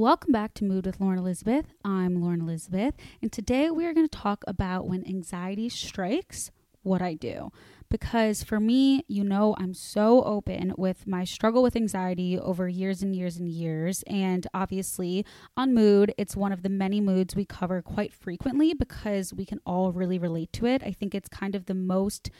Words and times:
Welcome 0.00 0.32
back 0.32 0.54
to 0.54 0.64
Mood 0.64 0.86
with 0.86 0.98
Lauren 0.98 1.18
Elizabeth. 1.18 1.74
I'm 1.84 2.22
Lauren 2.22 2.40
Elizabeth, 2.40 2.94
and 3.20 3.30
today 3.30 3.70
we 3.70 3.84
are 3.84 3.92
going 3.92 4.08
to 4.08 4.18
talk 4.18 4.42
about 4.46 4.88
when 4.88 5.06
anxiety 5.06 5.68
strikes, 5.68 6.50
what 6.82 7.02
I 7.02 7.12
do. 7.12 7.52
Because 7.90 8.42
for 8.42 8.58
me, 8.58 9.04
you 9.08 9.22
know, 9.22 9.54
I'm 9.58 9.74
so 9.74 10.24
open 10.24 10.72
with 10.78 11.06
my 11.06 11.24
struggle 11.24 11.62
with 11.62 11.76
anxiety 11.76 12.38
over 12.38 12.66
years 12.66 13.02
and 13.02 13.14
years 13.14 13.36
and 13.36 13.46
years. 13.46 14.02
And 14.06 14.46
obviously, 14.54 15.26
on 15.54 15.74
mood, 15.74 16.14
it's 16.16 16.34
one 16.34 16.52
of 16.52 16.62
the 16.62 16.70
many 16.70 17.02
moods 17.02 17.36
we 17.36 17.44
cover 17.44 17.82
quite 17.82 18.14
frequently 18.14 18.72
because 18.72 19.34
we 19.34 19.44
can 19.44 19.60
all 19.66 19.92
really 19.92 20.18
relate 20.18 20.50
to 20.54 20.64
it. 20.64 20.82
I 20.82 20.92
think 20.92 21.14
it's 21.14 21.28
kind 21.28 21.54
of 21.54 21.66
the 21.66 21.74
most 21.74 22.30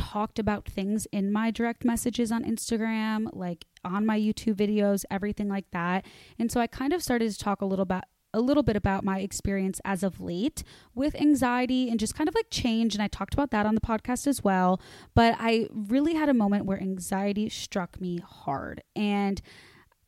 talked 0.00 0.38
about 0.38 0.64
things 0.64 1.06
in 1.12 1.30
my 1.30 1.50
direct 1.50 1.84
messages 1.84 2.32
on 2.32 2.42
Instagram, 2.42 3.28
like 3.32 3.66
on 3.84 4.06
my 4.06 4.18
YouTube 4.18 4.54
videos, 4.54 5.04
everything 5.10 5.48
like 5.48 5.70
that. 5.72 6.06
And 6.38 6.50
so 6.50 6.58
I 6.58 6.66
kind 6.66 6.94
of 6.94 7.02
started 7.02 7.30
to 7.30 7.38
talk 7.38 7.60
a 7.60 7.66
little 7.66 7.82
about 7.82 8.04
a 8.32 8.40
little 8.40 8.62
bit 8.62 8.76
about 8.76 9.02
my 9.02 9.18
experience 9.18 9.80
as 9.84 10.04
of 10.04 10.20
late 10.20 10.62
with 10.94 11.16
anxiety 11.16 11.90
and 11.90 11.98
just 11.98 12.14
kind 12.14 12.28
of 12.28 12.34
like 12.34 12.46
change. 12.48 12.94
And 12.94 13.02
I 13.02 13.08
talked 13.08 13.34
about 13.34 13.50
that 13.50 13.66
on 13.66 13.74
the 13.74 13.80
podcast 13.80 14.28
as 14.28 14.44
well, 14.44 14.80
but 15.16 15.34
I 15.38 15.66
really 15.72 16.14
had 16.14 16.28
a 16.28 16.34
moment 16.34 16.64
where 16.64 16.80
anxiety 16.80 17.48
struck 17.48 18.00
me 18.00 18.20
hard. 18.24 18.84
And 18.94 19.42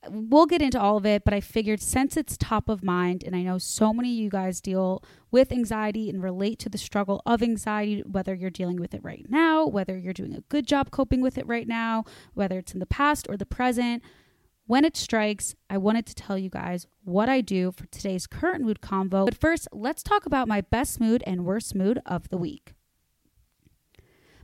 we'll 0.08 0.46
get 0.46 0.62
into 0.62 0.80
all 0.80 0.96
of 0.96 1.06
it, 1.06 1.24
but 1.24 1.34
I 1.34 1.40
figured 1.40 1.80
since 1.80 2.16
it's 2.16 2.36
top 2.36 2.68
of 2.68 2.82
mind, 2.82 3.22
and 3.24 3.36
I 3.36 3.42
know 3.42 3.58
so 3.58 3.92
many 3.92 4.12
of 4.12 4.18
you 4.18 4.30
guys 4.30 4.60
deal 4.60 5.02
with 5.30 5.52
anxiety 5.52 6.10
and 6.10 6.22
relate 6.22 6.58
to 6.60 6.68
the 6.68 6.78
struggle 6.78 7.22
of 7.24 7.42
anxiety, 7.42 8.02
whether 8.02 8.34
you're 8.34 8.50
dealing 8.50 8.80
with 8.80 8.94
it 8.94 9.04
right 9.04 9.26
now, 9.28 9.66
whether 9.66 9.96
you're 9.96 10.12
doing 10.12 10.34
a 10.34 10.40
good 10.42 10.66
job 10.66 10.90
coping 10.90 11.20
with 11.20 11.38
it 11.38 11.46
right 11.46 11.68
now, 11.68 12.04
whether 12.34 12.58
it's 12.58 12.74
in 12.74 12.80
the 12.80 12.86
past 12.86 13.26
or 13.28 13.36
the 13.36 13.46
present. 13.46 14.02
When 14.66 14.84
it 14.84 14.96
strikes, 14.96 15.54
I 15.68 15.78
wanted 15.78 16.06
to 16.06 16.14
tell 16.14 16.38
you 16.38 16.48
guys 16.48 16.86
what 17.04 17.28
I 17.28 17.40
do 17.40 17.72
for 17.72 17.86
today's 17.86 18.26
current 18.26 18.64
mood 18.64 18.80
convo. 18.80 19.24
But 19.24 19.38
first, 19.38 19.68
let's 19.72 20.02
talk 20.02 20.24
about 20.24 20.48
my 20.48 20.60
best 20.60 21.00
mood 21.00 21.22
and 21.26 21.44
worst 21.44 21.74
mood 21.74 22.00
of 22.06 22.28
the 22.28 22.38
week. 22.38 22.74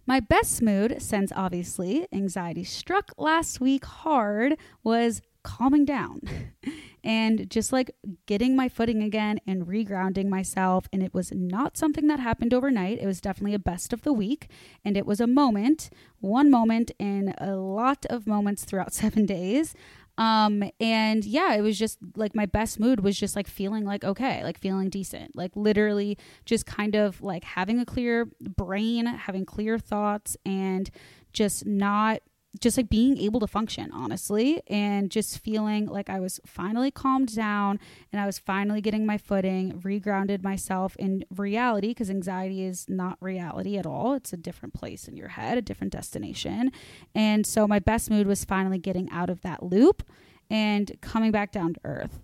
My 0.06 0.20
best 0.20 0.62
mood, 0.62 1.02
since 1.02 1.32
obviously 1.36 2.06
anxiety 2.12 2.64
struck 2.64 3.12
last 3.18 3.60
week 3.60 3.84
hard, 3.84 4.56
was 4.82 5.20
calming 5.48 5.86
down 5.86 6.20
and 7.04 7.48
just 7.50 7.72
like 7.72 7.90
getting 8.26 8.54
my 8.54 8.68
footing 8.68 9.02
again 9.02 9.40
and 9.46 9.66
regrounding 9.66 10.28
myself. 10.28 10.88
And 10.92 11.02
it 11.02 11.14
was 11.14 11.32
not 11.32 11.78
something 11.78 12.06
that 12.08 12.20
happened 12.20 12.52
overnight. 12.52 12.98
It 13.00 13.06
was 13.06 13.20
definitely 13.20 13.54
a 13.54 13.58
best 13.58 13.94
of 13.94 14.02
the 14.02 14.12
week. 14.12 14.50
And 14.84 14.96
it 14.96 15.06
was 15.06 15.20
a 15.20 15.26
moment, 15.26 15.88
one 16.20 16.50
moment 16.50 16.90
in 16.98 17.34
a 17.38 17.56
lot 17.56 18.04
of 18.10 18.26
moments 18.26 18.64
throughout 18.64 18.92
seven 19.02 19.24
days. 19.24 19.74
Um, 20.18 20.64
and 20.80 21.24
yeah, 21.24 21.54
it 21.54 21.62
was 21.62 21.78
just 21.78 21.98
like 22.16 22.34
my 22.34 22.44
best 22.44 22.78
mood 22.80 23.00
was 23.00 23.16
just 23.16 23.36
like 23.36 23.46
feeling 23.46 23.84
like 23.84 24.02
okay, 24.02 24.42
like 24.42 24.58
feeling 24.58 24.90
decent, 24.90 25.36
like 25.36 25.52
literally 25.54 26.18
just 26.44 26.66
kind 26.66 26.96
of 26.96 27.22
like 27.22 27.44
having 27.44 27.78
a 27.78 27.86
clear 27.86 28.26
brain, 28.40 29.06
having 29.06 29.46
clear 29.46 29.78
thoughts, 29.78 30.36
and 30.44 30.90
just 31.32 31.64
not 31.66 32.20
just 32.60 32.76
like 32.76 32.88
being 32.88 33.18
able 33.18 33.40
to 33.40 33.46
function 33.46 33.90
honestly 33.92 34.62
and 34.68 35.10
just 35.10 35.38
feeling 35.38 35.86
like 35.86 36.08
I 36.08 36.18
was 36.18 36.40
finally 36.46 36.90
calmed 36.90 37.34
down 37.34 37.78
and 38.12 38.20
I 38.20 38.26
was 38.26 38.38
finally 38.38 38.80
getting 38.80 39.04
my 39.04 39.18
footing, 39.18 39.80
regrounded 39.82 40.42
myself 40.42 40.96
in 40.96 41.24
reality 41.34 41.88
because 41.88 42.10
anxiety 42.10 42.64
is 42.64 42.86
not 42.88 43.18
reality 43.20 43.76
at 43.76 43.86
all. 43.86 44.14
It's 44.14 44.32
a 44.32 44.36
different 44.36 44.74
place 44.74 45.06
in 45.06 45.16
your 45.16 45.28
head, 45.28 45.58
a 45.58 45.62
different 45.62 45.92
destination. 45.92 46.72
And 47.14 47.46
so 47.46 47.68
my 47.68 47.78
best 47.78 48.10
mood 48.10 48.26
was 48.26 48.44
finally 48.44 48.78
getting 48.78 49.10
out 49.10 49.30
of 49.30 49.42
that 49.42 49.62
loop 49.62 50.02
and 50.50 50.98
coming 51.00 51.30
back 51.30 51.52
down 51.52 51.74
to 51.74 51.80
earth. 51.84 52.18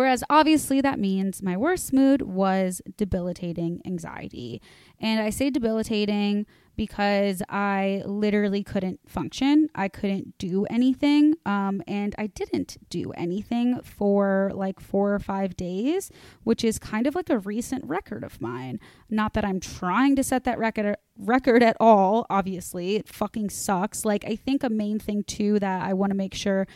Whereas 0.00 0.24
obviously 0.30 0.80
that 0.80 0.98
means 0.98 1.42
my 1.42 1.58
worst 1.58 1.92
mood 1.92 2.22
was 2.22 2.80
debilitating 2.96 3.82
anxiety. 3.84 4.62
And 4.98 5.20
I 5.20 5.28
say 5.28 5.50
debilitating 5.50 6.46
because 6.74 7.42
I 7.50 8.02
literally 8.06 8.64
couldn't 8.64 9.00
function. 9.06 9.68
I 9.74 9.88
couldn't 9.88 10.38
do 10.38 10.64
anything. 10.70 11.34
Um, 11.44 11.82
and 11.86 12.14
I 12.16 12.28
didn't 12.28 12.78
do 12.88 13.12
anything 13.12 13.82
for 13.82 14.50
like 14.54 14.80
four 14.80 15.12
or 15.12 15.18
five 15.18 15.54
days, 15.54 16.10
which 16.44 16.64
is 16.64 16.78
kind 16.78 17.06
of 17.06 17.14
like 17.14 17.28
a 17.28 17.38
recent 17.38 17.84
record 17.84 18.24
of 18.24 18.40
mine. 18.40 18.80
Not 19.10 19.34
that 19.34 19.44
I'm 19.44 19.60
trying 19.60 20.16
to 20.16 20.24
set 20.24 20.44
that 20.44 20.58
record 20.58 20.96
record 21.18 21.62
at 21.62 21.76
all, 21.78 22.24
obviously. 22.30 22.96
It 22.96 23.06
fucking 23.06 23.50
sucks. 23.50 24.06
Like 24.06 24.24
I 24.24 24.34
think 24.34 24.64
a 24.64 24.70
main 24.70 24.98
thing 24.98 25.24
too 25.24 25.58
that 25.58 25.82
I 25.82 25.92
want 25.92 26.10
to 26.12 26.16
make 26.16 26.32
sure 26.32 26.66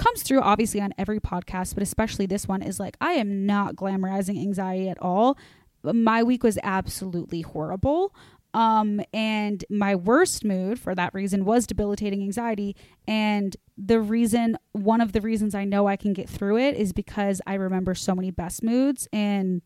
comes 0.00 0.22
through 0.22 0.40
obviously 0.40 0.80
on 0.80 0.94
every 0.96 1.20
podcast, 1.20 1.74
but 1.74 1.82
especially 1.82 2.26
this 2.26 2.48
one 2.48 2.62
is 2.62 2.80
like 2.80 2.96
I 3.00 3.12
am 3.12 3.44
not 3.46 3.76
glamorizing 3.76 4.40
anxiety 4.40 4.88
at 4.88 4.98
all. 5.00 5.38
My 5.82 6.22
week 6.22 6.42
was 6.42 6.58
absolutely 6.62 7.42
horrible. 7.42 8.14
Um, 8.52 9.00
and 9.12 9.64
my 9.70 9.94
worst 9.94 10.44
mood 10.44 10.80
for 10.80 10.94
that 10.94 11.14
reason 11.14 11.44
was 11.44 11.66
debilitating 11.66 12.22
anxiety. 12.22 12.74
And 13.06 13.56
the 13.78 14.00
reason, 14.00 14.56
one 14.72 15.00
of 15.00 15.12
the 15.12 15.20
reasons 15.20 15.54
I 15.54 15.64
know 15.64 15.86
I 15.86 15.96
can 15.96 16.12
get 16.12 16.28
through 16.28 16.58
it 16.58 16.74
is 16.74 16.92
because 16.92 17.40
I 17.46 17.54
remember 17.54 17.94
so 17.94 18.14
many 18.14 18.30
best 18.30 18.62
moods 18.62 19.06
and 19.12 19.62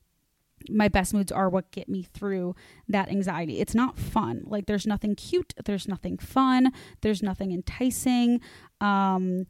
my 0.69 0.89
best 0.89 1.15
moods 1.15 1.31
are 1.31 1.49
what 1.49 1.71
get 1.71 1.89
me 1.89 2.03
through 2.03 2.55
that 2.89 3.09
anxiety. 3.09 3.61
It's 3.61 3.75
not 3.75 3.99
fun. 3.99 4.43
Like 4.47 4.67
there's 4.67 4.87
nothing 4.87 5.15
cute, 5.15 5.55
there's 5.65 5.87
nothing 5.89 6.19
fun, 6.19 6.73
there's 7.03 7.23
nothing 7.23 7.53
enticing. 7.53 8.41
Um 8.81 9.47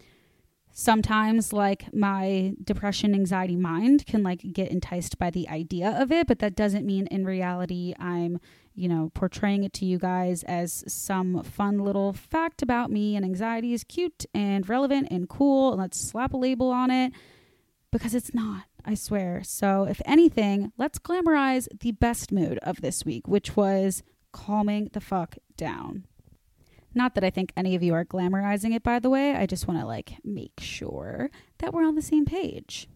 sometimes 0.75 1.53
like 1.53 1.93
my 1.95 2.53
depression 2.63 3.15
anxiety 3.15 3.57
mind 3.57 4.05
can 4.05 4.23
like 4.23 4.53
get 4.53 4.71
enticed 4.71 5.17
by 5.19 5.31
the 5.31 5.49
idea 5.49 5.97
of 5.99 6.13
it, 6.13 6.27
but 6.27 6.41
that 6.41 6.55
doesn't 6.55 6.85
mean 6.85 7.07
in 7.07 7.25
reality 7.25 7.95
I'm 7.99 8.41
you 8.75 8.89
know, 8.89 9.11
portraying 9.15 9.63
it 9.63 9.73
to 9.73 9.85
you 9.85 9.99
guys 9.99 10.43
as 10.45 10.85
some 10.93 11.43
fun 11.43 11.79
little 11.79 12.13
fact 12.13 12.61
about 12.61 12.91
me 12.91 13.15
and 13.15 13.25
anxiety 13.25 13.73
is 13.73 13.85
cute 13.85 14.27
and 14.35 14.69
relevant 14.69 15.09
and 15.11 15.29
cool. 15.29 15.73
And 15.73 15.81
let's 15.81 15.99
slap 15.99 16.35
a 16.35 16.37
label 16.37 16.71
on 16.71 16.91
it 16.91 17.13
because 17.93 18.15
it's 18.15 18.35
not, 18.35 18.65
I 18.85 18.95
swear. 18.95 19.43
So, 19.45 19.85
if 19.85 20.03
anything, 20.05 20.73
let's 20.77 20.99
glamorize 20.99 21.69
the 21.79 21.93
best 21.93 22.33
mood 22.33 22.59
of 22.63 22.81
this 22.81 23.05
week, 23.05 23.29
which 23.29 23.57
was 23.57 24.03
calming 24.33 24.91
the 24.93 25.01
fuck 25.01 25.37
down. 25.57 26.07
Not 26.95 27.15
that 27.15 27.25
I 27.25 27.31
think 27.31 27.53
any 27.57 27.75
of 27.75 27.83
you 27.83 27.95
are 27.95 28.05
glamorizing 28.05 28.75
it, 28.75 28.83
by 28.83 28.99
the 28.99 29.11
way. 29.11 29.35
I 29.35 29.47
just 29.47 29.67
want 29.67 29.81
to 29.81 29.87
like 29.87 30.15
make 30.25 30.61
sure 30.61 31.31
that 31.59 31.73
we're 31.73 31.87
on 31.87 31.97
the 31.97 32.03
same 32.03 32.25
page. 32.25 32.89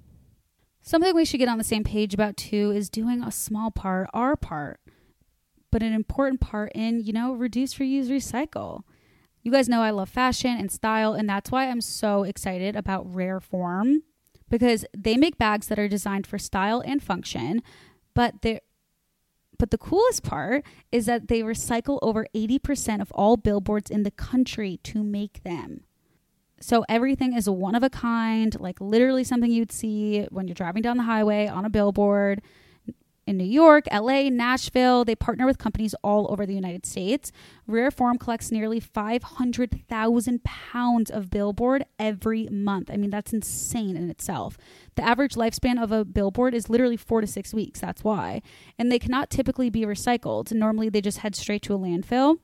Something 0.83 1.15
we 1.15 1.25
should 1.25 1.39
get 1.39 1.49
on 1.49 1.59
the 1.59 1.65
same 1.65 1.85
page 1.85 2.15
about 2.15 2.37
too 2.37 2.71
is 2.71 2.89
doing 2.89 3.23
a 3.23 3.31
small 3.31 3.71
part, 3.71 4.09
our 4.15 4.37
part 4.37 4.81
but 5.71 5.83
an 5.83 5.93
important 5.93 6.41
part 6.41 6.73
in, 6.75 7.01
you 7.01 7.13
know, 7.13 7.35
reduce, 7.35 7.75
reuse, 7.75 8.09
recycle. 8.09 8.83
You 9.43 9.53
guys 9.53 9.69
know 9.69 9.83
I 9.83 9.91
love 9.91 10.09
fashion 10.09 10.57
and 10.57 10.71
style, 10.71 11.15
and 11.15 11.29
that's 11.29 11.51
why 11.51 11.69
I'm 11.69 11.81
so 11.81 12.23
excited 12.25 12.77
about 12.77 13.15
Rare 13.15 13.41
Form 13.41 14.03
because 14.51 14.85
they 14.97 15.17
make 15.17 15.39
bags 15.39 15.69
that 15.69 15.79
are 15.79 15.89
designed 15.89 16.27
for 16.27 16.39
style 16.39 16.83
and 16.85 17.03
function, 17.03 17.63
but 18.15 18.43
they're 18.43 18.61
but 19.59 19.71
the 19.71 19.79
coolest 19.79 20.23
part 20.23 20.65
is 20.93 21.07
that 21.07 21.29
they 21.29 21.43
recycle 21.43 21.99
over 22.01 22.27
80% 22.35 23.01
of 23.01 23.11
all 23.13 23.37
billboards 23.37 23.91
in 23.91 24.05
the 24.05 24.11
country 24.11 24.79
to 24.85 25.03
make 25.03 25.43
them. 25.43 25.85
So 26.61 26.85
everything 26.89 27.35
is 27.35 27.49
one 27.49 27.75
of 27.75 27.83
a 27.83 27.91
kind, 27.91 28.59
like 28.59 28.81
literally 28.81 29.25
something 29.25 29.51
you'd 29.51 29.73
see 29.73 30.27
when 30.31 30.49
you're 30.49 30.55
driving 30.55 30.83
down 30.83 30.97
the 30.97 31.05
highway 31.05 31.47
on 31.47 31.65
a 31.65 31.71
billboard 31.71 32.43
in 33.29 33.37
New 33.37 33.45
York, 33.45 33.85
LA, 33.93 34.31
Nashville. 34.31 35.05
They 35.05 35.15
partner 35.15 35.45
with 35.45 35.59
companies 35.59 35.95
all 36.03 36.33
over 36.33 36.47
the 36.47 36.55
United 36.55 36.87
States. 36.87 37.31
Rare 37.67 37.91
Form 37.91 38.17
collects 38.17 38.51
nearly 38.51 38.81
500,000 38.81 40.45
pounds 40.45 41.11
of 41.11 41.29
billboard 41.29 41.85
every 41.99 42.49
month. 42.51 42.91
I 42.91 42.97
mean, 42.97 43.11
that's 43.11 43.35
insane 43.35 43.97
in 43.97 44.09
itself. 44.09 44.57
The 44.95 45.03
average 45.03 45.35
lifespan 45.35 45.81
of 45.81 45.93
a 45.93 46.07
billboard 46.07 46.55
is 46.55 46.71
literally 46.71 46.97
four 46.97 47.21
to 47.21 47.27
six 47.27 47.53
weeks. 47.53 47.81
That's 47.81 48.03
why. 48.03 48.41
And 48.79 48.91
they 48.91 48.99
cannot 48.99 49.29
typically 49.29 49.69
be 49.69 49.83
recycled. 49.83 50.51
Normally, 50.53 50.89
they 50.89 51.03
just 51.03 51.19
head 51.19 51.37
straight 51.37 51.63
to 51.63 51.75
a 51.75 51.79
landfill 51.79 52.39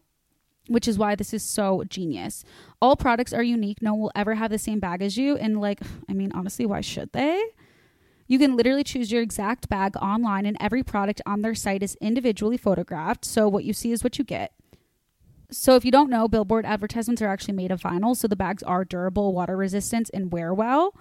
which 0.66 0.88
is 0.88 0.96
why 0.96 1.14
this 1.14 1.34
is 1.34 1.42
so 1.42 1.84
genius. 1.90 2.42
All 2.80 2.96
products 2.96 3.34
are 3.34 3.42
unique. 3.42 3.82
No 3.82 3.92
one 3.92 4.00
will 4.00 4.12
ever 4.14 4.34
have 4.34 4.50
the 4.50 4.58
same 4.58 4.80
bag 4.80 5.02
as 5.02 5.14
you. 5.14 5.36
And, 5.36 5.60
like, 5.60 5.80
I 6.08 6.14
mean, 6.14 6.32
honestly, 6.32 6.64
why 6.64 6.80
should 6.80 7.12
they? 7.12 7.38
You 8.26 8.38
can 8.38 8.56
literally 8.56 8.84
choose 8.84 9.12
your 9.12 9.22
exact 9.22 9.68
bag 9.68 9.96
online, 9.96 10.46
and 10.46 10.56
every 10.60 10.82
product 10.82 11.20
on 11.26 11.42
their 11.42 11.54
site 11.54 11.82
is 11.82 11.96
individually 12.00 12.56
photographed. 12.56 13.24
So, 13.24 13.48
what 13.48 13.64
you 13.64 13.72
see 13.72 13.92
is 13.92 14.02
what 14.02 14.18
you 14.18 14.24
get. 14.24 14.52
So, 15.50 15.76
if 15.76 15.84
you 15.84 15.90
don't 15.90 16.10
know, 16.10 16.26
billboard 16.26 16.64
advertisements 16.64 17.20
are 17.20 17.28
actually 17.28 17.54
made 17.54 17.70
of 17.70 17.82
vinyl. 17.82 18.16
So, 18.16 18.26
the 18.26 18.36
bags 18.36 18.62
are 18.62 18.84
durable, 18.84 19.34
water 19.34 19.56
resistant, 19.56 20.10
and 20.14 20.32
wear 20.32 20.54
well. 20.54 20.94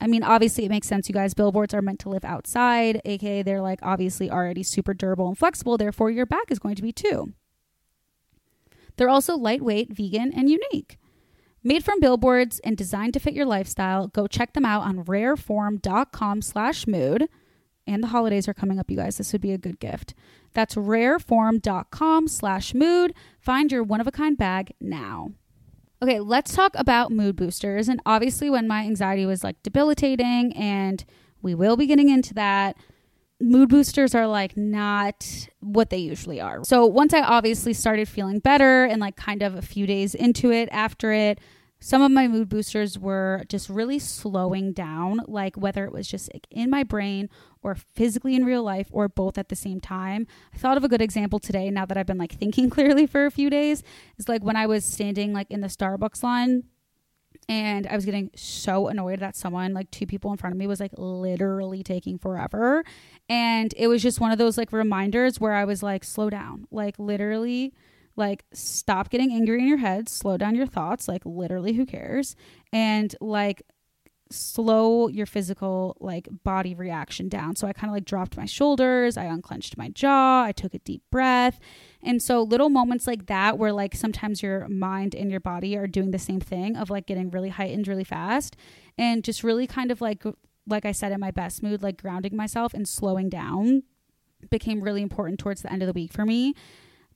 I 0.00 0.06
mean, 0.06 0.22
obviously, 0.22 0.64
it 0.64 0.70
makes 0.70 0.86
sense, 0.86 1.08
you 1.08 1.12
guys. 1.12 1.34
Billboards 1.34 1.74
are 1.74 1.82
meant 1.82 2.00
to 2.00 2.08
live 2.08 2.24
outside, 2.24 3.00
aka, 3.04 3.42
they're 3.42 3.60
like 3.60 3.80
obviously 3.82 4.30
already 4.30 4.62
super 4.62 4.94
durable 4.94 5.28
and 5.28 5.38
flexible. 5.38 5.76
Therefore, 5.76 6.10
your 6.10 6.26
bag 6.26 6.50
is 6.50 6.58
going 6.58 6.74
to 6.76 6.82
be 6.82 6.92
too. 6.92 7.32
They're 8.96 9.08
also 9.08 9.36
lightweight, 9.36 9.92
vegan, 9.92 10.32
and 10.32 10.48
unique. 10.48 10.98
Made 11.66 11.82
from 11.82 11.98
billboards 11.98 12.60
and 12.60 12.76
designed 12.76 13.14
to 13.14 13.20
fit 13.20 13.32
your 13.32 13.46
lifestyle, 13.46 14.08
go 14.08 14.26
check 14.26 14.52
them 14.52 14.66
out 14.66 14.82
on 14.82 15.02
rareform.com 15.04 16.42
slash 16.42 16.86
mood. 16.86 17.26
And 17.86 18.02
the 18.02 18.08
holidays 18.08 18.46
are 18.48 18.54
coming 18.54 18.78
up, 18.78 18.90
you 18.90 18.98
guys. 18.98 19.16
This 19.16 19.32
would 19.32 19.40
be 19.40 19.52
a 19.52 19.58
good 19.58 19.80
gift. 19.80 20.12
That's 20.52 20.74
rareform.com 20.74 22.28
slash 22.28 22.74
mood. 22.74 23.14
Find 23.40 23.72
your 23.72 23.82
one-of-a-kind 23.82 24.36
bag 24.36 24.74
now. 24.78 25.32
Okay, 26.02 26.20
let's 26.20 26.54
talk 26.54 26.72
about 26.76 27.12
mood 27.12 27.36
boosters. 27.36 27.88
And 27.88 28.00
obviously, 28.04 28.50
when 28.50 28.68
my 28.68 28.80
anxiety 28.80 29.24
was 29.24 29.42
like 29.42 29.62
debilitating, 29.62 30.54
and 30.54 31.02
we 31.40 31.54
will 31.54 31.78
be 31.78 31.86
getting 31.86 32.10
into 32.10 32.34
that, 32.34 32.76
mood 33.40 33.68
boosters 33.68 34.14
are 34.14 34.26
like 34.26 34.56
not 34.56 35.48
what 35.60 35.90
they 35.90 35.98
usually 35.98 36.40
are. 36.40 36.62
So 36.64 36.86
once 36.86 37.12
I 37.12 37.20
obviously 37.20 37.72
started 37.72 38.08
feeling 38.08 38.38
better 38.38 38.84
and 38.84 39.00
like 39.00 39.16
kind 39.16 39.42
of 39.42 39.54
a 39.54 39.62
few 39.62 39.86
days 39.86 40.14
into 40.14 40.50
it 40.52 40.68
after 40.72 41.12
it, 41.12 41.40
some 41.80 42.00
of 42.00 42.10
my 42.10 42.28
mood 42.28 42.48
boosters 42.48 42.98
were 42.98 43.42
just 43.48 43.68
really 43.68 43.98
slowing 43.98 44.72
down, 44.72 45.20
like 45.26 45.56
whether 45.56 45.84
it 45.84 45.92
was 45.92 46.08
just 46.08 46.30
in 46.50 46.70
my 46.70 46.82
brain 46.82 47.28
or 47.62 47.74
physically 47.74 48.34
in 48.34 48.44
real 48.44 48.62
life 48.62 48.88
or 48.90 49.06
both 49.08 49.36
at 49.36 49.50
the 49.50 49.56
same 49.56 49.80
time. 49.80 50.26
I 50.54 50.56
thought 50.56 50.78
of 50.78 50.84
a 50.84 50.88
good 50.88 51.02
example 51.02 51.38
today 51.38 51.68
now 51.70 51.84
that 51.84 51.98
I've 51.98 52.06
been 52.06 52.16
like 52.16 52.32
thinking 52.32 52.70
clearly 52.70 53.06
for 53.06 53.26
a 53.26 53.30
few 53.30 53.50
days. 53.50 53.82
Is 54.16 54.30
like 54.30 54.42
when 54.42 54.56
I 54.56 54.66
was 54.66 54.84
standing 54.84 55.34
like 55.34 55.50
in 55.50 55.60
the 55.60 55.66
Starbucks 55.66 56.22
line 56.22 56.64
and 57.48 57.86
I 57.86 57.94
was 57.94 58.04
getting 58.04 58.30
so 58.34 58.88
annoyed 58.88 59.20
that 59.20 59.36
someone, 59.36 59.74
like 59.74 59.90
two 59.90 60.06
people 60.06 60.30
in 60.30 60.38
front 60.38 60.54
of 60.54 60.58
me, 60.58 60.66
was 60.66 60.80
like 60.80 60.92
literally 60.96 61.82
taking 61.82 62.18
forever. 62.18 62.84
And 63.28 63.72
it 63.76 63.88
was 63.88 64.02
just 64.02 64.20
one 64.20 64.32
of 64.32 64.38
those 64.38 64.58
like 64.58 64.72
reminders 64.72 65.40
where 65.40 65.54
I 65.54 65.64
was 65.64 65.82
like, 65.82 66.04
slow 66.04 66.28
down, 66.30 66.66
like 66.70 66.98
literally 66.98 67.72
like 68.16 68.44
stop 68.52 69.10
getting 69.10 69.32
angry 69.32 69.58
in 69.58 69.66
your 69.66 69.78
head 69.78 70.08
slow 70.08 70.36
down 70.36 70.54
your 70.54 70.66
thoughts 70.66 71.08
like 71.08 71.22
literally 71.24 71.72
who 71.72 71.86
cares? 71.86 72.36
And 72.72 73.14
like 73.20 73.62
slow 74.30 75.08
your 75.08 75.26
physical 75.26 75.96
like 76.00 76.28
body 76.44 76.74
reaction 76.74 77.28
down. 77.28 77.56
So 77.56 77.66
i 77.66 77.72
kind 77.72 77.90
of 77.90 77.94
like 77.94 78.04
dropped 78.04 78.36
my 78.36 78.46
shoulders 78.46 79.16
i 79.16 79.24
unclenched 79.24 79.76
my 79.76 79.88
jaw 79.90 80.44
i 80.44 80.52
took 80.52 80.74
a 80.74 80.78
deep 80.78 81.02
breath. 81.10 81.58
And 82.02 82.22
so 82.22 82.42
little 82.42 82.68
moments 82.68 83.06
like 83.06 83.26
that 83.26 83.58
where 83.58 83.72
like 83.72 83.94
sometimes 83.94 84.42
your 84.42 84.68
mind 84.68 85.14
and 85.14 85.30
your 85.30 85.40
body 85.40 85.76
are 85.76 85.86
doing 85.86 86.10
the 86.10 86.18
same 86.18 86.40
thing 86.40 86.76
of 86.76 86.90
like 86.90 87.06
getting 87.06 87.30
really 87.30 87.50
heightened 87.50 87.88
really 87.88 88.04
fast 88.04 88.56
and 88.96 89.24
just 89.24 89.44
really 89.44 89.66
kind 89.66 89.90
of 89.90 90.00
like 90.00 90.24
like 90.66 90.84
i 90.84 90.92
said 90.92 91.12
in 91.12 91.20
my 91.20 91.30
best 91.30 91.62
mood 91.62 91.82
like 91.82 92.00
grounding 92.00 92.36
myself 92.36 92.74
and 92.74 92.88
slowing 92.88 93.28
down 93.28 93.82
became 94.50 94.82
really 94.82 95.02
important 95.02 95.38
towards 95.38 95.62
the 95.62 95.72
end 95.72 95.82
of 95.82 95.86
the 95.86 95.92
week 95.92 96.12
for 96.12 96.24
me 96.24 96.54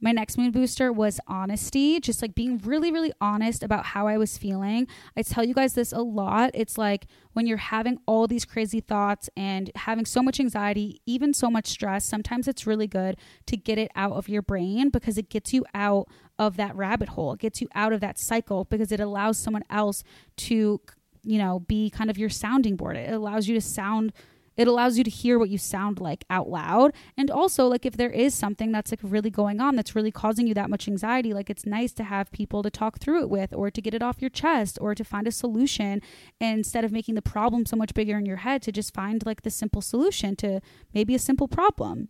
my 0.00 0.12
next 0.12 0.38
mood 0.38 0.52
booster 0.52 0.92
was 0.92 1.18
honesty, 1.26 1.98
just 1.98 2.22
like 2.22 2.34
being 2.34 2.58
really, 2.58 2.92
really 2.92 3.12
honest 3.20 3.64
about 3.64 3.86
how 3.86 4.06
I 4.06 4.16
was 4.16 4.38
feeling. 4.38 4.86
I 5.16 5.22
tell 5.22 5.44
you 5.44 5.54
guys 5.54 5.74
this 5.74 5.92
a 5.92 6.00
lot. 6.00 6.52
It's 6.54 6.78
like 6.78 7.06
when 7.32 7.46
you're 7.46 7.56
having 7.56 7.98
all 8.06 8.28
these 8.28 8.44
crazy 8.44 8.80
thoughts 8.80 9.28
and 9.36 9.72
having 9.74 10.04
so 10.04 10.22
much 10.22 10.38
anxiety, 10.38 11.00
even 11.06 11.34
so 11.34 11.50
much 11.50 11.66
stress, 11.66 12.04
sometimes 12.04 12.46
it's 12.46 12.66
really 12.66 12.86
good 12.86 13.16
to 13.46 13.56
get 13.56 13.76
it 13.78 13.90
out 13.96 14.12
of 14.12 14.28
your 14.28 14.42
brain 14.42 14.88
because 14.88 15.18
it 15.18 15.30
gets 15.30 15.52
you 15.52 15.64
out 15.74 16.06
of 16.38 16.56
that 16.56 16.76
rabbit 16.76 17.10
hole. 17.10 17.32
It 17.32 17.40
gets 17.40 17.60
you 17.60 17.68
out 17.74 17.92
of 17.92 18.00
that 18.00 18.18
cycle 18.18 18.64
because 18.64 18.92
it 18.92 19.00
allows 19.00 19.36
someone 19.36 19.64
else 19.68 20.04
to, 20.36 20.80
you 21.28 21.38
know, 21.38 21.60
be 21.60 21.90
kind 21.90 22.08
of 22.10 22.16
your 22.16 22.30
sounding 22.30 22.74
board. 22.74 22.96
It 22.96 23.12
allows 23.12 23.48
you 23.48 23.54
to 23.54 23.60
sound 23.60 24.12
it 24.56 24.66
allows 24.66 24.98
you 24.98 25.04
to 25.04 25.10
hear 25.10 25.38
what 25.38 25.50
you 25.50 25.56
sound 25.56 26.00
like 26.00 26.24
out 26.28 26.48
loud. 26.48 26.92
And 27.16 27.30
also, 27.30 27.68
like, 27.68 27.86
if 27.86 27.96
there 27.96 28.10
is 28.10 28.34
something 28.34 28.72
that's 28.72 28.90
like 28.90 28.98
really 29.04 29.30
going 29.30 29.60
on 29.60 29.76
that's 29.76 29.94
really 29.94 30.10
causing 30.10 30.48
you 30.48 30.54
that 30.54 30.68
much 30.68 30.88
anxiety, 30.88 31.32
like, 31.32 31.48
it's 31.48 31.64
nice 31.64 31.92
to 31.92 32.02
have 32.02 32.32
people 32.32 32.64
to 32.64 32.70
talk 32.70 32.98
through 32.98 33.20
it 33.20 33.30
with 33.30 33.54
or 33.54 33.70
to 33.70 33.80
get 33.80 33.94
it 33.94 34.02
off 34.02 34.20
your 34.20 34.30
chest 34.30 34.76
or 34.80 34.96
to 34.96 35.04
find 35.04 35.28
a 35.28 35.30
solution 35.30 36.02
instead 36.40 36.84
of 36.84 36.90
making 36.90 37.14
the 37.14 37.22
problem 37.22 37.66
so 37.66 37.76
much 37.76 37.94
bigger 37.94 38.18
in 38.18 38.26
your 38.26 38.38
head 38.38 38.60
to 38.62 38.72
just 38.72 38.92
find 38.92 39.24
like 39.24 39.42
the 39.42 39.50
simple 39.50 39.80
solution 39.80 40.34
to 40.34 40.60
maybe 40.92 41.14
a 41.14 41.20
simple 41.20 41.46
problem. 41.46 42.08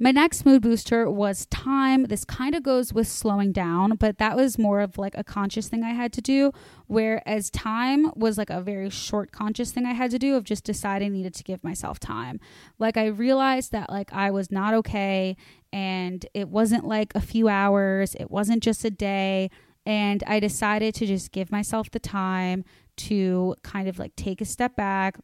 My 0.00 0.12
next 0.12 0.46
mood 0.46 0.62
booster 0.62 1.10
was 1.10 1.46
time. 1.46 2.04
This 2.04 2.24
kind 2.24 2.54
of 2.54 2.62
goes 2.62 2.92
with 2.92 3.08
slowing 3.08 3.50
down, 3.50 3.96
but 3.96 4.18
that 4.18 4.36
was 4.36 4.56
more 4.56 4.80
of 4.80 4.96
like 4.96 5.18
a 5.18 5.24
conscious 5.24 5.68
thing 5.68 5.82
I 5.82 5.90
had 5.90 6.12
to 6.12 6.20
do. 6.20 6.52
Whereas 6.86 7.50
time 7.50 8.12
was 8.14 8.38
like 8.38 8.48
a 8.48 8.60
very 8.60 8.90
short 8.90 9.32
conscious 9.32 9.72
thing 9.72 9.86
I 9.86 9.94
had 9.94 10.12
to 10.12 10.18
do 10.18 10.36
of 10.36 10.44
just 10.44 10.62
deciding 10.62 11.08
I 11.08 11.16
needed 11.16 11.34
to 11.34 11.42
give 11.42 11.64
myself 11.64 11.98
time. 11.98 12.38
Like 12.78 12.96
I 12.96 13.06
realized 13.06 13.72
that 13.72 13.90
like 13.90 14.12
I 14.12 14.30
was 14.30 14.52
not 14.52 14.72
okay 14.74 15.36
and 15.72 16.24
it 16.32 16.48
wasn't 16.48 16.84
like 16.86 17.12
a 17.16 17.20
few 17.20 17.48
hours, 17.48 18.14
it 18.20 18.30
wasn't 18.30 18.62
just 18.62 18.84
a 18.84 18.90
day. 18.90 19.50
And 19.84 20.22
I 20.28 20.38
decided 20.38 20.94
to 20.96 21.06
just 21.06 21.32
give 21.32 21.50
myself 21.50 21.90
the 21.90 21.98
time 21.98 22.64
to 22.98 23.56
kind 23.64 23.88
of 23.88 23.98
like 23.98 24.14
take 24.14 24.40
a 24.40 24.44
step 24.44 24.76
back 24.76 25.18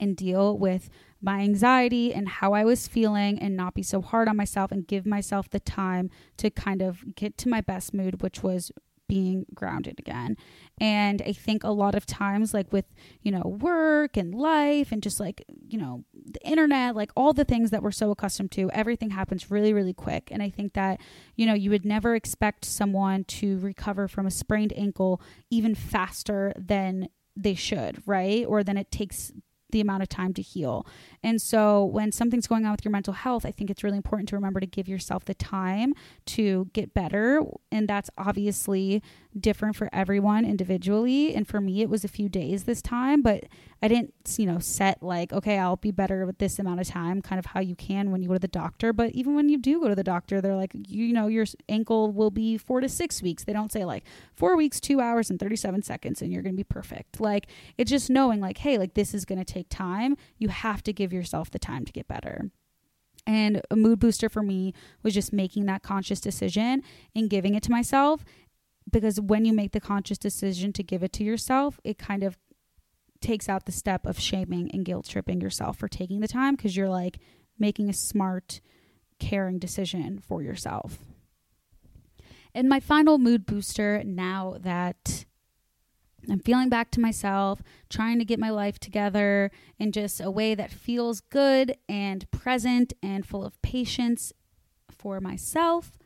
and 0.00 0.16
deal 0.16 0.56
with 0.56 0.88
my 1.20 1.40
anxiety 1.40 2.12
and 2.12 2.28
how 2.28 2.52
I 2.52 2.64
was 2.64 2.88
feeling 2.88 3.38
and 3.38 3.56
not 3.56 3.74
be 3.74 3.82
so 3.82 4.02
hard 4.02 4.28
on 4.28 4.36
myself 4.36 4.72
and 4.72 4.86
give 4.86 5.06
myself 5.06 5.48
the 5.48 5.60
time 5.60 6.10
to 6.38 6.50
kind 6.50 6.82
of 6.82 7.14
get 7.14 7.36
to 7.38 7.48
my 7.48 7.60
best 7.60 7.94
mood, 7.94 8.22
which 8.22 8.42
was 8.42 8.72
being 9.12 9.44
grounded 9.54 9.98
again. 9.98 10.36
And 10.80 11.20
I 11.20 11.34
think 11.34 11.64
a 11.64 11.70
lot 11.70 11.94
of 11.94 12.06
times, 12.06 12.54
like 12.54 12.72
with, 12.72 12.86
you 13.20 13.30
know, 13.30 13.42
work 13.42 14.16
and 14.16 14.34
life 14.34 14.90
and 14.90 15.02
just 15.02 15.20
like, 15.20 15.44
you 15.68 15.78
know, 15.78 16.04
the 16.14 16.40
internet, 16.48 16.96
like 16.96 17.10
all 17.14 17.34
the 17.34 17.44
things 17.44 17.70
that 17.70 17.82
we're 17.82 17.90
so 17.90 18.10
accustomed 18.10 18.52
to, 18.52 18.70
everything 18.70 19.10
happens 19.10 19.50
really, 19.50 19.74
really 19.74 19.92
quick. 19.92 20.30
And 20.30 20.42
I 20.42 20.48
think 20.48 20.72
that, 20.72 20.98
you 21.36 21.44
know, 21.44 21.52
you 21.52 21.68
would 21.68 21.84
never 21.84 22.14
expect 22.14 22.64
someone 22.64 23.24
to 23.24 23.58
recover 23.58 24.08
from 24.08 24.24
a 24.24 24.30
sprained 24.30 24.72
ankle 24.76 25.20
even 25.50 25.74
faster 25.74 26.54
than 26.56 27.10
they 27.36 27.54
should, 27.54 28.02
right? 28.06 28.46
Or 28.46 28.64
than 28.64 28.78
it 28.78 28.90
takes 28.90 29.30
the 29.72 29.80
amount 29.80 30.02
of 30.02 30.08
time 30.08 30.32
to 30.34 30.42
heal. 30.42 30.86
And 31.22 31.42
so 31.42 31.84
when 31.84 32.12
something's 32.12 32.46
going 32.46 32.64
on 32.64 32.70
with 32.70 32.84
your 32.84 32.92
mental 32.92 33.14
health, 33.14 33.44
I 33.44 33.50
think 33.50 33.70
it's 33.70 33.82
really 33.82 33.96
important 33.96 34.28
to 34.28 34.36
remember 34.36 34.60
to 34.60 34.66
give 34.66 34.88
yourself 34.88 35.24
the 35.24 35.34
time 35.34 35.94
to 36.26 36.70
get 36.72 36.94
better. 36.94 37.42
And 37.70 37.88
that's 37.88 38.10
obviously 38.16 39.02
different 39.38 39.76
for 39.76 39.88
everyone 39.92 40.44
individually. 40.44 41.34
And 41.34 41.46
for 41.46 41.60
me, 41.60 41.82
it 41.82 41.88
was 41.88 42.04
a 42.04 42.08
few 42.08 42.28
days 42.28 42.64
this 42.64 42.82
time, 42.82 43.22
but 43.22 43.44
I 43.82 43.88
didn't, 43.88 44.14
you 44.36 44.46
know, 44.46 44.58
set 44.58 45.02
like, 45.02 45.32
okay, 45.32 45.58
I'll 45.58 45.76
be 45.76 45.90
better 45.90 46.24
with 46.26 46.38
this 46.38 46.58
amount 46.58 46.80
of 46.80 46.88
time, 46.88 47.22
kind 47.22 47.38
of 47.38 47.46
how 47.46 47.60
you 47.60 47.74
can 47.74 48.10
when 48.10 48.22
you 48.22 48.28
go 48.28 48.34
to 48.34 48.40
the 48.40 48.48
doctor. 48.48 48.92
But 48.92 49.12
even 49.12 49.34
when 49.34 49.48
you 49.48 49.58
do 49.58 49.80
go 49.80 49.88
to 49.88 49.94
the 49.94 50.04
doctor, 50.04 50.40
they're 50.40 50.56
like, 50.56 50.72
you 50.74 51.12
know, 51.12 51.26
your 51.26 51.46
ankle 51.68 52.12
will 52.12 52.30
be 52.30 52.58
four 52.58 52.80
to 52.80 52.88
six 52.88 53.22
weeks. 53.22 53.44
They 53.44 53.52
don't 53.52 53.72
say 53.72 53.84
like 53.84 54.04
four 54.34 54.56
weeks, 54.56 54.80
two 54.80 55.00
hours, 55.00 55.30
and 55.30 55.38
37 55.40 55.82
seconds, 55.82 56.22
and 56.22 56.32
you're 56.32 56.42
going 56.42 56.54
to 56.54 56.56
be 56.56 56.64
perfect. 56.64 57.20
Like, 57.20 57.46
it's 57.78 57.90
just 57.90 58.10
knowing, 58.10 58.40
like, 58.40 58.58
hey, 58.58 58.78
like 58.78 58.94
this 58.94 59.14
is 59.14 59.24
going 59.24 59.38
to 59.38 59.44
take 59.44 59.68
time. 59.68 60.16
You 60.38 60.48
have 60.48 60.82
to 60.84 60.92
give 60.92 61.12
yourself 61.12 61.50
the 61.50 61.58
time 61.58 61.84
to 61.84 61.92
get 61.92 62.06
better. 62.08 62.50
And 63.26 63.62
a 63.70 63.76
mood 63.76 64.00
booster 64.00 64.28
for 64.28 64.42
me 64.42 64.74
was 65.02 65.14
just 65.14 65.32
making 65.32 65.66
that 65.66 65.82
conscious 65.82 66.20
decision 66.20 66.82
and 67.14 67.30
giving 67.30 67.54
it 67.54 67.62
to 67.64 67.70
myself 67.70 68.24
because 68.90 69.20
when 69.20 69.44
you 69.44 69.52
make 69.52 69.72
the 69.72 69.80
conscious 69.80 70.18
decision 70.18 70.72
to 70.74 70.82
give 70.82 71.02
it 71.02 71.12
to 71.14 71.24
yourself, 71.24 71.80
it 71.84 71.98
kind 71.98 72.22
of 72.22 72.38
takes 73.20 73.48
out 73.48 73.66
the 73.66 73.72
step 73.72 74.04
of 74.04 74.18
shaming 74.18 74.70
and 74.72 74.84
guilt 74.84 75.08
tripping 75.08 75.40
yourself 75.40 75.78
for 75.78 75.88
taking 75.88 76.20
the 76.20 76.28
time 76.28 76.56
because 76.56 76.76
you're 76.76 76.88
like 76.88 77.18
making 77.58 77.88
a 77.88 77.92
smart, 77.92 78.60
caring 79.18 79.58
decision 79.58 80.18
for 80.18 80.42
yourself. 80.42 80.98
And 82.54 82.68
my 82.68 82.80
final 82.80 83.18
mood 83.18 83.46
booster 83.46 84.02
now 84.04 84.56
that 84.60 85.24
I'm 86.30 86.40
feeling 86.40 86.68
back 86.68 86.90
to 86.92 87.00
myself, 87.00 87.62
trying 87.88 88.18
to 88.18 88.24
get 88.24 88.38
my 88.38 88.50
life 88.50 88.78
together 88.78 89.50
in 89.78 89.92
just 89.92 90.20
a 90.20 90.30
way 90.30 90.54
that 90.54 90.70
feels 90.70 91.20
good 91.20 91.76
and 91.88 92.30
present 92.30 92.92
and 93.02 93.26
full 93.26 93.44
of 93.44 93.60
patience 93.62 94.32
for 94.90 95.20
myself. 95.20 95.98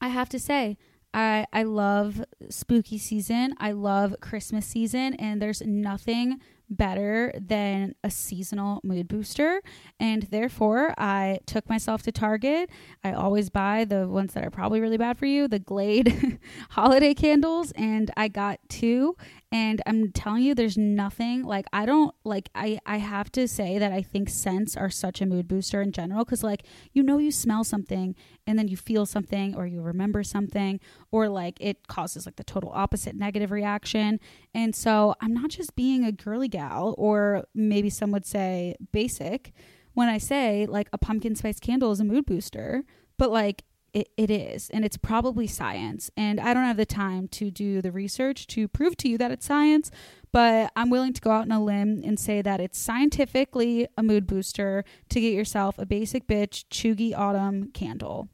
I 0.00 0.08
have 0.08 0.28
to 0.28 0.38
say, 0.38 0.76
I, 1.16 1.46
I 1.50 1.62
love 1.62 2.22
spooky 2.50 2.98
season. 2.98 3.54
I 3.58 3.72
love 3.72 4.16
Christmas 4.20 4.66
season, 4.66 5.14
and 5.14 5.40
there's 5.40 5.62
nothing 5.62 6.40
better 6.68 7.32
than 7.40 7.94
a 8.04 8.10
seasonal 8.10 8.80
mood 8.84 9.08
booster. 9.08 9.62
And 9.98 10.24
therefore, 10.24 10.94
I 10.98 11.38
took 11.46 11.70
myself 11.70 12.02
to 12.02 12.12
Target. 12.12 12.68
I 13.02 13.12
always 13.12 13.48
buy 13.48 13.86
the 13.86 14.06
ones 14.06 14.34
that 14.34 14.44
are 14.44 14.50
probably 14.50 14.80
really 14.80 14.98
bad 14.98 15.16
for 15.16 15.26
you, 15.26 15.48
the 15.48 15.58
Glade 15.58 16.38
holiday 16.70 17.14
candles. 17.14 17.72
And 17.72 18.10
I 18.16 18.28
got 18.28 18.60
two. 18.68 19.16
And 19.52 19.80
I'm 19.86 20.10
telling 20.10 20.42
you, 20.42 20.54
there's 20.54 20.76
nothing 20.76 21.44
like 21.44 21.66
I 21.72 21.86
don't 21.86 22.12
like. 22.24 22.48
I, 22.54 22.80
I 22.84 22.96
have 22.96 23.30
to 23.32 23.46
say 23.46 23.78
that 23.78 23.92
I 23.92 24.02
think 24.02 24.28
scents 24.28 24.76
are 24.76 24.90
such 24.90 25.20
a 25.20 25.26
mood 25.26 25.46
booster 25.46 25.80
in 25.80 25.92
general 25.92 26.24
because, 26.24 26.42
like, 26.42 26.64
you 26.92 27.02
know, 27.02 27.18
you 27.18 27.30
smell 27.30 27.62
something 27.62 28.16
and 28.46 28.58
then 28.58 28.66
you 28.66 28.76
feel 28.76 29.06
something 29.06 29.54
or 29.54 29.64
you 29.66 29.80
remember 29.82 30.24
something 30.24 30.80
or 31.12 31.28
like 31.28 31.58
it 31.60 31.86
causes 31.86 32.26
like 32.26 32.36
the 32.36 32.44
total 32.44 32.72
opposite 32.74 33.14
negative 33.14 33.52
reaction. 33.52 34.18
And 34.52 34.74
so 34.74 35.14
I'm 35.20 35.32
not 35.32 35.50
just 35.50 35.76
being 35.76 36.04
a 36.04 36.10
girly 36.10 36.48
gal, 36.48 36.96
or 36.98 37.44
maybe 37.54 37.88
some 37.88 38.10
would 38.10 38.26
say 38.26 38.74
basic, 38.90 39.52
when 39.94 40.08
I 40.08 40.18
say 40.18 40.66
like 40.66 40.88
a 40.92 40.98
pumpkin 40.98 41.36
spice 41.36 41.60
candle 41.60 41.92
is 41.92 42.00
a 42.00 42.04
mood 42.04 42.26
booster, 42.26 42.84
but 43.16 43.30
like 43.30 43.62
it, 43.96 44.10
it 44.18 44.30
is, 44.30 44.68
and 44.68 44.84
it's 44.84 44.98
probably 44.98 45.46
science. 45.46 46.10
And 46.18 46.38
I 46.38 46.52
don't 46.52 46.64
have 46.64 46.76
the 46.76 46.84
time 46.84 47.28
to 47.28 47.50
do 47.50 47.80
the 47.80 47.90
research 47.90 48.46
to 48.48 48.68
prove 48.68 48.94
to 48.98 49.08
you 49.08 49.16
that 49.16 49.30
it's 49.30 49.46
science, 49.46 49.90
but 50.32 50.70
I'm 50.76 50.90
willing 50.90 51.14
to 51.14 51.20
go 51.22 51.30
out 51.30 51.44
on 51.44 51.50
a 51.50 51.64
limb 51.64 52.02
and 52.04 52.20
say 52.20 52.42
that 52.42 52.60
it's 52.60 52.78
scientifically 52.78 53.88
a 53.96 54.02
mood 54.02 54.26
booster 54.26 54.84
to 55.08 55.18
get 55.18 55.32
yourself 55.32 55.78
a 55.78 55.86
basic 55.86 56.26
bitch 56.26 56.66
chuggy 56.70 57.16
autumn 57.16 57.70
candle. 57.72 58.28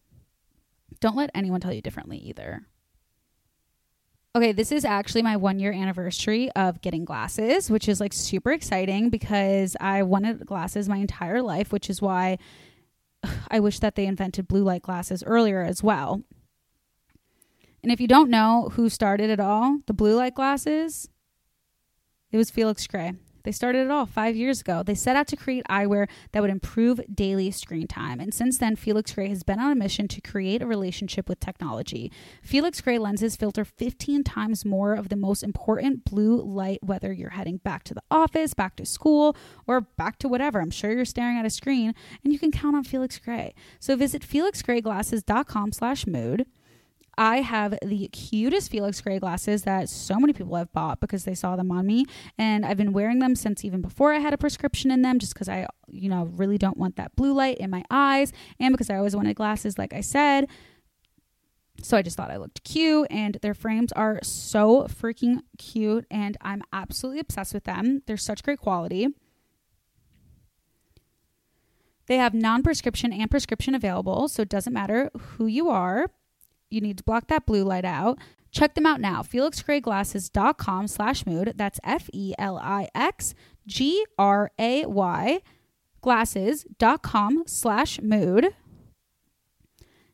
Don't 0.98 1.16
let 1.16 1.30
anyone 1.32 1.60
tell 1.60 1.72
you 1.72 1.80
differently 1.80 2.18
either. 2.18 2.66
Okay, 4.34 4.50
this 4.50 4.72
is 4.72 4.84
actually 4.84 5.22
my 5.22 5.36
one 5.36 5.60
year 5.60 5.72
anniversary 5.72 6.50
of 6.52 6.80
getting 6.80 7.04
glasses, 7.04 7.70
which 7.70 7.88
is 7.88 8.00
like 8.00 8.12
super 8.12 8.50
exciting 8.50 9.10
because 9.10 9.76
I 9.78 10.02
wanted 10.02 10.44
glasses 10.44 10.88
my 10.88 10.96
entire 10.96 11.40
life, 11.40 11.70
which 11.70 11.88
is 11.88 12.02
why 12.02 12.38
I 13.50 13.60
wish 13.60 13.78
that 13.78 13.94
they 13.94 14.06
invented 14.06 14.48
blue 14.48 14.62
light 14.62 14.82
glasses 14.82 15.22
earlier 15.24 15.62
as 15.62 15.82
well. 15.82 16.22
And 17.82 17.90
if 17.90 18.00
you 18.00 18.06
don't 18.06 18.30
know 18.30 18.70
who 18.74 18.88
started 18.88 19.30
it 19.30 19.40
all, 19.40 19.80
the 19.86 19.92
blue 19.92 20.14
light 20.14 20.34
glasses, 20.34 21.08
it 22.30 22.36
was 22.36 22.50
Felix 22.50 22.86
Gray. 22.86 23.14
They 23.44 23.52
started 23.52 23.86
it 23.86 23.90
all 23.90 24.06
five 24.06 24.36
years 24.36 24.60
ago. 24.60 24.82
They 24.82 24.94
set 24.94 25.16
out 25.16 25.26
to 25.28 25.36
create 25.36 25.64
eyewear 25.68 26.08
that 26.32 26.40
would 26.40 26.50
improve 26.50 27.00
daily 27.12 27.50
screen 27.50 27.86
time. 27.86 28.20
And 28.20 28.32
since 28.32 28.58
then, 28.58 28.76
Felix 28.76 29.12
Gray 29.12 29.28
has 29.28 29.42
been 29.42 29.58
on 29.58 29.72
a 29.72 29.74
mission 29.74 30.08
to 30.08 30.20
create 30.20 30.62
a 30.62 30.66
relationship 30.66 31.28
with 31.28 31.40
technology. 31.40 32.10
Felix 32.42 32.80
Gray 32.80 32.98
lenses 32.98 33.36
filter 33.36 33.64
15 33.64 34.24
times 34.24 34.64
more 34.64 34.94
of 34.94 35.08
the 35.08 35.16
most 35.16 35.42
important 35.42 36.04
blue 36.04 36.40
light, 36.40 36.82
whether 36.82 37.12
you're 37.12 37.30
heading 37.30 37.58
back 37.58 37.84
to 37.84 37.94
the 37.94 38.02
office, 38.10 38.54
back 38.54 38.76
to 38.76 38.86
school, 38.86 39.36
or 39.66 39.80
back 39.80 40.18
to 40.18 40.28
whatever. 40.28 40.60
I'm 40.60 40.70
sure 40.70 40.92
you're 40.92 41.04
staring 41.04 41.38
at 41.38 41.46
a 41.46 41.50
screen 41.50 41.94
and 42.22 42.32
you 42.32 42.38
can 42.38 42.50
count 42.50 42.76
on 42.76 42.84
Felix 42.84 43.18
Gray. 43.18 43.54
So 43.80 43.96
visit 43.96 44.22
felixgrayglasses.com 44.22 45.72
slash 45.72 46.06
mood 46.06 46.46
I 47.22 47.42
have 47.42 47.78
the 47.84 48.08
cutest 48.08 48.72
Felix 48.72 49.00
Gray 49.00 49.20
glasses 49.20 49.62
that 49.62 49.88
so 49.88 50.18
many 50.18 50.32
people 50.32 50.56
have 50.56 50.72
bought 50.72 50.98
because 50.98 51.24
they 51.24 51.36
saw 51.36 51.54
them 51.54 51.70
on 51.70 51.86
me. 51.86 52.04
And 52.36 52.66
I've 52.66 52.76
been 52.76 52.92
wearing 52.92 53.20
them 53.20 53.36
since 53.36 53.64
even 53.64 53.80
before 53.80 54.12
I 54.12 54.18
had 54.18 54.34
a 54.34 54.36
prescription 54.36 54.90
in 54.90 55.02
them, 55.02 55.20
just 55.20 55.32
because 55.32 55.48
I, 55.48 55.68
you 55.86 56.08
know, 56.08 56.24
really 56.24 56.58
don't 56.58 56.76
want 56.76 56.96
that 56.96 57.14
blue 57.14 57.32
light 57.32 57.58
in 57.58 57.70
my 57.70 57.84
eyes. 57.92 58.32
And 58.58 58.72
because 58.72 58.90
I 58.90 58.96
always 58.96 59.14
wanted 59.14 59.36
glasses, 59.36 59.78
like 59.78 59.92
I 59.92 60.00
said. 60.00 60.48
So 61.80 61.96
I 61.96 62.02
just 62.02 62.16
thought 62.16 62.32
I 62.32 62.38
looked 62.38 62.64
cute, 62.64 63.06
and 63.08 63.38
their 63.40 63.54
frames 63.54 63.92
are 63.92 64.18
so 64.24 64.88
freaking 64.88 65.42
cute, 65.58 66.06
and 66.10 66.36
I'm 66.40 66.62
absolutely 66.72 67.20
obsessed 67.20 67.54
with 67.54 67.64
them. 67.64 68.02
They're 68.06 68.16
such 68.16 68.42
great 68.42 68.58
quality. 68.58 69.06
They 72.06 72.16
have 72.16 72.34
non 72.34 72.64
prescription 72.64 73.12
and 73.12 73.30
prescription 73.30 73.76
available, 73.76 74.26
so 74.26 74.42
it 74.42 74.48
doesn't 74.48 74.72
matter 74.72 75.10
who 75.16 75.46
you 75.46 75.70
are 75.70 76.08
you 76.72 76.80
need 76.80 76.98
to 76.98 77.04
block 77.04 77.28
that 77.28 77.46
blue 77.46 77.64
light 77.64 77.84
out. 77.84 78.18
Check 78.50 78.74
them 78.74 78.86
out 78.86 79.00
now. 79.00 79.22
FelixGrayGlasses.com 79.22 80.88
slash 80.88 81.26
mood. 81.26 81.54
That's 81.56 81.80
F 81.84 82.10
E 82.12 82.34
L 82.38 82.58
I 82.58 82.88
X 82.94 83.34
G 83.66 84.04
R 84.18 84.50
A 84.58 84.84
Y 84.86 85.40
glasses.com 86.02 87.44
slash 87.46 88.00
mood. 88.02 88.48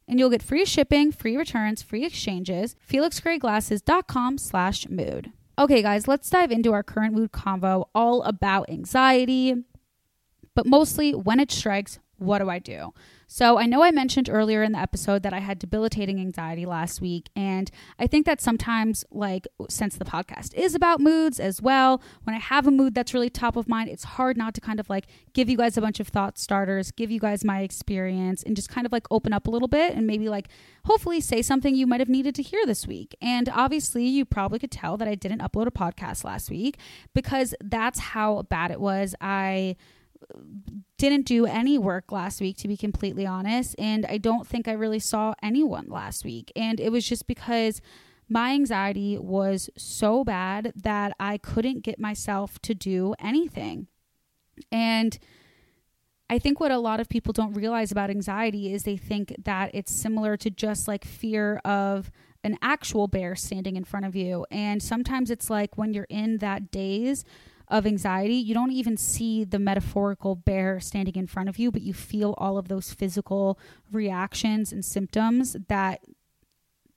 And 0.06 0.18
you'll 0.18 0.30
get 0.30 0.42
free 0.42 0.64
shipping, 0.64 1.12
free 1.12 1.36
returns, 1.36 1.82
free 1.82 2.04
exchanges. 2.04 2.76
FelixGrayGlasses.com 2.88 4.38
slash 4.38 4.88
mood. 4.88 5.32
Okay, 5.58 5.82
guys, 5.82 6.06
let's 6.06 6.30
dive 6.30 6.52
into 6.52 6.72
our 6.72 6.84
current 6.84 7.14
mood 7.14 7.32
convo 7.32 7.86
all 7.94 8.22
about 8.22 8.70
anxiety, 8.70 9.56
but 10.54 10.66
mostly 10.66 11.14
when 11.14 11.40
it 11.40 11.50
strikes, 11.50 11.98
what 12.18 12.38
do 12.38 12.48
I 12.48 12.60
do? 12.60 12.94
So 13.30 13.58
I 13.58 13.66
know 13.66 13.82
I 13.82 13.90
mentioned 13.90 14.30
earlier 14.30 14.62
in 14.62 14.72
the 14.72 14.78
episode 14.78 15.22
that 15.22 15.34
I 15.34 15.40
had 15.40 15.58
debilitating 15.58 16.18
anxiety 16.18 16.64
last 16.64 17.02
week. 17.02 17.28
And 17.36 17.70
I 17.98 18.06
think 18.06 18.24
that 18.24 18.40
sometimes, 18.40 19.04
like, 19.10 19.46
since 19.68 19.96
the 19.96 20.06
podcast 20.06 20.54
is 20.54 20.74
about 20.74 20.98
moods 20.98 21.38
as 21.38 21.60
well, 21.60 22.02
when 22.24 22.34
I 22.34 22.38
have 22.38 22.66
a 22.66 22.70
mood 22.70 22.94
that's 22.94 23.12
really 23.12 23.28
top 23.28 23.56
of 23.56 23.68
mind, 23.68 23.90
it's 23.90 24.04
hard 24.04 24.38
not 24.38 24.54
to 24.54 24.62
kind 24.62 24.80
of 24.80 24.88
like 24.88 25.08
give 25.34 25.50
you 25.50 25.58
guys 25.58 25.76
a 25.76 25.82
bunch 25.82 26.00
of 26.00 26.08
thought 26.08 26.38
starters, 26.38 26.90
give 26.90 27.10
you 27.10 27.20
guys 27.20 27.44
my 27.44 27.60
experience, 27.60 28.42
and 28.42 28.56
just 28.56 28.70
kind 28.70 28.86
of 28.86 28.92
like 28.92 29.06
open 29.10 29.34
up 29.34 29.46
a 29.46 29.50
little 29.50 29.68
bit 29.68 29.94
and 29.94 30.06
maybe 30.06 30.30
like 30.30 30.48
hopefully 30.86 31.20
say 31.20 31.42
something 31.42 31.74
you 31.74 31.86
might 31.86 32.00
have 32.00 32.08
needed 32.08 32.34
to 32.34 32.42
hear 32.42 32.64
this 32.64 32.86
week. 32.86 33.14
And 33.20 33.50
obviously, 33.50 34.06
you 34.06 34.24
probably 34.24 34.58
could 34.58 34.70
tell 34.70 34.96
that 34.96 35.06
I 35.06 35.14
didn't 35.14 35.42
upload 35.42 35.66
a 35.66 35.70
podcast 35.70 36.24
last 36.24 36.48
week 36.48 36.78
because 37.12 37.54
that's 37.60 37.98
how 37.98 38.44
bad 38.44 38.70
it 38.70 38.80
was. 38.80 39.14
I 39.20 39.76
didn't 40.96 41.26
do 41.26 41.46
any 41.46 41.78
work 41.78 42.10
last 42.10 42.40
week, 42.40 42.56
to 42.58 42.68
be 42.68 42.76
completely 42.76 43.26
honest. 43.26 43.74
And 43.78 44.04
I 44.06 44.18
don't 44.18 44.46
think 44.46 44.68
I 44.68 44.72
really 44.72 44.98
saw 44.98 45.34
anyone 45.42 45.86
last 45.88 46.24
week. 46.24 46.52
And 46.56 46.80
it 46.80 46.90
was 46.90 47.06
just 47.06 47.26
because 47.26 47.80
my 48.28 48.52
anxiety 48.52 49.16
was 49.16 49.70
so 49.76 50.24
bad 50.24 50.72
that 50.76 51.12
I 51.18 51.38
couldn't 51.38 51.82
get 51.82 51.98
myself 51.98 52.58
to 52.62 52.74
do 52.74 53.14
anything. 53.18 53.86
And 54.70 55.18
I 56.28 56.38
think 56.38 56.60
what 56.60 56.70
a 56.70 56.78
lot 56.78 57.00
of 57.00 57.08
people 57.08 57.32
don't 57.32 57.54
realize 57.54 57.90
about 57.90 58.10
anxiety 58.10 58.72
is 58.72 58.82
they 58.82 58.98
think 58.98 59.34
that 59.44 59.70
it's 59.72 59.94
similar 59.94 60.36
to 60.38 60.50
just 60.50 60.86
like 60.86 61.04
fear 61.04 61.56
of 61.64 62.10
an 62.44 62.58
actual 62.60 63.08
bear 63.08 63.34
standing 63.34 63.76
in 63.76 63.84
front 63.84 64.04
of 64.04 64.14
you. 64.14 64.46
And 64.50 64.82
sometimes 64.82 65.30
it's 65.30 65.48
like 65.48 65.78
when 65.78 65.94
you're 65.94 66.06
in 66.10 66.38
that 66.38 66.70
daze 66.70 67.24
of 67.70 67.86
anxiety, 67.86 68.34
you 68.34 68.54
don't 68.54 68.72
even 68.72 68.96
see 68.96 69.44
the 69.44 69.58
metaphorical 69.58 70.34
bear 70.34 70.80
standing 70.80 71.16
in 71.16 71.26
front 71.26 71.48
of 71.48 71.58
you, 71.58 71.70
but 71.70 71.82
you 71.82 71.92
feel 71.92 72.34
all 72.38 72.58
of 72.58 72.68
those 72.68 72.92
physical 72.92 73.58
reactions 73.92 74.72
and 74.72 74.84
symptoms 74.84 75.56
that 75.68 76.00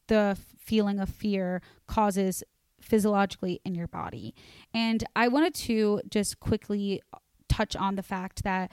the 0.07 0.37
feeling 0.57 0.99
of 0.99 1.09
fear 1.09 1.61
causes 1.87 2.43
physiologically 2.81 3.61
in 3.63 3.75
your 3.75 3.87
body. 3.87 4.33
And 4.73 5.03
I 5.15 5.27
wanted 5.27 5.53
to 5.55 6.01
just 6.09 6.39
quickly 6.39 7.01
touch 7.47 7.75
on 7.75 7.95
the 7.95 8.03
fact 8.03 8.43
that 8.43 8.71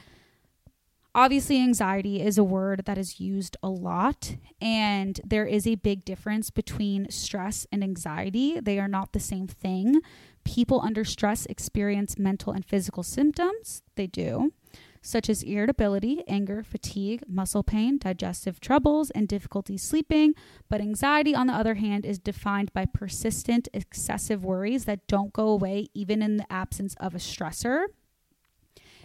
obviously 1.14 1.61
anxiety 1.61 2.23
is 2.23 2.38
a 2.38 2.45
word 2.45 2.83
that 2.85 2.99
is 2.99 3.19
used 3.19 3.57
a 3.62 3.69
lot 3.69 4.37
and 4.61 5.21
there 5.25 5.47
is 5.47 5.67
a 5.67 5.75
big 5.75 6.05
difference 6.05 6.50
between 6.50 7.11
stress 7.11 7.67
and 7.73 7.83
anxiety 7.83 8.61
they 8.61 8.78
are 8.78 8.87
not 8.87 9.12
the 9.12 9.21
same 9.21 9.49
thing 9.49 10.00
people 10.49 10.81
under 10.83 11.05
stress 11.05 11.45
experience 11.47 12.19
mental 12.19 12.55
and 12.55 12.64
physical 12.64 13.02
symptoms. 13.02 13.83
They 13.97 14.07
do, 14.07 14.55
such 15.02 15.28
as 15.28 15.43
irritability, 15.43 16.25
anger, 16.26 16.62
fatigue, 16.62 17.23
muscle 17.28 17.62
pain, 17.62 17.99
digestive 17.99 18.59
troubles, 18.59 19.11
and 19.11 19.28
difficulty 19.28 19.76
sleeping. 19.76 20.33
But 20.71 20.81
anxiety, 20.81 21.35
on 21.35 21.49
the 21.49 21.52
other 21.52 21.75
hand, 21.75 22.07
is 22.07 22.19
defined 22.19 22.73
by 22.73 22.87
persistent, 22.87 23.69
excessive 23.75 24.43
worries 24.43 24.87
that 24.87 25.07
don't 25.07 25.35
go 25.35 25.49
away 25.49 25.88
even 25.93 26.23
in 26.23 26.38
the 26.38 26.50
absence 26.50 26.95
of 26.99 27.14
a 27.14 27.19
stressor. 27.19 27.85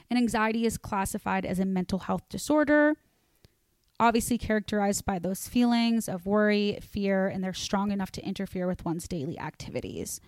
And 0.10 0.18
anxiety 0.18 0.66
is 0.66 0.78
classified 0.78 1.46
as 1.46 1.60
a 1.60 1.66
mental 1.66 2.00
health 2.00 2.24
disorder 2.30 2.96
obviously 4.00 4.38
characterized 4.38 5.06
by 5.06 5.18
those 5.18 5.48
feelings 5.48 6.10
of 6.10 6.26
worry, 6.26 6.78
fear, 6.82 7.28
and 7.28 7.42
they're 7.42 7.54
strong 7.54 7.92
enough 7.92 8.12
to 8.12 8.26
interfere 8.26 8.68
with 8.68 8.84
one's 8.84 9.08
daily 9.08 9.40
activities. 9.40 10.20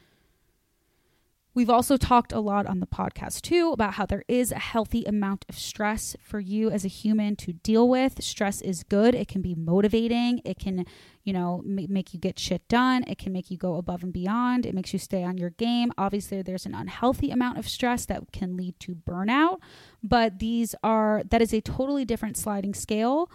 We've 1.56 1.70
also 1.70 1.96
talked 1.96 2.34
a 2.34 2.42
lot 2.42 2.66
on 2.66 2.82
the 2.82 2.86
podcast 2.86 3.42
too 3.42 3.72
about 3.72 3.94
how 3.94 4.06
there 4.06 4.26
is 4.28 4.52
a 4.52 4.60
healthy 4.60 5.06
amount 5.06 5.46
of 5.48 5.58
stress 5.58 6.14
for 6.22 6.42
you 6.42 6.70
as 6.70 6.84
a 6.84 6.90
human 6.90 7.38
to 7.38 7.54
deal 7.54 7.88
with. 7.88 8.22
Stress 8.22 8.60
is 8.60 8.84
good. 8.84 9.16
It 9.16 9.30
can 9.30 9.42
be 9.42 9.56
motivating. 9.56 10.42
It 10.44 10.60
can, 10.60 10.86
you 11.24 11.32
know, 11.32 11.64
m- 11.66 11.88
make 11.88 12.14
you 12.14 12.20
get 12.20 12.38
shit 12.38 12.68
done. 12.68 13.06
It 13.08 13.18
can 13.18 13.32
make 13.32 13.50
you 13.50 13.58
go 13.58 13.76
above 13.76 14.04
and 14.04 14.12
beyond. 14.12 14.66
It 14.66 14.76
makes 14.76 14.92
you 14.92 15.00
stay 15.00 15.24
on 15.24 15.38
your 15.38 15.52
game. 15.52 15.94
Obviously, 15.98 16.42
there's 16.42 16.66
an 16.66 16.76
unhealthy 16.76 17.32
amount 17.32 17.58
of 17.58 17.70
stress 17.70 18.06
that 18.08 18.34
can 18.34 18.58
lead 18.58 18.78
to 18.82 18.94
burnout, 18.94 19.60
but 20.04 20.40
these 20.40 20.76
are 20.84 21.24
that 21.30 21.42
is 21.42 21.54
a 21.54 21.62
totally 21.62 22.04
different 22.04 22.36
sliding 22.36 22.74
scale 22.74 23.32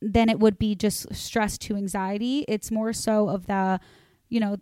than 0.00 0.28
it 0.28 0.38
would 0.38 0.56
be 0.56 0.76
just 0.76 1.12
stress 1.12 1.58
to 1.58 1.74
anxiety. 1.74 2.44
It's 2.46 2.70
more 2.70 2.92
so 2.92 3.28
of 3.28 3.46
the, 3.48 3.80
you 4.28 4.38
know, 4.38 4.58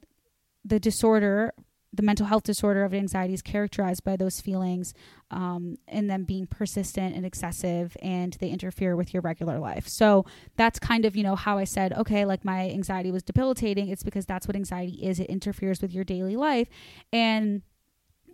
the 0.65 0.81
disorder 0.81 1.53
the 1.97 2.03
mental 2.03 2.27
health 2.27 2.45
disorder 2.45 2.85
of 2.85 2.95
anxiety 2.95 3.35
is 3.35 3.43
characterized 3.43 4.05
by 4.05 4.17
those 4.17 4.41
feelings 4.41 4.95
um, 5.31 5.77
and 5.89 6.09
them 6.09 6.25
being 6.25 6.47
persistent 6.47 7.15
and 7.17 7.27
excessive 7.27 7.97
and 8.03 8.35
they 8.41 8.49
interfere 8.49 8.95
with 8.97 9.13
your 9.13 9.23
regular 9.23 9.59
life. 9.59 9.89
So 9.89 10.25
that's 10.57 10.79
kind 10.79 11.05
of 11.05 11.17
you 11.17 11.23
know 11.23 11.37
how 11.37 11.59
i 11.59 11.65
said 11.65 11.93
okay 11.95 12.25
like 12.25 12.45
my 12.45 12.71
anxiety 12.71 13.11
was 13.11 13.23
debilitating. 13.23 13.89
It's 13.89 14.03
because 14.03 14.27
that's 14.27 14.47
what 14.47 14.57
anxiety 14.57 15.07
is. 15.07 15.21
It 15.21 15.27
interferes 15.27 15.81
with 15.83 15.93
your 15.93 16.05
daily 16.05 16.37
life. 16.37 16.69
And 17.13 17.63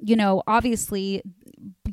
you 0.04 0.16
know, 0.16 0.42
obviously 0.48 1.22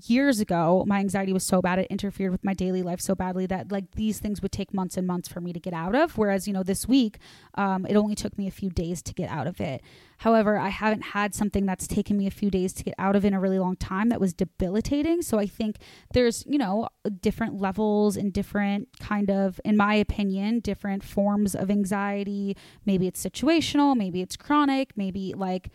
years 0.05 0.39
ago, 0.39 0.83
my 0.87 0.99
anxiety 0.99 1.33
was 1.33 1.43
so 1.43 1.61
bad 1.61 1.79
it 1.79 1.87
interfered 1.89 2.31
with 2.31 2.43
my 2.43 2.53
daily 2.53 2.81
life 2.81 3.01
so 3.01 3.15
badly 3.15 3.45
that 3.47 3.71
like 3.71 3.91
these 3.91 4.19
things 4.19 4.41
would 4.41 4.51
take 4.51 4.73
months 4.73 4.97
and 4.97 5.07
months 5.07 5.27
for 5.27 5.41
me 5.41 5.53
to 5.53 5.59
get 5.59 5.73
out 5.73 5.95
of. 5.95 6.17
Whereas, 6.17 6.47
you 6.47 6.53
know, 6.53 6.63
this 6.63 6.87
week, 6.87 7.17
um, 7.55 7.85
it 7.85 7.95
only 7.95 8.15
took 8.15 8.37
me 8.37 8.47
a 8.47 8.51
few 8.51 8.69
days 8.69 9.01
to 9.03 9.13
get 9.13 9.29
out 9.29 9.47
of 9.47 9.59
it. 9.59 9.81
However, 10.19 10.57
I 10.57 10.69
haven't 10.69 11.01
had 11.01 11.33
something 11.33 11.65
that's 11.65 11.87
taken 11.87 12.17
me 12.17 12.27
a 12.27 12.31
few 12.31 12.49
days 12.49 12.73
to 12.73 12.83
get 12.83 12.95
out 12.97 13.15
of 13.15 13.23
in 13.23 13.33
a 13.33 13.39
really 13.39 13.59
long 13.59 13.77
time 13.77 14.09
that 14.09 14.19
was 14.19 14.33
debilitating. 14.33 15.21
So 15.21 15.39
I 15.39 15.47
think 15.47 15.77
there's, 16.13 16.45
you 16.45 16.57
know, 16.57 16.89
different 17.21 17.59
levels 17.59 18.17
and 18.17 18.33
different 18.33 18.89
kind 18.99 19.29
of, 19.31 19.61
in 19.63 19.77
my 19.77 19.95
opinion, 19.95 20.59
different 20.59 21.03
forms 21.03 21.55
of 21.55 21.71
anxiety. 21.71 22.57
Maybe 22.85 23.07
it's 23.07 23.23
situational, 23.23 23.95
maybe 23.95 24.21
it's 24.21 24.35
chronic, 24.35 24.91
maybe 24.97 25.33
like, 25.35 25.69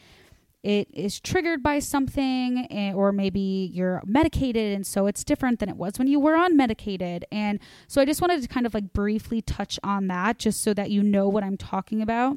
it 0.65 0.89
is 0.93 1.21
triggered 1.21 1.63
by 1.63 1.79
something 1.79 2.67
eh, 2.71 2.93
or 2.93 3.13
maybe 3.13 3.71
you're 3.73 4.03
medicated 4.05 4.75
and 4.75 4.87
so 4.87 5.07
it's 5.07 5.23
different 5.23 5.61
than 5.61 5.69
it 5.69 5.77
was 5.77 5.99
when 5.99 6.09
you 6.09 6.19
were 6.19 6.35
unmedicated 6.35 7.23
and 7.31 7.61
so 7.87 8.01
i 8.01 8.05
just 8.05 8.21
wanted 8.21 8.43
to 8.43 8.49
kind 8.49 8.67
of 8.67 8.75
like 8.75 8.93
briefly 8.93 9.41
touch 9.43 9.79
on 9.85 10.09
that 10.09 10.39
just 10.39 10.63
so 10.63 10.75
that 10.75 10.91
you 10.91 11.03
know 11.03 11.29
what 11.29 11.45
i'm 11.45 11.57
talking 11.57 12.03
about 12.03 12.37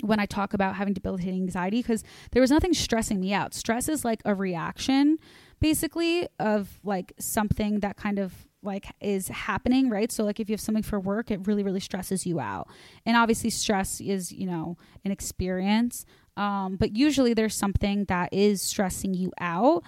when 0.00 0.18
I 0.18 0.26
talk 0.26 0.52
about 0.52 0.74
having 0.74 0.94
debilitating 0.94 1.42
anxiety 1.42 1.80
because 1.80 2.02
there 2.32 2.40
was 2.40 2.50
nothing 2.50 2.74
stressing 2.74 3.20
me 3.20 3.32
out. 3.32 3.54
Stress 3.54 3.88
is 3.88 4.04
like 4.04 4.20
a 4.24 4.34
reaction 4.34 5.18
basically 5.60 6.26
of 6.40 6.80
like 6.82 7.12
something 7.20 7.80
that 7.80 7.96
kind 7.96 8.18
of 8.18 8.32
like 8.64 8.86
is 9.00 9.28
happening, 9.28 9.88
right? 9.90 10.10
So 10.10 10.24
like 10.24 10.40
if 10.40 10.48
you 10.48 10.54
have 10.54 10.60
something 10.60 10.82
for 10.82 10.98
work, 10.98 11.30
it 11.30 11.46
really 11.46 11.62
really 11.62 11.80
stresses 11.80 12.26
you 12.26 12.40
out. 12.40 12.68
And 13.06 13.16
obviously 13.16 13.50
stress 13.50 14.00
is, 14.00 14.32
you 14.32 14.46
know, 14.46 14.76
an 15.04 15.12
experience. 15.12 16.04
Um, 16.36 16.76
but 16.76 16.96
usually 16.96 17.34
there's 17.34 17.54
something 17.54 18.04
that 18.06 18.32
is 18.32 18.62
stressing 18.62 19.14
you 19.14 19.32
out. 19.40 19.84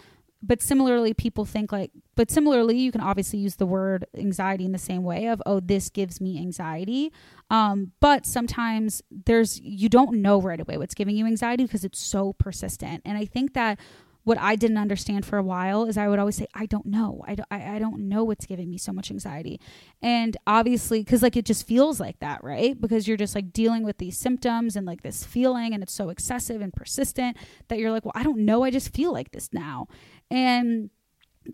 But 0.46 0.60
similarly, 0.60 1.14
people 1.14 1.46
think 1.46 1.72
like, 1.72 1.90
but 2.16 2.30
similarly, 2.30 2.76
you 2.76 2.92
can 2.92 3.00
obviously 3.00 3.38
use 3.38 3.56
the 3.56 3.64
word 3.64 4.04
anxiety 4.14 4.66
in 4.66 4.72
the 4.72 4.78
same 4.78 5.02
way 5.02 5.28
of, 5.28 5.42
oh, 5.46 5.58
this 5.58 5.88
gives 5.88 6.20
me 6.20 6.38
anxiety. 6.38 7.12
Um, 7.50 7.92
but 8.00 8.26
sometimes 8.26 9.02
there's, 9.10 9.58
you 9.60 9.88
don't 9.88 10.20
know 10.20 10.42
right 10.42 10.60
away 10.60 10.76
what's 10.76 10.94
giving 10.94 11.16
you 11.16 11.24
anxiety 11.26 11.64
because 11.64 11.82
it's 11.82 11.98
so 11.98 12.34
persistent. 12.34 13.00
And 13.06 13.16
I 13.16 13.24
think 13.24 13.54
that 13.54 13.78
what 14.24 14.38
I 14.38 14.56
didn't 14.56 14.78
understand 14.78 15.24
for 15.24 15.38
a 15.38 15.42
while 15.42 15.84
is 15.84 15.96
I 15.96 16.08
would 16.08 16.18
always 16.18 16.36
say, 16.36 16.46
I 16.54 16.66
don't 16.66 16.86
know. 16.86 17.22
I 17.26 17.34
don't, 17.34 17.48
I, 17.50 17.76
I 17.76 17.78
don't 17.78 18.08
know 18.08 18.24
what's 18.24 18.46
giving 18.46 18.70
me 18.70 18.78
so 18.78 18.92
much 18.92 19.10
anxiety. 19.10 19.60
And 20.02 20.36
obviously, 20.46 21.00
because 21.00 21.22
like 21.22 21.36
it 21.36 21.44
just 21.44 21.66
feels 21.66 22.00
like 22.00 22.18
that, 22.20 22.42
right? 22.42 22.78
Because 22.80 23.06
you're 23.06 23.16
just 23.16 23.34
like 23.34 23.52
dealing 23.52 23.84
with 23.84 23.98
these 23.98 24.18
symptoms 24.18 24.76
and 24.76 24.86
like 24.86 25.02
this 25.02 25.24
feeling, 25.24 25.74
and 25.74 25.82
it's 25.82 25.92
so 25.92 26.08
excessive 26.08 26.60
and 26.60 26.72
persistent 26.72 27.36
that 27.68 27.78
you're 27.78 27.90
like, 27.90 28.04
well, 28.04 28.12
I 28.14 28.22
don't 28.22 28.44
know. 28.44 28.64
I 28.64 28.70
just 28.70 28.94
feel 28.94 29.12
like 29.12 29.32
this 29.32 29.52
now. 29.52 29.88
And 30.30 30.90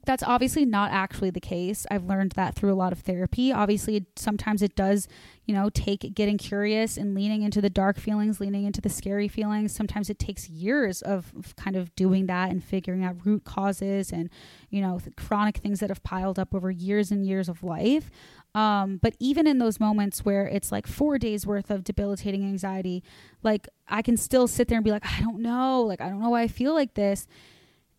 that's 0.04 0.22
obviously 0.22 0.64
not 0.64 0.92
actually 0.92 1.30
the 1.30 1.40
case. 1.40 1.86
I've 1.90 2.04
learned 2.04 2.32
that 2.32 2.54
through 2.54 2.72
a 2.72 2.74
lot 2.74 2.92
of 2.92 3.00
therapy. 3.00 3.52
Obviously, 3.52 4.06
sometimes 4.16 4.62
it 4.62 4.76
does, 4.76 5.08
you 5.46 5.54
know, 5.54 5.68
take 5.68 6.14
getting 6.14 6.38
curious 6.38 6.96
and 6.96 7.14
leaning 7.14 7.42
into 7.42 7.60
the 7.60 7.70
dark 7.70 7.98
feelings, 7.98 8.40
leaning 8.40 8.64
into 8.64 8.80
the 8.80 8.88
scary 8.88 9.26
feelings. 9.26 9.74
Sometimes 9.74 10.08
it 10.08 10.18
takes 10.18 10.48
years 10.48 11.02
of, 11.02 11.32
kind 11.56 11.76
of 11.76 11.94
doing 11.96 12.26
that 12.26 12.50
and 12.50 12.62
figuring 12.62 13.04
out 13.04 13.16
root 13.24 13.44
causes 13.44 14.12
and, 14.12 14.30
you 14.70 14.80
know, 14.80 15.00
chronic 15.16 15.56
things 15.56 15.80
that 15.80 15.90
have 15.90 16.02
piled 16.02 16.38
up 16.38 16.54
over 16.54 16.70
years 16.70 17.10
and 17.10 17.26
years 17.26 17.48
of 17.48 17.64
life. 17.64 18.10
Um, 18.54 18.98
but 19.02 19.14
even 19.18 19.46
in 19.46 19.58
those 19.58 19.80
moments 19.80 20.24
where 20.24 20.46
it's 20.46 20.72
like 20.72 20.86
four 20.86 21.18
days 21.18 21.46
worth 21.46 21.70
of 21.70 21.84
debilitating 21.84 22.44
anxiety, 22.44 23.02
like 23.42 23.68
I 23.88 24.02
can 24.02 24.16
still 24.16 24.46
sit 24.46 24.68
there 24.68 24.78
and 24.78 24.84
be 24.84 24.90
like, 24.90 25.06
I 25.06 25.20
don't 25.20 25.40
know, 25.40 25.82
like 25.82 26.00
I 26.00 26.08
don't 26.08 26.20
know 26.20 26.30
why 26.30 26.42
I 26.42 26.48
feel 26.48 26.74
like 26.74 26.94
this 26.94 27.26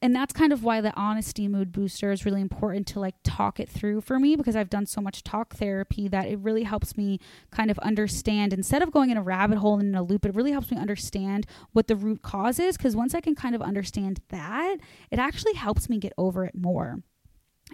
and 0.02 0.16
that's 0.16 0.34
kind 0.34 0.52
of 0.52 0.64
why 0.64 0.82
the 0.82 0.94
honesty 0.96 1.48
mood 1.48 1.72
booster 1.72 2.12
is 2.12 2.26
really 2.26 2.42
important 2.42 2.88
to 2.88 3.00
like 3.00 3.16
talk 3.24 3.60
it 3.60 3.70
through 3.70 4.02
for 4.02 4.20
me 4.20 4.36
because 4.36 4.56
I've 4.56 4.70
done 4.70 4.88
so 4.88 5.00
much 5.00 5.24
talk 5.24 5.56
therapy 5.56 6.08
that 6.08 6.28
it 6.28 6.40
really 6.40 6.64
helps 6.64 6.98
me 6.98 7.20
kind 7.52 7.70
of 7.70 7.78
understand 7.80 8.52
instead 8.52 8.82
of 8.82 8.92
going 8.92 9.12
in 9.12 9.18
a 9.18 9.22
rabbit 9.22 9.60
hole 9.60 9.80
and 9.80 9.90
in 9.90 9.96
a 9.96 10.04
loop 10.04 10.26
it 10.26 10.34
really 10.34 10.52
helps 10.52 10.72
me 10.72 10.78
understand 10.78 11.46
what 11.74 11.88
the 11.88 11.96
root 11.96 12.24
cause 12.24 12.60
is 12.60 12.78
because 12.78 12.96
once 12.96 13.14
I 13.14 13.22
can 13.22 13.36
kind 13.36 13.54
of 13.54 13.62
understand 13.62 14.22
that 14.30 14.78
it 15.12 15.20
actually 15.20 15.54
helps 15.54 15.88
me 15.88 16.00
get 16.00 16.14
over 16.18 16.46
it 16.46 16.56
more. 16.56 17.04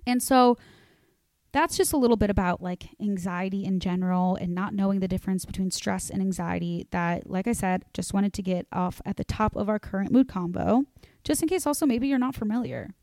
And 0.06 0.22
so 0.22 0.58
that's 1.54 1.78
just 1.78 1.94
a 1.94 1.98
little 1.98 2.18
bit 2.18 2.30
about 2.30 2.62
like 2.62 2.90
anxiety 3.02 3.63
in 3.63 3.80
general 3.80 4.36
and 4.36 4.54
not 4.54 4.74
knowing 4.74 5.00
the 5.00 5.08
difference 5.08 5.46
between 5.46 5.72
stress 5.72 6.10
and 6.10 6.22
anxiety 6.22 6.88
that 6.92 7.30
like 7.30 7.48
I 7.48 7.54
said 7.54 7.86
just 7.94 8.13
wanted 8.13 8.34
to 8.34 8.42
get 8.42 8.68
off 8.72 9.02
at 9.06 9.18
the 9.18 9.24
top 9.24 9.56
of 9.56 9.70
our 9.70 9.80
current 9.80 10.12
mood 10.12 10.28
convo 10.28 10.86
just 11.28 11.42
in 11.42 11.50
case 11.50 11.68
also 11.68 11.86
maybe 11.86 12.08
you're 12.08 12.18
not 12.18 12.36
familiar. 12.36 12.94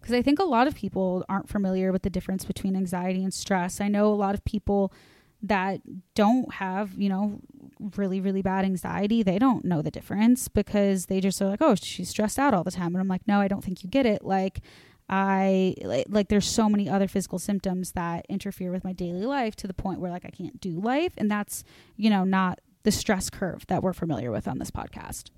Because 0.00 0.12
I 0.12 0.22
think 0.22 0.40
a 0.40 0.44
lot 0.44 0.66
of 0.66 0.74
people 0.74 1.24
aren't 1.28 1.48
familiar 1.48 1.92
with 1.92 2.02
the 2.02 2.10
difference 2.10 2.44
between 2.44 2.74
anxiety 2.74 3.22
and 3.22 3.32
stress. 3.32 3.80
I 3.80 3.86
know 3.86 4.12
a 4.12 4.14
lot 4.14 4.34
of 4.34 4.44
people 4.44 4.92
that 5.42 5.80
don't 6.16 6.54
have, 6.54 6.94
you 6.98 7.08
know, 7.08 7.38
really, 7.96 8.20
really 8.20 8.42
bad 8.42 8.64
anxiety, 8.64 9.22
they 9.22 9.38
don't 9.38 9.64
know 9.64 9.82
the 9.82 9.90
difference 9.90 10.48
because 10.48 11.06
they 11.06 11.20
just 11.20 11.40
are 11.40 11.48
like, 11.48 11.62
oh, 11.62 11.76
she's 11.76 12.08
stressed 12.08 12.40
out 12.40 12.54
all 12.54 12.64
the 12.64 12.72
time. 12.72 12.88
And 12.88 12.98
I'm 12.98 13.08
like, 13.08 13.26
no, 13.28 13.40
I 13.40 13.46
don't 13.46 13.62
think 13.62 13.84
you 13.84 13.90
get 13.90 14.04
it. 14.04 14.24
Like, 14.24 14.60
I 15.08 15.76
like, 15.82 16.06
like 16.08 16.28
there's 16.28 16.48
so 16.48 16.68
many 16.68 16.88
other 16.88 17.06
physical 17.06 17.38
symptoms 17.38 17.92
that 17.92 18.26
interfere 18.28 18.72
with 18.72 18.82
my 18.82 18.92
daily 18.92 19.24
life 19.24 19.54
to 19.56 19.68
the 19.68 19.74
point 19.74 20.00
where 20.00 20.10
like 20.10 20.24
I 20.24 20.30
can't 20.30 20.60
do 20.60 20.80
life. 20.80 21.12
And 21.16 21.30
that's, 21.30 21.62
you 21.96 22.10
know, 22.10 22.24
not 22.24 22.60
the 22.82 22.90
stress 22.90 23.30
curve 23.30 23.64
that 23.68 23.84
we're 23.84 23.92
familiar 23.92 24.32
with 24.32 24.48
on 24.48 24.58
this 24.58 24.72
podcast. 24.72 25.30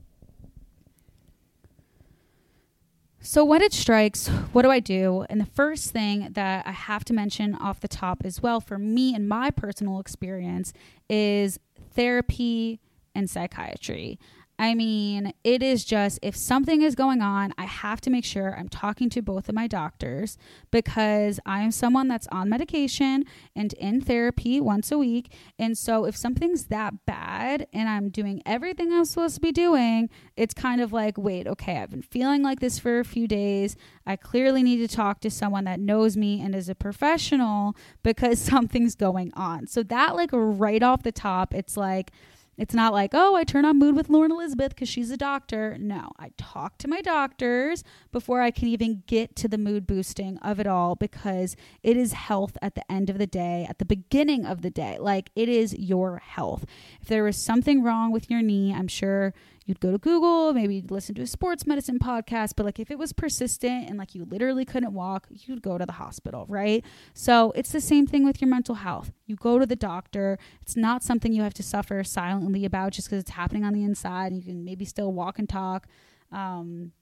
So, 3.20 3.44
when 3.44 3.62
it 3.62 3.72
strikes, 3.72 4.28
what 4.52 4.62
do 4.62 4.70
I 4.70 4.78
do? 4.78 5.26
And 5.28 5.40
the 5.40 5.46
first 5.46 5.90
thing 5.90 6.28
that 6.32 6.66
I 6.66 6.70
have 6.70 7.04
to 7.06 7.12
mention 7.12 7.54
off 7.56 7.80
the 7.80 7.88
top 7.88 8.22
as 8.24 8.40
well, 8.40 8.60
for 8.60 8.78
me 8.78 9.14
and 9.14 9.28
my 9.28 9.50
personal 9.50 9.98
experience, 9.98 10.72
is 11.08 11.58
therapy 11.94 12.80
and 13.16 13.28
psychiatry. 13.28 14.20
I 14.60 14.74
mean, 14.74 15.32
it 15.44 15.62
is 15.62 15.84
just 15.84 16.18
if 16.20 16.34
something 16.34 16.82
is 16.82 16.96
going 16.96 17.22
on, 17.22 17.54
I 17.56 17.64
have 17.64 18.00
to 18.02 18.10
make 18.10 18.24
sure 18.24 18.56
I'm 18.58 18.68
talking 18.68 19.08
to 19.10 19.22
both 19.22 19.48
of 19.48 19.54
my 19.54 19.68
doctors 19.68 20.36
because 20.72 21.38
I 21.46 21.60
am 21.60 21.70
someone 21.70 22.08
that's 22.08 22.26
on 22.32 22.48
medication 22.48 23.24
and 23.54 23.72
in 23.74 24.00
therapy 24.00 24.60
once 24.60 24.90
a 24.90 24.98
week. 24.98 25.32
And 25.60 25.78
so 25.78 26.06
if 26.06 26.16
something's 26.16 26.64
that 26.66 27.06
bad 27.06 27.68
and 27.72 27.88
I'm 27.88 28.08
doing 28.08 28.42
everything 28.44 28.92
I'm 28.92 29.04
supposed 29.04 29.36
to 29.36 29.40
be 29.40 29.52
doing, 29.52 30.10
it's 30.36 30.54
kind 30.54 30.80
of 30.80 30.92
like, 30.92 31.16
wait, 31.16 31.46
okay, 31.46 31.78
I've 31.78 31.90
been 31.90 32.02
feeling 32.02 32.42
like 32.42 32.58
this 32.58 32.80
for 32.80 32.98
a 32.98 33.04
few 33.04 33.28
days. 33.28 33.76
I 34.06 34.16
clearly 34.16 34.64
need 34.64 34.78
to 34.78 34.88
talk 34.88 35.20
to 35.20 35.30
someone 35.30 35.64
that 35.64 35.78
knows 35.78 36.16
me 36.16 36.40
and 36.40 36.52
is 36.52 36.68
a 36.68 36.74
professional 36.74 37.76
because 38.02 38.38
something's 38.40 38.96
going 38.96 39.32
on. 39.34 39.68
So 39.68 39.84
that, 39.84 40.16
like, 40.16 40.30
right 40.32 40.82
off 40.82 41.04
the 41.04 41.12
top, 41.12 41.54
it's 41.54 41.76
like, 41.76 42.10
it's 42.58 42.74
not 42.74 42.92
like, 42.92 43.12
oh, 43.14 43.36
I 43.36 43.44
turn 43.44 43.64
on 43.64 43.78
mood 43.78 43.94
with 43.94 44.10
Lauren 44.10 44.32
Elizabeth 44.32 44.70
because 44.70 44.88
she's 44.88 45.12
a 45.12 45.16
doctor. 45.16 45.76
No, 45.78 46.10
I 46.18 46.32
talk 46.36 46.76
to 46.78 46.88
my 46.88 47.00
doctors 47.00 47.84
before 48.10 48.42
I 48.42 48.50
can 48.50 48.66
even 48.66 49.04
get 49.06 49.36
to 49.36 49.48
the 49.48 49.56
mood 49.56 49.86
boosting 49.86 50.38
of 50.38 50.58
it 50.58 50.66
all 50.66 50.96
because 50.96 51.54
it 51.84 51.96
is 51.96 52.12
health 52.12 52.58
at 52.60 52.74
the 52.74 52.90
end 52.90 53.10
of 53.10 53.18
the 53.18 53.28
day, 53.28 53.64
at 53.68 53.78
the 53.78 53.84
beginning 53.84 54.44
of 54.44 54.62
the 54.62 54.70
day. 54.70 54.98
Like 54.98 55.30
it 55.36 55.48
is 55.48 55.78
your 55.78 56.18
health. 56.18 56.66
If 57.00 57.06
there 57.06 57.22
was 57.22 57.36
something 57.36 57.84
wrong 57.84 58.10
with 58.10 58.28
your 58.28 58.42
knee, 58.42 58.74
I'm 58.74 58.88
sure 58.88 59.34
you'd 59.68 59.80
go 59.80 59.92
to 59.92 59.98
Google, 59.98 60.54
maybe 60.54 60.76
you'd 60.76 60.90
listen 60.90 61.14
to 61.16 61.22
a 61.22 61.26
sports 61.26 61.66
medicine 61.66 61.98
podcast. 61.98 62.54
But 62.56 62.64
like 62.64 62.80
if 62.80 62.90
it 62.90 62.98
was 62.98 63.12
persistent 63.12 63.88
and 63.88 63.98
like 63.98 64.14
you 64.14 64.24
literally 64.24 64.64
couldn't 64.64 64.94
walk, 64.94 65.26
you'd 65.30 65.62
go 65.62 65.76
to 65.76 65.84
the 65.84 65.92
hospital, 65.92 66.46
right? 66.48 66.82
So 67.12 67.52
it's 67.54 67.70
the 67.70 67.80
same 67.80 68.06
thing 68.06 68.24
with 68.24 68.40
your 68.40 68.48
mental 68.48 68.76
health 68.76 69.12
You 69.26 69.36
go 69.36 69.58
to 69.58 69.66
the 69.66 69.76
doctor. 69.76 70.38
It's 70.62 70.74
not 70.74 71.04
something 71.04 71.32
you 71.32 71.42
have 71.42 71.54
to 71.54 71.62
suffer 71.62 72.02
silently 72.02 72.64
about 72.64 72.92
just 72.92 73.08
because 73.08 73.20
it's 73.20 73.32
happening 73.32 73.64
on 73.64 73.74
the 73.74 73.84
inside. 73.84 74.32
And 74.32 74.36
you 74.38 74.42
can 74.42 74.64
maybe 74.64 74.86
still 74.86 75.12
walk 75.12 75.38
and 75.38 75.48
talk. 75.48 75.86
Um, 76.32 76.92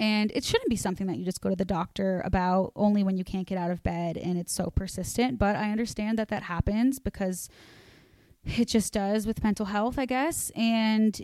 and 0.00 0.32
it 0.34 0.42
shouldn't 0.42 0.70
be 0.70 0.76
something 0.76 1.06
that 1.06 1.18
you 1.18 1.24
just 1.24 1.40
go 1.40 1.50
to 1.50 1.54
the 1.54 1.64
doctor 1.64 2.22
about 2.24 2.72
only 2.74 3.04
when 3.04 3.16
you 3.16 3.22
can't 3.22 3.46
get 3.46 3.58
out 3.58 3.70
of 3.70 3.84
bed 3.84 4.16
and 4.16 4.36
it's 4.36 4.52
so 4.52 4.72
persistent. 4.74 5.38
But 5.38 5.54
I 5.54 5.70
understand 5.70 6.18
that 6.18 6.28
that 6.28 6.42
happens 6.44 6.98
because 6.98 7.48
it 8.44 8.68
just 8.68 8.92
does 8.92 9.26
with 9.26 9.44
mental 9.44 9.66
health, 9.66 9.98
I 9.98 10.06
guess. 10.06 10.50
And 10.56 11.20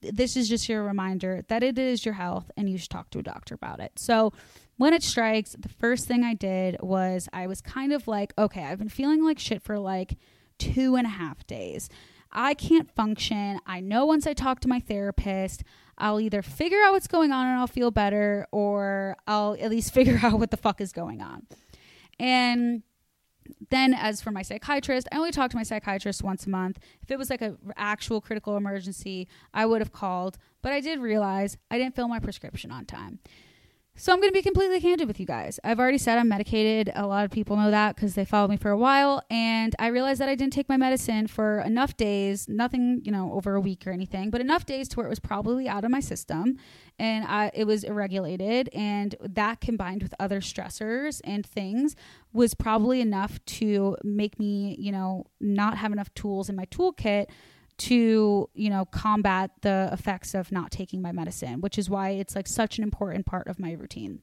this 0.00 0.36
is 0.36 0.48
just 0.48 0.68
your 0.68 0.82
reminder 0.82 1.42
that 1.48 1.62
it 1.62 1.78
is 1.78 2.04
your 2.04 2.14
health 2.14 2.50
and 2.56 2.68
you 2.68 2.78
should 2.78 2.90
talk 2.90 3.10
to 3.10 3.18
a 3.18 3.22
doctor 3.22 3.54
about 3.54 3.80
it. 3.80 3.92
So 3.96 4.32
when 4.76 4.94
it 4.94 5.02
strikes, 5.02 5.54
the 5.58 5.68
first 5.68 6.06
thing 6.06 6.24
I 6.24 6.34
did 6.34 6.76
was 6.80 7.28
I 7.32 7.46
was 7.46 7.60
kind 7.60 7.92
of 7.92 8.08
like, 8.08 8.32
okay, 8.38 8.64
I've 8.64 8.78
been 8.78 8.88
feeling 8.88 9.24
like 9.24 9.38
shit 9.38 9.62
for 9.62 9.78
like 9.78 10.16
two 10.58 10.96
and 10.96 11.06
a 11.06 11.10
half 11.10 11.46
days. 11.46 11.88
I 12.32 12.54
can't 12.54 12.90
function. 12.90 13.60
I 13.66 13.80
know 13.80 14.06
once 14.06 14.26
I 14.26 14.32
talk 14.32 14.60
to 14.60 14.68
my 14.68 14.80
therapist, 14.80 15.64
I'll 15.98 16.20
either 16.20 16.40
figure 16.40 16.78
out 16.82 16.92
what's 16.92 17.06
going 17.06 17.32
on 17.32 17.46
and 17.46 17.60
I'll 17.60 17.66
feel 17.66 17.90
better, 17.90 18.46
or 18.50 19.16
I'll 19.26 19.56
at 19.60 19.70
least 19.70 19.92
figure 19.94 20.18
out 20.22 20.38
what 20.38 20.50
the 20.50 20.56
fuck 20.56 20.80
is 20.80 20.92
going 20.92 21.20
on. 21.20 21.46
And 22.18 22.82
then 23.70 23.94
as 23.94 24.20
for 24.20 24.30
my 24.30 24.42
psychiatrist 24.42 25.08
i 25.12 25.16
only 25.16 25.30
talk 25.30 25.50
to 25.50 25.56
my 25.56 25.62
psychiatrist 25.62 26.22
once 26.22 26.46
a 26.46 26.50
month. 26.50 26.78
If 27.02 27.10
it 27.10 27.18
was 27.18 27.30
like 27.30 27.42
an 27.42 27.58
actual 27.76 28.20
critical 28.20 28.56
emergency 28.56 29.28
i 29.54 29.66
would 29.66 29.80
have 29.80 29.92
called. 29.92 30.38
But 30.62 30.72
i 30.72 30.80
did 30.80 31.00
realize 31.00 31.56
i 31.70 31.78
didn't 31.78 31.96
fill 31.96 32.08
my 32.08 32.18
prescription 32.18 32.70
on 32.70 32.84
time 32.84 33.18
so 33.94 34.10
I'm 34.10 34.20
going 34.20 34.30
to 34.30 34.34
be 34.34 34.42
completely 34.42 34.80
candid 34.80 35.06
with 35.06 35.20
you 35.20 35.26
guys. 35.26 35.60
I've 35.62 35.78
already 35.78 35.98
said 35.98 36.16
I'm 36.16 36.28
medicated. 36.28 36.90
A 36.94 37.06
lot 37.06 37.26
of 37.26 37.30
people 37.30 37.56
know 37.56 37.70
that 37.70 37.94
because 37.94 38.14
they 38.14 38.24
followed 38.24 38.48
me 38.48 38.56
for 38.56 38.70
a 38.70 38.76
while. 38.76 39.22
And 39.30 39.76
I 39.78 39.88
realized 39.88 40.18
that 40.22 40.30
I 40.30 40.34
didn't 40.34 40.54
take 40.54 40.66
my 40.68 40.78
medicine 40.78 41.26
for 41.26 41.60
enough 41.60 41.96
days, 41.98 42.48
nothing, 42.48 43.02
you 43.04 43.12
know, 43.12 43.32
over 43.34 43.54
a 43.54 43.60
week 43.60 43.86
or 43.86 43.90
anything, 43.90 44.30
but 44.30 44.40
enough 44.40 44.64
days 44.64 44.88
to 44.88 44.96
where 44.96 45.06
it 45.06 45.10
was 45.10 45.20
probably 45.20 45.68
out 45.68 45.84
of 45.84 45.90
my 45.90 46.00
system 46.00 46.56
and 46.98 47.26
I, 47.26 47.50
it 47.52 47.64
was 47.64 47.84
irregulated. 47.84 48.70
And 48.72 49.14
that 49.20 49.60
combined 49.60 50.02
with 50.02 50.14
other 50.18 50.40
stressors 50.40 51.20
and 51.24 51.44
things 51.44 51.94
was 52.32 52.54
probably 52.54 53.02
enough 53.02 53.44
to 53.44 53.98
make 54.02 54.38
me, 54.38 54.74
you 54.78 54.90
know, 54.90 55.26
not 55.38 55.76
have 55.76 55.92
enough 55.92 56.12
tools 56.14 56.48
in 56.48 56.56
my 56.56 56.64
toolkit 56.66 57.26
to 57.82 58.48
you 58.54 58.70
know 58.70 58.84
combat 58.84 59.50
the 59.62 59.88
effects 59.92 60.34
of 60.34 60.52
not 60.52 60.70
taking 60.70 61.02
my 61.02 61.10
medicine 61.10 61.60
which 61.60 61.78
is 61.78 61.90
why 61.90 62.10
it's 62.10 62.36
like 62.36 62.46
such 62.46 62.78
an 62.78 62.84
important 62.84 63.26
part 63.26 63.48
of 63.48 63.58
my 63.58 63.72
routine 63.72 64.20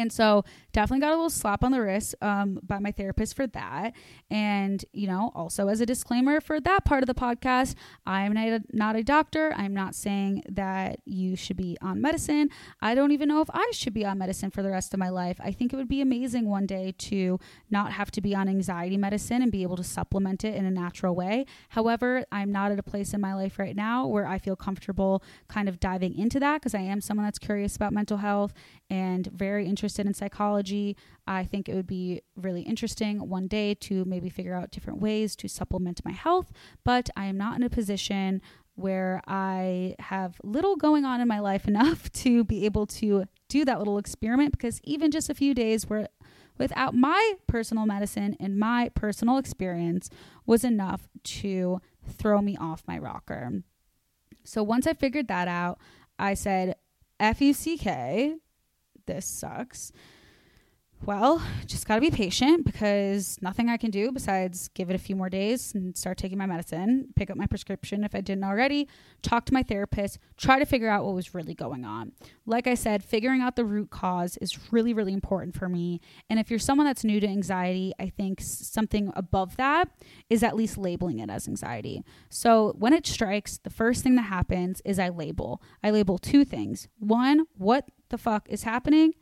and 0.00 0.12
so 0.12 0.44
definitely 0.72 1.00
got 1.00 1.10
a 1.10 1.16
little 1.16 1.30
slap 1.30 1.62
on 1.62 1.72
the 1.72 1.80
wrist 1.80 2.14
um, 2.22 2.58
by 2.62 2.78
my 2.78 2.90
therapist 2.90 3.36
for 3.36 3.46
that. 3.48 3.92
And, 4.30 4.84
you 4.92 5.06
know, 5.06 5.30
also 5.34 5.68
as 5.68 5.80
a 5.80 5.86
disclaimer 5.86 6.40
for 6.40 6.60
that 6.60 6.84
part 6.84 7.02
of 7.02 7.06
the 7.06 7.14
podcast, 7.14 7.74
I'm 8.06 8.32
not 8.32 8.48
a, 8.48 8.62
not 8.72 8.96
a 8.96 9.02
doctor. 9.02 9.52
I'm 9.56 9.74
not 9.74 9.94
saying 9.94 10.44
that 10.48 11.00
you 11.04 11.36
should 11.36 11.56
be 11.56 11.76
on 11.82 12.00
medicine. 12.00 12.48
I 12.80 12.94
don't 12.94 13.12
even 13.12 13.28
know 13.28 13.40
if 13.40 13.50
I 13.52 13.70
should 13.72 13.92
be 13.92 14.04
on 14.04 14.18
medicine 14.18 14.50
for 14.50 14.62
the 14.62 14.70
rest 14.70 14.94
of 14.94 15.00
my 15.00 15.08
life. 15.10 15.38
I 15.40 15.52
think 15.52 15.72
it 15.72 15.76
would 15.76 15.88
be 15.88 16.00
amazing 16.00 16.48
one 16.48 16.66
day 16.66 16.94
to 16.98 17.38
not 17.70 17.92
have 17.92 18.10
to 18.12 18.20
be 18.20 18.34
on 18.34 18.48
anxiety 18.48 18.96
medicine 18.96 19.42
and 19.42 19.52
be 19.52 19.62
able 19.62 19.76
to 19.76 19.84
supplement 19.84 20.44
it 20.44 20.54
in 20.54 20.64
a 20.64 20.70
natural 20.70 21.14
way. 21.14 21.44
However, 21.70 22.24
I'm 22.32 22.50
not 22.52 22.72
at 22.72 22.78
a 22.78 22.82
place 22.82 23.12
in 23.12 23.20
my 23.20 23.34
life 23.34 23.58
right 23.58 23.76
now 23.76 24.06
where 24.06 24.26
I 24.26 24.38
feel 24.38 24.56
comfortable 24.56 25.22
kind 25.48 25.68
of 25.68 25.78
diving 25.78 26.16
into 26.18 26.40
that 26.40 26.60
because 26.60 26.74
I 26.74 26.80
am 26.80 27.00
someone 27.00 27.26
that's 27.26 27.38
curious 27.38 27.76
about 27.76 27.92
mental 27.92 28.18
health 28.18 28.54
and 28.88 29.26
very 29.26 29.66
interested 29.90 30.06
in 30.06 30.14
psychology, 30.14 30.96
I 31.26 31.44
think 31.44 31.68
it 31.68 31.74
would 31.74 31.86
be 31.86 32.22
really 32.36 32.62
interesting 32.62 33.28
one 33.28 33.48
day 33.48 33.74
to 33.74 34.04
maybe 34.04 34.28
figure 34.28 34.54
out 34.54 34.70
different 34.70 35.00
ways 35.00 35.34
to 35.36 35.48
supplement 35.48 36.04
my 36.04 36.12
health. 36.12 36.52
But 36.84 37.10
I 37.16 37.24
am 37.26 37.36
not 37.36 37.56
in 37.56 37.64
a 37.64 37.70
position 37.70 38.40
where 38.76 39.20
I 39.26 39.96
have 39.98 40.40
little 40.44 40.76
going 40.76 41.04
on 41.04 41.20
in 41.20 41.26
my 41.26 41.40
life 41.40 41.66
enough 41.74 42.10
to 42.12 42.44
be 42.44 42.64
able 42.64 42.86
to 42.86 43.24
do 43.48 43.64
that 43.64 43.80
little 43.80 43.98
experiment 43.98 44.52
because 44.52 44.80
even 44.84 45.10
just 45.10 45.28
a 45.28 45.34
few 45.34 45.54
days 45.54 45.90
where 45.90 46.06
without 46.56 46.94
my 46.94 47.34
personal 47.48 47.84
medicine 47.84 48.36
and 48.38 48.60
my 48.60 48.90
personal 48.94 49.38
experience 49.38 50.08
was 50.46 50.62
enough 50.62 51.08
to 51.24 51.80
throw 52.06 52.40
me 52.40 52.56
off 52.56 52.84
my 52.86 52.96
rocker. 52.96 53.62
So 54.44 54.62
once 54.62 54.86
I 54.86 54.94
figured 54.94 55.26
that 55.26 55.48
out, 55.48 55.78
I 56.16 56.34
said, 56.34 56.76
F 57.18 57.40
U 57.42 57.52
C 57.52 57.76
K, 57.76 58.36
this 59.10 59.26
sucks. 59.26 59.92
Well, 61.06 61.42
just 61.64 61.88
got 61.88 61.94
to 61.94 62.00
be 62.02 62.10
patient 62.10 62.66
because 62.66 63.38
nothing 63.40 63.70
I 63.70 63.78
can 63.78 63.90
do 63.90 64.12
besides 64.12 64.68
give 64.74 64.90
it 64.90 64.94
a 64.94 64.98
few 64.98 65.16
more 65.16 65.30
days 65.30 65.74
and 65.74 65.96
start 65.96 66.18
taking 66.18 66.36
my 66.36 66.44
medicine, 66.44 67.08
pick 67.16 67.30
up 67.30 67.38
my 67.38 67.46
prescription 67.46 68.04
if 68.04 68.14
I 68.14 68.20
didn't 68.20 68.44
already, 68.44 68.86
talk 69.22 69.46
to 69.46 69.54
my 69.54 69.62
therapist, 69.62 70.18
try 70.36 70.58
to 70.58 70.66
figure 70.66 70.90
out 70.90 71.06
what 71.06 71.14
was 71.14 71.34
really 71.34 71.54
going 71.54 71.86
on. 71.86 72.12
Like 72.44 72.66
I 72.66 72.74
said, 72.74 73.02
figuring 73.02 73.40
out 73.40 73.56
the 73.56 73.64
root 73.64 73.88
cause 73.88 74.36
is 74.42 74.72
really, 74.72 74.92
really 74.92 75.14
important 75.14 75.56
for 75.56 75.70
me. 75.70 76.02
And 76.28 76.38
if 76.38 76.50
you're 76.50 76.58
someone 76.58 76.86
that's 76.86 77.02
new 77.02 77.18
to 77.18 77.26
anxiety, 77.26 77.94
I 77.98 78.10
think 78.10 78.42
something 78.42 79.10
above 79.16 79.56
that 79.56 79.88
is 80.28 80.42
at 80.42 80.54
least 80.54 80.76
labeling 80.76 81.18
it 81.18 81.30
as 81.30 81.48
anxiety. 81.48 82.04
So 82.28 82.74
when 82.78 82.92
it 82.92 83.06
strikes, 83.06 83.56
the 83.56 83.70
first 83.70 84.02
thing 84.02 84.16
that 84.16 84.22
happens 84.22 84.82
is 84.84 84.98
I 84.98 85.08
label. 85.08 85.62
I 85.82 85.92
label 85.92 86.18
two 86.18 86.44
things. 86.44 86.88
One, 86.98 87.46
what 87.56 87.86
the 88.10 88.18
fuck 88.18 88.46
is 88.50 88.64
happening? 88.64 89.14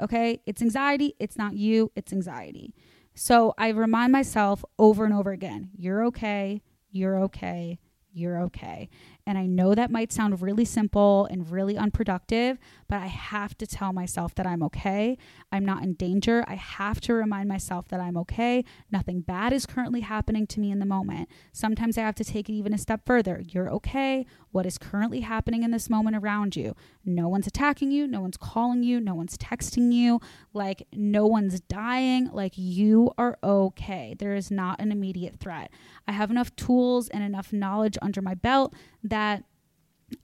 Okay, 0.00 0.40
it's 0.46 0.60
anxiety. 0.60 1.14
It's 1.18 1.38
not 1.38 1.54
you, 1.54 1.90
it's 1.96 2.12
anxiety. 2.12 2.74
So 3.14 3.54
I 3.56 3.68
remind 3.68 4.12
myself 4.12 4.64
over 4.78 5.04
and 5.04 5.14
over 5.14 5.32
again 5.32 5.70
you're 5.76 6.04
okay, 6.06 6.62
you're 6.90 7.18
okay, 7.24 7.78
you're 8.12 8.40
okay. 8.42 8.90
And 9.26 9.36
I 9.36 9.46
know 9.46 9.74
that 9.74 9.90
might 9.90 10.12
sound 10.12 10.40
really 10.40 10.64
simple 10.64 11.26
and 11.26 11.50
really 11.50 11.76
unproductive, 11.76 12.58
but 12.88 13.02
I 13.02 13.06
have 13.06 13.58
to 13.58 13.66
tell 13.66 13.92
myself 13.92 14.36
that 14.36 14.46
I'm 14.46 14.62
okay. 14.62 15.18
I'm 15.50 15.64
not 15.64 15.82
in 15.82 15.94
danger. 15.94 16.44
I 16.46 16.54
have 16.54 17.00
to 17.02 17.14
remind 17.14 17.48
myself 17.48 17.88
that 17.88 17.98
I'm 17.98 18.16
okay. 18.18 18.64
Nothing 18.90 19.22
bad 19.22 19.52
is 19.52 19.66
currently 19.66 20.00
happening 20.00 20.46
to 20.46 20.60
me 20.60 20.70
in 20.70 20.78
the 20.78 20.86
moment. 20.86 21.28
Sometimes 21.52 21.98
I 21.98 22.02
have 22.02 22.14
to 22.16 22.24
take 22.24 22.48
it 22.48 22.52
even 22.52 22.72
a 22.72 22.78
step 22.78 23.00
further. 23.04 23.42
You're 23.48 23.68
okay. 23.70 24.26
What 24.52 24.64
is 24.64 24.78
currently 24.78 25.20
happening 25.20 25.64
in 25.64 25.72
this 25.72 25.90
moment 25.90 26.16
around 26.16 26.54
you? 26.54 26.76
No 27.04 27.28
one's 27.28 27.48
attacking 27.48 27.90
you. 27.90 28.06
No 28.06 28.20
one's 28.20 28.36
calling 28.36 28.84
you. 28.84 29.00
No 29.00 29.14
one's 29.14 29.36
texting 29.36 29.92
you. 29.92 30.20
Like, 30.54 30.86
no 30.92 31.26
one's 31.26 31.60
dying. 31.60 32.30
Like, 32.32 32.52
you 32.54 33.10
are 33.18 33.38
okay. 33.42 34.14
There 34.16 34.36
is 34.36 34.52
not 34.52 34.80
an 34.80 34.92
immediate 34.92 35.40
threat. 35.40 35.70
I 36.06 36.12
have 36.12 36.30
enough 36.30 36.54
tools 36.54 37.08
and 37.08 37.24
enough 37.24 37.52
knowledge 37.52 37.98
under 38.00 38.22
my 38.22 38.34
belt 38.34 38.72
that 39.02 39.15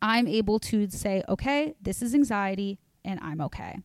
I'm 0.01 0.29
able 0.29 0.59
to 0.61 0.89
say, 0.91 1.23
okay, 1.29 1.75
this 1.81 2.03
is 2.03 2.15
anxiety 2.15 2.79
and 3.05 3.19
I'm 3.21 3.41
okay. 3.41 3.79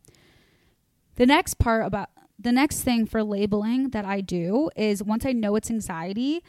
The 1.15 1.25
next 1.25 1.55
part 1.55 1.85
about 1.85 2.09
the 2.39 2.51
next 2.51 2.81
thing 2.81 3.07
for 3.07 3.23
labeling 3.23 3.89
that 3.89 4.05
I 4.05 4.21
do 4.21 4.69
is 4.75 5.01
once 5.01 5.25
I 5.25 5.33
know 5.33 5.55
it's 5.55 5.71
anxiety, 5.71 6.43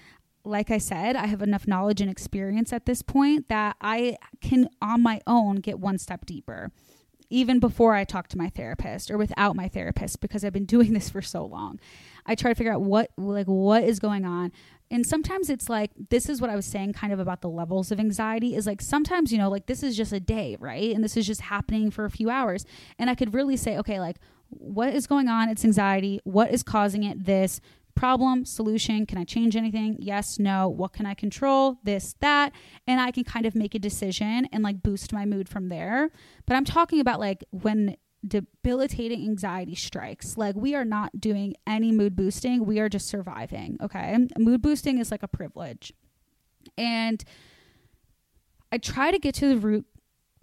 like 0.45 0.71
I 0.71 0.79
said, 0.79 1.17
I 1.17 1.27
have 1.27 1.41
enough 1.41 1.67
knowledge 1.67 2.03
and 2.03 2.11
experience 2.11 2.73
at 2.73 2.85
this 2.85 3.01
point 3.01 3.49
that 3.49 3.77
I 3.81 4.19
can 4.43 4.69
on 4.83 5.03
my 5.03 5.21
own 5.27 5.57
get 5.57 5.79
one 5.79 5.97
step 5.99 6.27
deeper 6.27 6.71
even 7.31 7.59
before 7.61 7.95
I 7.95 8.05
talk 8.05 8.29
to 8.29 8.39
my 8.39 8.49
therapist 8.49 9.11
or 9.11 9.19
without 9.19 9.55
my 9.57 9.69
therapist 9.69 10.21
because 10.21 10.45
I've 10.45 10.53
been 10.53 10.65
doing 10.77 10.93
this 10.93 11.11
for 11.11 11.23
so 11.23 11.45
long. 11.45 11.79
I 12.29 12.35
try 12.35 12.53
to 12.53 12.55
figure 12.55 12.73
out 12.73 12.83
what 12.83 13.11
like 13.17 13.47
what 13.47 13.83
is 13.83 13.99
going 13.99 14.25
on. 14.25 14.53
And 14.91 15.05
sometimes 15.05 15.51
it's 15.51 15.69
like 15.69 15.91
this 16.11 16.29
is 16.29 16.41
what 16.41 16.51
I 16.51 16.57
was 16.57 16.67
saying 16.67 16.93
kind 16.93 17.13
of 17.13 17.19
about 17.19 17.41
the 17.41 17.49
levels 17.49 17.91
of 17.91 17.99
anxiety 17.99 18.55
is 18.55 18.67
like 18.67 18.81
sometimes 18.81 19.33
you 19.33 19.39
know 19.39 19.51
like 19.51 19.67
this 19.67 19.83
is 19.83 19.97
just 19.97 20.13
a 20.13 20.21
day, 20.21 20.57
right? 20.61 20.95
And 20.95 21.03
this 21.03 21.17
is 21.17 21.27
just 21.27 21.41
happening 21.41 21.91
for 21.91 22.05
a 22.05 22.11
few 22.11 22.31
hours 22.31 22.65
and 22.99 23.11
I 23.11 23.15
could 23.15 23.35
really 23.35 23.57
say 23.57 23.77
okay, 23.79 23.99
like 23.99 24.19
what 24.51 24.95
is 24.95 25.07
going 25.07 25.29
on? 25.29 25.49
It's 25.49 25.65
anxiety. 25.65 26.21
What 26.25 26.53
is 26.53 26.63
causing 26.63 27.03
it? 27.03 27.25
This 27.25 27.61
problem, 27.99 28.45
solution. 28.45 29.05
Can 29.07 29.19
I 29.19 29.25
change 29.25 29.57
anything? 29.57 29.97
Yes, 29.99 30.39
no. 30.39 30.69
What 30.69 30.93
can 30.93 31.05
I 31.05 31.15
control? 31.15 31.79
This, 31.83 32.15
that. 32.21 32.53
And 32.87 33.01
I 33.01 33.11
can 33.11 33.25
kind 33.25 33.45
of 33.45 33.57
make 33.57 33.75
a 33.75 33.79
decision 33.79 34.47
and 34.53 34.63
like 34.63 34.83
boost 34.83 35.13
my 35.13 35.27
mood 35.27 35.49
from 35.49 35.69
there. 35.69 36.11
But 36.47 36.55
I'm 36.55 36.65
talking 36.65 37.01
about 37.01 37.19
like 37.19 37.45
when 37.51 37.97
debilitating 38.27 39.23
anxiety 39.25 39.75
strikes. 39.75 40.37
Like, 40.37 40.57
we 40.57 40.75
are 40.75 40.85
not 40.85 41.21
doing 41.21 41.55
any 41.67 41.93
mood 41.93 42.17
boosting. 42.17 42.67
We 42.67 42.81
are 42.81 42.89
just 42.89 43.07
surviving. 43.07 43.79
Okay. 43.81 44.17
Mood 44.39 44.63
boosting 44.63 44.99
is 44.99 45.11
like 45.11 45.23
a 45.23 45.29
privilege. 45.29 45.93
And 46.77 47.23
I 48.73 48.79
try 48.79 49.11
to 49.11 49.19
get 49.19 49.35
to 49.37 49.49
the 49.49 49.57
root 49.57 49.87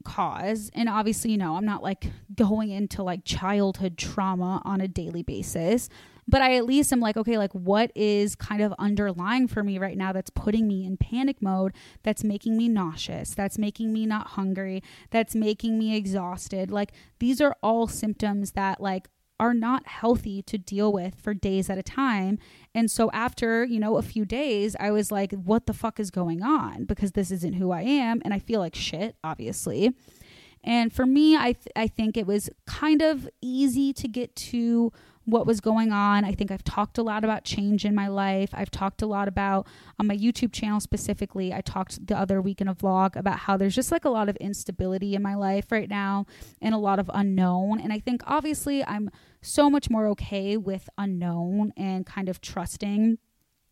cause. 0.04 0.72
And 0.74 0.88
obviously, 0.88 1.32
you 1.32 1.38
know, 1.38 1.56
I'm 1.56 1.66
not 1.66 1.84
like 1.84 2.06
going 2.34 2.70
into 2.70 3.04
like 3.04 3.26
childhood 3.26 3.98
trauma 3.98 4.62
on 4.64 4.80
a 4.80 4.88
daily 4.88 5.24
basis 5.24 5.90
but 6.28 6.42
I 6.42 6.56
at 6.56 6.66
least 6.66 6.92
am 6.92 7.00
like, 7.00 7.18
okay, 7.18 7.38
like 7.38 7.54
what 7.54 7.92
is 7.96 8.36
kind 8.36 8.62
of 8.62 8.74
underlying 8.80 9.48
for 9.48 9.64
me 9.64 9.78
right 9.78 9.98
now 9.98 10.12
that's 10.12 10.30
putting 10.30 10.68
me 10.68 10.86
in 10.86 10.98
panic 10.98 11.42
mode, 11.42 11.74
that's 12.04 12.24
making 12.24 12.58
me 12.58 12.68
nauseous, 12.68 13.36
that's 13.36 13.58
making 13.58 13.94
me 13.94 14.06
not 14.06 14.28
hungry, 14.30 14.82
that's 15.12 15.36
making 15.36 15.78
me 15.78 15.96
exhausted. 15.96 16.72
Like 16.72 16.94
these 17.20 17.42
are 17.42 17.56
all 17.62 17.88
symptoms 17.88 18.52
that 18.54 18.82
like 18.82 19.10
are 19.40 19.54
not 19.54 19.88
healthy 19.88 20.42
to 20.42 20.58
deal 20.58 20.92
with 20.92 21.16
for 21.16 21.34
days 21.34 21.70
at 21.70 21.78
a 21.78 21.84
time. 21.84 22.40
And 22.74 22.90
so 22.90 23.12
after, 23.12 23.66
you 23.66 23.80
know, 23.80 23.98
a 23.98 24.02
few 24.02 24.26
days, 24.26 24.76
I 24.80 24.92
was 24.92 25.12
like, 25.12 25.34
what 25.34 25.66
the 25.66 25.74
fuck 25.74 26.00
is 26.00 26.10
going 26.10 26.42
on? 26.42 26.86
Because 26.86 27.12
this 27.12 27.32
isn't 27.32 27.54
who 27.54 27.72
I 27.72 27.82
am. 27.82 28.22
And 28.24 28.34
I 28.34 28.40
feel 28.40 28.62
like 28.62 28.76
shit, 28.76 29.18
obviously. 29.24 29.94
And 30.64 30.92
for 30.92 31.06
me, 31.06 31.36
I, 31.36 31.52
th- 31.52 31.68
I 31.76 31.88
think 31.88 32.18
it 32.18 32.26
was 32.26 32.50
kind 32.66 33.02
of 33.02 33.30
easy 33.42 33.94
to 33.94 34.08
get 34.08 34.36
to 34.38 34.92
what 35.26 35.46
was 35.46 35.60
going 35.60 35.92
on. 35.92 36.24
I 36.24 36.32
think 36.32 36.52
I've 36.52 36.64
talked 36.64 36.98
a 36.98 37.04
lot 37.04 37.24
about 37.24 37.44
change 37.44 37.84
in 37.84 37.96
my 37.96 38.08
life. 38.08 38.50
I've 38.54 38.72
talked 38.72 39.02
a 39.02 39.08
lot 39.08 39.28
about 39.28 39.68
on 40.00 40.08
my 40.08 40.16
YouTube 40.16 40.54
channel 40.54 40.80
specifically. 40.80 41.54
I 41.54 41.62
talked 41.62 42.06
the 42.08 42.18
other 42.18 42.42
week 42.42 42.62
in 42.62 42.68
a 42.68 42.76
vlog 42.76 43.16
about 43.16 43.40
how 43.40 43.58
there's 43.58 43.76
just 43.76 43.92
like 43.92 44.06
a 44.06 44.10
lot 44.10 44.30
of 44.30 44.36
instability 44.38 45.16
in 45.16 45.22
my 45.22 45.36
life 45.36 45.72
right 45.72 45.90
now 45.90 46.26
and 46.62 46.74
a 46.74 46.80
lot 46.80 47.00
of 47.00 47.10
unknown. 47.14 47.80
And 47.80 47.92
I 47.92 48.00
think 48.00 48.22
obviously 48.26 48.84
I'm 48.86 49.10
so 49.42 49.70
much 49.70 49.90
more 49.90 50.08
okay 50.10 50.58
with 50.58 50.90
unknown 50.98 51.74
and 51.76 52.06
kind 52.06 52.30
of 52.30 52.42
trusting 52.42 53.18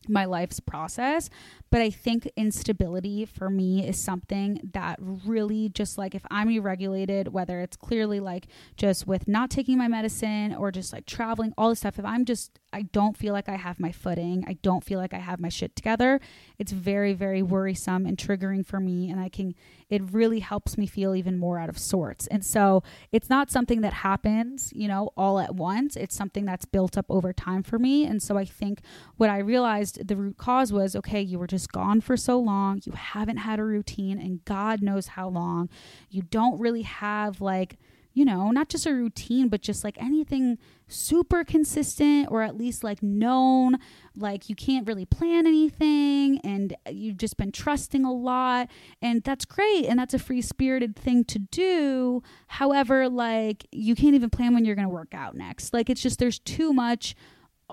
my 0.08 0.26
life's 0.26 0.60
process. 0.60 1.30
But 1.70 1.82
I 1.82 1.90
think 1.90 2.30
instability 2.38 3.26
for 3.26 3.50
me 3.50 3.88
is 3.88 4.00
something 4.00 4.60
that 4.74 5.00
really 5.02 5.70
just 5.70 5.98
like 5.98 6.14
if 6.14 6.24
I'm 6.30 6.50
irregulated, 6.50 7.34
whether 7.34 7.62
it's 7.62 7.76
clearly 7.76 8.20
like 8.20 8.46
just 8.78 9.08
with 9.08 9.28
not 9.28 9.50
taking 9.50 9.80
my 9.80 9.88
medicine 9.88 10.54
or 10.54 10.72
just 10.72 10.94
like 10.94 11.08
traveling, 11.08 11.52
all 11.58 11.70
this 11.70 11.80
stuff, 11.80 11.98
if 11.98 12.06
I'm 12.06 12.26
just, 12.26 12.60
I 12.72 12.84
don't 12.84 13.18
feel 13.18 13.34
like 13.34 13.50
I 13.50 13.56
have 13.56 13.80
my 13.80 13.92
footing, 13.92 14.44
I 14.48 14.54
don't 14.62 14.84
feel 14.84 15.00
like 15.00 15.16
I 15.16 15.18
have 15.20 15.40
my 15.40 15.50
shit 15.50 15.76
together, 15.76 16.20
it's 16.60 16.72
very, 16.72 17.14
very 17.14 17.42
worrisome 17.42 18.06
and 18.06 18.18
triggering 18.18 18.64
for 18.64 18.80
me. 18.80 19.10
And 19.10 19.20
I 19.20 19.30
can, 19.30 19.56
it 19.90 20.02
really 20.12 20.42
helps 20.42 20.78
me 20.78 20.86
feel 20.86 21.16
even 21.16 21.38
more 21.40 21.58
out 21.58 21.70
of 21.70 21.78
sorts. 21.80 22.28
And 22.28 22.46
so 22.46 22.84
it's 23.12 23.30
not 23.30 23.50
something 23.50 23.82
that 23.82 23.94
happens, 23.94 24.72
you 24.76 24.88
know, 24.88 25.10
all 25.18 25.40
at 25.40 25.56
once. 25.56 25.96
It's 25.96 26.16
something 26.16 26.46
that's 26.46 26.66
built 26.66 26.98
up 26.98 27.06
over 27.10 27.34
time 27.34 27.64
for 27.64 27.80
me. 27.80 28.06
And 28.06 28.22
so 28.22 28.38
I 28.38 28.46
think 28.46 28.82
what 29.18 29.30
I 29.30 29.40
realized 29.40 29.93
the 30.02 30.16
root 30.16 30.38
cause 30.38 30.72
was 30.72 30.96
okay, 30.96 31.22
you 31.22 31.40
were 31.40 31.48
just 31.48 31.72
gone 31.72 32.02
for 32.02 32.18
so 32.18 32.40
long. 32.40 32.82
You 32.84 32.94
haven't 32.94 33.38
had 33.38 33.60
a 33.60 33.64
routine, 33.64 34.20
and 34.20 34.44
God 34.46 34.82
knows 34.82 35.08
how 35.08 35.30
long. 35.30 35.70
You 36.10 36.24
don't 36.24 36.60
really 36.60 36.84
have 36.84 37.42
like, 37.42 37.78
you 38.14 38.26
know, 38.26 38.52
not 38.52 38.70
just 38.70 38.86
a 38.86 38.94
routine, 38.94 39.48
but 39.48 39.62
just 39.62 39.84
like 39.84 39.98
anything 40.00 40.60
super 40.88 41.44
consistent 41.44 42.28
or 42.30 42.44
at 42.44 42.56
least 42.56 42.84
like 42.84 43.02
known. 43.02 43.78
Like 44.16 44.50
you 44.50 44.56
can't 44.56 44.88
really 44.88 45.06
plan 45.06 45.48
anything 45.48 46.40
and 46.44 46.76
you've 46.92 47.18
just 47.18 47.38
been 47.38 47.52
trusting 47.52 48.06
a 48.06 48.14
lot. 48.14 48.70
And 49.02 49.24
that's 49.24 49.46
great. 49.46 49.86
And 49.86 49.98
that's 49.98 50.14
a 50.14 50.20
free 50.20 50.42
spirited 50.42 50.96
thing 50.96 51.24
to 51.26 51.40
do. 51.40 52.22
However, 52.48 53.10
like 53.10 53.66
you 53.72 53.96
can't 53.96 54.14
even 54.14 54.30
plan 54.30 54.54
when 54.54 54.64
you're 54.64 54.76
going 54.76 54.88
to 54.88 54.94
work 54.94 55.16
out 55.16 55.36
next. 55.36 55.74
Like 55.74 55.90
it's 55.90 56.02
just, 56.02 56.20
there's 56.20 56.38
too 56.38 56.72
much 56.72 57.16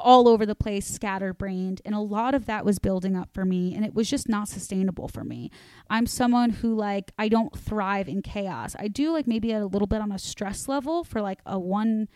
all 0.00 0.28
over 0.28 0.44
the 0.44 0.54
place, 0.54 0.86
scatterbrained. 0.86 1.80
And 1.84 1.94
a 1.94 2.00
lot 2.00 2.34
of 2.34 2.46
that 2.46 2.64
was 2.64 2.78
building 2.78 3.16
up 3.16 3.32
for 3.32 3.44
me. 3.44 3.74
And 3.74 3.84
it 3.84 3.94
was 3.94 4.08
just 4.08 4.28
not 4.28 4.48
sustainable 4.48 5.08
for 5.08 5.24
me. 5.24 5.50
I'm 5.88 6.06
someone 6.06 6.50
who, 6.50 6.74
like, 6.74 7.12
I 7.18 7.28
don't 7.28 7.56
thrive 7.56 8.08
in 8.08 8.22
chaos. 8.22 8.74
I 8.78 8.88
do, 8.88 9.12
like, 9.12 9.26
maybe 9.26 9.52
a 9.52 9.66
little 9.66 9.86
bit 9.86 10.00
on 10.00 10.12
a 10.12 10.18
stress 10.18 10.68
level 10.68 11.04
for, 11.04 11.20
like, 11.20 11.40
a 11.46 11.58
one 11.58 12.08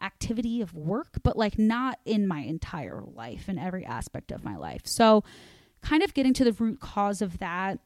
activity 0.00 0.60
of 0.60 0.74
work, 0.74 1.18
but, 1.22 1.36
like, 1.36 1.58
not 1.58 1.98
in 2.04 2.26
my 2.26 2.40
entire 2.40 3.02
life, 3.02 3.48
in 3.48 3.58
every 3.58 3.84
aspect 3.84 4.30
of 4.30 4.44
my 4.44 4.56
life. 4.56 4.82
So, 4.84 5.24
kind 5.82 6.02
of 6.02 6.14
getting 6.14 6.34
to 6.34 6.44
the 6.44 6.52
root 6.52 6.80
cause 6.80 7.22
of 7.22 7.38
that 7.38 7.78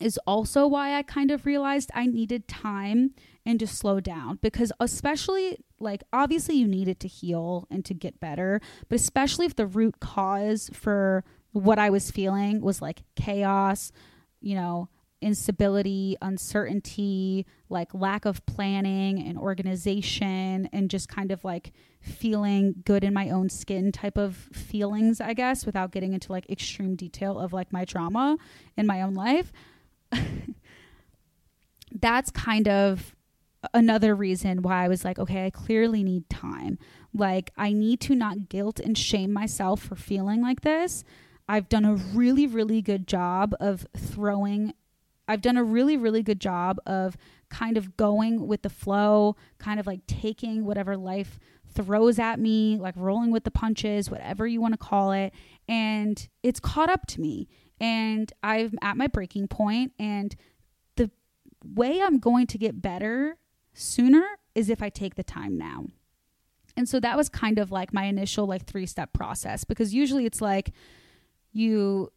is 0.00 0.18
also 0.26 0.66
why 0.66 0.94
I 0.94 1.02
kind 1.02 1.30
of 1.30 1.46
realized 1.46 1.90
I 1.94 2.06
needed 2.06 2.48
time 2.48 3.14
and 3.48 3.58
to 3.58 3.66
slow 3.66 3.98
down 3.98 4.38
because 4.42 4.70
especially 4.78 5.56
like 5.80 6.04
obviously 6.12 6.54
you 6.54 6.68
need 6.68 6.86
it 6.86 7.00
to 7.00 7.08
heal 7.08 7.66
and 7.70 7.82
to 7.82 7.94
get 7.94 8.20
better, 8.20 8.60
but 8.90 8.96
especially 8.96 9.46
if 9.46 9.56
the 9.56 9.66
root 9.66 10.00
cause 10.00 10.68
for 10.74 11.24
what 11.52 11.78
I 11.78 11.88
was 11.88 12.10
feeling 12.10 12.60
was 12.60 12.82
like 12.82 13.04
chaos, 13.16 13.90
you 14.42 14.54
know, 14.54 14.90
instability, 15.22 16.14
uncertainty, 16.20 17.46
like 17.70 17.94
lack 17.94 18.26
of 18.26 18.44
planning 18.44 19.26
and 19.26 19.38
organization, 19.38 20.68
and 20.70 20.90
just 20.90 21.08
kind 21.08 21.32
of 21.32 21.42
like 21.42 21.72
feeling 22.02 22.74
good 22.84 23.02
in 23.02 23.14
my 23.14 23.30
own 23.30 23.48
skin 23.48 23.92
type 23.92 24.18
of 24.18 24.36
feelings, 24.52 25.22
I 25.22 25.32
guess, 25.32 25.64
without 25.64 25.90
getting 25.90 26.12
into 26.12 26.30
like 26.32 26.50
extreme 26.50 26.96
detail 26.96 27.38
of 27.38 27.54
like 27.54 27.72
my 27.72 27.86
trauma 27.86 28.36
in 28.76 28.86
my 28.86 29.00
own 29.00 29.14
life. 29.14 29.54
that's 31.92 32.30
kind 32.30 32.68
of 32.68 33.14
another 33.74 34.14
reason 34.14 34.62
why 34.62 34.84
I 34.84 34.88
was 34.88 35.04
like, 35.04 35.18
okay, 35.18 35.46
I 35.46 35.50
clearly 35.50 36.02
need 36.02 36.28
time. 36.28 36.78
Like, 37.12 37.50
I 37.56 37.72
need 37.72 38.00
to 38.02 38.14
not 38.14 38.48
guilt 38.48 38.80
and 38.80 38.96
shame 38.96 39.32
myself 39.32 39.80
for 39.80 39.96
feeling 39.96 40.42
like 40.42 40.60
this. 40.60 41.04
I've 41.48 41.68
done 41.68 41.84
a 41.84 41.94
really, 41.94 42.46
really 42.46 42.82
good 42.82 43.06
job 43.08 43.54
of 43.58 43.86
throwing, 43.96 44.74
I've 45.26 45.40
done 45.40 45.56
a 45.56 45.64
really, 45.64 45.96
really 45.96 46.22
good 46.22 46.40
job 46.40 46.78
of 46.86 47.16
kind 47.48 47.76
of 47.76 47.96
going 47.96 48.46
with 48.46 48.62
the 48.62 48.70
flow, 48.70 49.36
kind 49.58 49.80
of 49.80 49.86
like 49.86 50.06
taking 50.06 50.64
whatever 50.64 50.96
life 50.96 51.38
throws 51.72 52.18
at 52.18 52.38
me, 52.38 52.76
like 52.78 52.94
rolling 52.96 53.30
with 53.30 53.44
the 53.44 53.50
punches, 53.50 54.10
whatever 54.10 54.46
you 54.46 54.60
want 54.60 54.74
to 54.74 54.78
call 54.78 55.12
it. 55.12 55.32
And 55.66 56.28
it's 56.42 56.60
caught 56.60 56.90
up 56.90 57.06
to 57.08 57.20
me. 57.20 57.48
And 57.80 58.32
I'm 58.42 58.76
at 58.82 58.96
my 58.96 59.06
breaking 59.06 59.48
point, 59.48 59.92
and 59.98 60.34
the 60.96 61.10
way 61.64 62.02
I'm 62.02 62.18
going 62.18 62.48
to 62.48 62.58
get 62.58 62.82
better 62.82 63.36
sooner 63.78 64.24
is 64.54 64.68
if 64.68 64.82
I 64.82 64.88
take 64.88 65.14
the 65.14 65.22
time 65.22 65.56
now. 65.56 65.86
And 66.76 66.88
so 66.88 67.00
that 67.00 67.16
was 67.16 67.28
kind 67.28 67.58
of 67.58 67.70
like 67.70 67.92
my 67.92 68.04
initial 68.04 68.46
like 68.46 68.64
three 68.64 68.86
step 68.86 69.12
process 69.12 69.64
because 69.64 69.94
usually 69.94 70.26
it's 70.26 70.40
like 70.40 70.72
you 71.52 72.12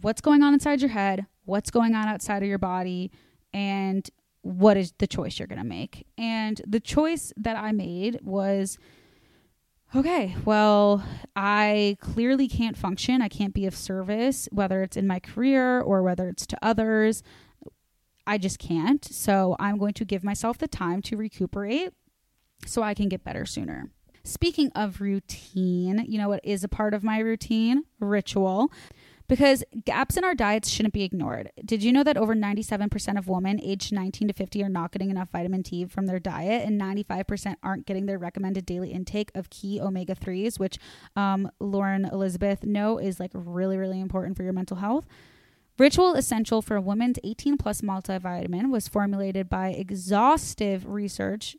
what's 0.00 0.20
going 0.20 0.42
on 0.42 0.52
inside 0.54 0.80
your 0.80 0.90
head, 0.90 1.26
what's 1.44 1.70
going 1.70 1.94
on 1.94 2.06
outside 2.06 2.42
of 2.42 2.48
your 2.48 2.58
body, 2.58 3.10
and 3.52 4.08
what 4.42 4.76
is 4.76 4.92
the 4.98 5.06
choice 5.06 5.38
you're 5.38 5.48
going 5.48 5.60
to 5.60 5.64
make. 5.64 6.06
And 6.16 6.60
the 6.66 6.80
choice 6.80 7.32
that 7.36 7.56
I 7.56 7.72
made 7.72 8.20
was 8.22 8.78
okay, 9.94 10.36
well, 10.44 11.04
I 11.34 11.96
clearly 12.00 12.48
can't 12.48 12.76
function. 12.76 13.22
I 13.22 13.28
can't 13.28 13.54
be 13.54 13.66
of 13.66 13.74
service, 13.74 14.48
whether 14.52 14.82
it's 14.82 14.96
in 14.96 15.06
my 15.06 15.18
career 15.18 15.80
or 15.80 16.02
whether 16.02 16.28
it's 16.28 16.46
to 16.48 16.58
others. 16.62 17.22
I 18.26 18.38
just 18.38 18.58
can't. 18.58 19.04
So 19.04 19.56
I'm 19.58 19.78
going 19.78 19.94
to 19.94 20.04
give 20.04 20.24
myself 20.24 20.58
the 20.58 20.68
time 20.68 21.02
to 21.02 21.16
recuperate 21.16 21.92
so 22.66 22.82
I 22.82 22.94
can 22.94 23.08
get 23.08 23.24
better 23.24 23.46
sooner. 23.46 23.90
Speaking 24.24 24.72
of 24.74 25.00
routine, 25.00 26.04
you 26.08 26.18
know 26.18 26.28
what 26.28 26.44
is 26.44 26.64
a 26.64 26.68
part 26.68 26.94
of 26.94 27.04
my 27.04 27.18
routine? 27.20 27.84
Ritual. 28.00 28.72
Because 29.28 29.64
gaps 29.84 30.16
in 30.16 30.24
our 30.24 30.34
diets 30.34 30.68
shouldn't 30.68 30.94
be 30.94 31.02
ignored. 31.02 31.50
Did 31.64 31.82
you 31.82 31.92
know 31.92 32.04
that 32.04 32.16
over 32.16 32.34
97% 32.34 33.18
of 33.18 33.28
women 33.28 33.60
aged 33.60 33.92
19 33.92 34.28
to 34.28 34.34
50 34.34 34.62
are 34.62 34.68
not 34.68 34.92
getting 34.92 35.10
enough 35.10 35.30
vitamin 35.30 35.62
D 35.62 35.84
from 35.84 36.06
their 36.06 36.20
diet, 36.20 36.64
and 36.66 36.80
95% 36.80 37.56
aren't 37.62 37.86
getting 37.86 38.06
their 38.06 38.18
recommended 38.18 38.66
daily 38.66 38.92
intake 38.92 39.32
of 39.34 39.50
key 39.50 39.80
omega 39.80 40.14
3s, 40.14 40.60
which 40.60 40.78
um, 41.16 41.50
Lauren 41.58 42.04
Elizabeth 42.04 42.64
know 42.64 42.98
is 42.98 43.18
like 43.18 43.32
really, 43.34 43.76
really 43.76 44.00
important 44.00 44.36
for 44.36 44.44
your 44.44 44.52
mental 44.52 44.76
health? 44.76 45.06
Ritual 45.78 46.14
Essential 46.14 46.62
for 46.62 46.80
Women's 46.80 47.18
18 47.22 47.58
Plus 47.58 47.82
Multivitamin 47.82 48.70
was 48.70 48.88
formulated 48.88 49.50
by 49.50 49.68
exhaustive 49.68 50.86
research 50.86 51.54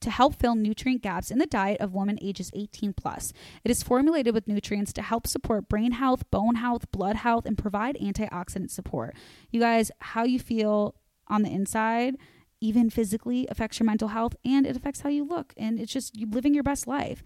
to 0.00 0.10
help 0.10 0.34
fill 0.34 0.54
nutrient 0.54 1.00
gaps 1.00 1.30
in 1.30 1.38
the 1.38 1.46
diet 1.46 1.80
of 1.80 1.94
women 1.94 2.18
ages 2.20 2.50
18 2.54 2.92
plus. 2.92 3.32
It 3.64 3.70
is 3.70 3.82
formulated 3.82 4.34
with 4.34 4.48
nutrients 4.48 4.92
to 4.94 5.02
help 5.02 5.26
support 5.26 5.68
brain 5.68 5.92
health, 5.92 6.30
bone 6.30 6.56
health, 6.56 6.90
blood 6.90 7.16
health, 7.16 7.46
and 7.46 7.56
provide 7.56 7.96
antioxidant 7.96 8.70
support. 8.70 9.14
You 9.50 9.60
guys, 9.60 9.90
how 10.00 10.24
you 10.24 10.38
feel 10.38 10.94
on 11.28 11.42
the 11.42 11.50
inside, 11.50 12.16
even 12.60 12.90
physically, 12.90 13.46
affects 13.48 13.78
your 13.80 13.86
mental 13.86 14.08
health 14.08 14.36
and 14.44 14.66
it 14.66 14.76
affects 14.76 15.00
how 15.00 15.08
you 15.08 15.24
look. 15.24 15.54
And 15.56 15.80
it's 15.80 15.92
just 15.92 16.16
you 16.16 16.28
living 16.28 16.52
your 16.52 16.64
best 16.64 16.86
life. 16.86 17.22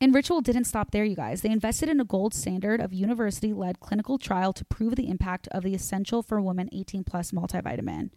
And 0.00 0.14
Ritual 0.14 0.40
didn't 0.40 0.64
stop 0.64 0.92
there, 0.92 1.04
you 1.04 1.16
guys. 1.16 1.40
They 1.40 1.50
invested 1.50 1.88
in 1.88 2.00
a 2.00 2.04
gold 2.04 2.32
standard 2.32 2.80
of 2.80 2.92
university 2.92 3.52
led 3.52 3.80
clinical 3.80 4.16
trial 4.16 4.52
to 4.52 4.64
prove 4.64 4.94
the 4.94 5.08
impact 5.08 5.48
of 5.48 5.64
the 5.64 5.74
Essential 5.74 6.22
for 6.22 6.40
Women 6.40 6.68
18 6.72 7.02
Plus 7.02 7.32
multivitamin. 7.32 8.10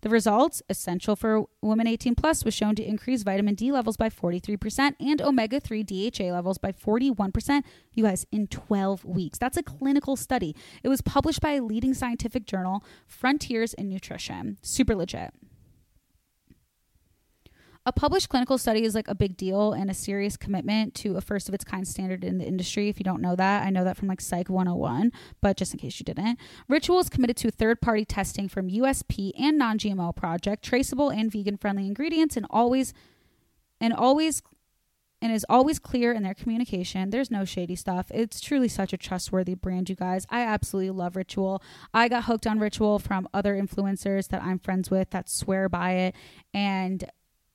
The 0.00 0.08
results, 0.08 0.62
Essential 0.70 1.14
for 1.14 1.44
Women 1.60 1.86
18 1.86 2.14
Plus, 2.14 2.44
was 2.44 2.54
shown 2.54 2.74
to 2.76 2.82
increase 2.84 3.22
vitamin 3.22 3.54
D 3.54 3.70
levels 3.70 3.96
by 3.98 4.08
43% 4.08 4.94
and 4.98 5.20
omega 5.20 5.60
3 5.60 5.82
DHA 5.82 6.24
levels 6.24 6.58
by 6.58 6.72
41%, 6.72 7.62
you 7.92 8.04
guys, 8.04 8.26
in 8.32 8.46
12 8.46 9.04
weeks. 9.04 9.38
That's 9.38 9.56
a 9.56 9.62
clinical 9.62 10.16
study. 10.16 10.54
It 10.82 10.88
was 10.88 11.02
published 11.02 11.40
by 11.40 11.52
a 11.52 11.62
leading 11.62 11.92
scientific 11.92 12.46
journal, 12.46 12.82
Frontiers 13.06 13.74
in 13.74 13.88
Nutrition. 13.88 14.58
Super 14.62 14.94
legit 14.94 15.34
a 17.86 17.92
published 17.92 18.28
clinical 18.28 18.58
study 18.58 18.82
is 18.82 18.96
like 18.96 19.06
a 19.06 19.14
big 19.14 19.36
deal 19.36 19.72
and 19.72 19.88
a 19.88 19.94
serious 19.94 20.36
commitment 20.36 20.92
to 20.96 21.16
a 21.16 21.20
first 21.20 21.48
of 21.48 21.54
its 21.54 21.62
kind 21.62 21.86
standard 21.86 22.24
in 22.24 22.38
the 22.38 22.44
industry. 22.44 22.88
If 22.88 22.98
you 22.98 23.04
don't 23.04 23.22
know 23.22 23.36
that, 23.36 23.64
I 23.64 23.70
know 23.70 23.84
that 23.84 23.96
from 23.96 24.08
like 24.08 24.20
Psych 24.20 24.50
101, 24.50 25.12
but 25.40 25.56
just 25.56 25.72
in 25.72 25.78
case 25.78 26.00
you 26.00 26.04
didn't, 26.04 26.40
Ritual 26.68 26.98
is 26.98 27.08
committed 27.08 27.36
to 27.38 27.50
third 27.52 27.80
party 27.80 28.04
testing 28.04 28.48
from 28.48 28.68
USP 28.68 29.30
and 29.38 29.56
non 29.56 29.78
GMO 29.78 30.14
project, 30.16 30.64
traceable 30.64 31.10
and 31.10 31.30
vegan 31.30 31.56
friendly 31.56 31.86
ingredients, 31.86 32.36
and 32.36 32.44
always 32.50 32.92
and 33.80 33.92
always 33.92 34.42
and 35.22 35.32
is 35.32 35.46
always 35.48 35.78
clear 35.78 36.12
in 36.12 36.22
their 36.22 36.34
communication. 36.34 37.10
There's 37.10 37.30
no 37.30 37.44
shady 37.44 37.74
stuff. 37.74 38.10
It's 38.12 38.40
truly 38.40 38.68
such 38.68 38.92
a 38.92 38.98
trustworthy 38.98 39.54
brand, 39.54 39.88
you 39.88 39.96
guys. 39.96 40.26
I 40.28 40.42
absolutely 40.42 40.90
love 40.90 41.16
Ritual. 41.16 41.62
I 41.94 42.08
got 42.08 42.24
hooked 42.24 42.46
on 42.46 42.58
Ritual 42.58 42.98
from 42.98 43.28
other 43.32 43.54
influencers 43.54 44.28
that 44.28 44.42
I'm 44.42 44.58
friends 44.58 44.90
with 44.90 45.10
that 45.10 45.30
swear 45.30 45.68
by 45.68 45.92
it. 45.92 46.14
And 46.52 47.04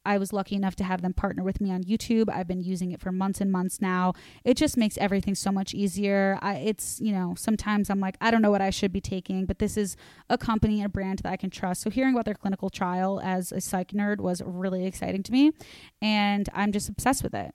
I 0.05 0.17
was 0.17 0.33
lucky 0.33 0.55
enough 0.55 0.75
to 0.77 0.83
have 0.83 1.01
them 1.01 1.13
partner 1.13 1.43
with 1.43 1.61
me 1.61 1.71
on 1.71 1.83
YouTube. 1.83 2.29
I've 2.29 2.47
been 2.47 2.61
using 2.61 2.91
it 2.91 2.99
for 2.99 3.11
months 3.11 3.41
and 3.41 3.51
months 3.51 3.81
now. 3.81 4.13
It 4.43 4.57
just 4.57 4.77
makes 4.77 4.97
everything 4.97 5.35
so 5.35 5.51
much 5.51 5.73
easier. 5.73 6.39
I, 6.41 6.55
it's, 6.55 6.99
you 6.99 7.11
know, 7.11 7.35
sometimes 7.37 7.89
I'm 7.89 7.99
like, 7.99 8.17
I 8.19 8.31
don't 8.31 8.41
know 8.41 8.51
what 8.51 8.61
I 8.61 8.71
should 8.71 8.91
be 8.91 9.01
taking, 9.01 9.45
but 9.45 9.59
this 9.59 9.77
is 9.77 9.95
a 10.29 10.37
company 10.37 10.79
and 10.79 10.87
a 10.87 10.89
brand 10.89 11.19
that 11.19 11.31
I 11.31 11.37
can 11.37 11.49
trust. 11.49 11.81
So 11.81 11.89
hearing 11.89 12.13
about 12.13 12.25
their 12.25 12.33
clinical 12.33 12.69
trial 12.69 13.21
as 13.23 13.51
a 13.51 13.61
psych 13.61 13.91
nerd 13.91 14.19
was 14.19 14.41
really 14.43 14.85
exciting 14.85 15.23
to 15.23 15.31
me. 15.31 15.51
And 16.01 16.49
I'm 16.53 16.71
just 16.71 16.89
obsessed 16.89 17.23
with 17.23 17.33
it. 17.33 17.53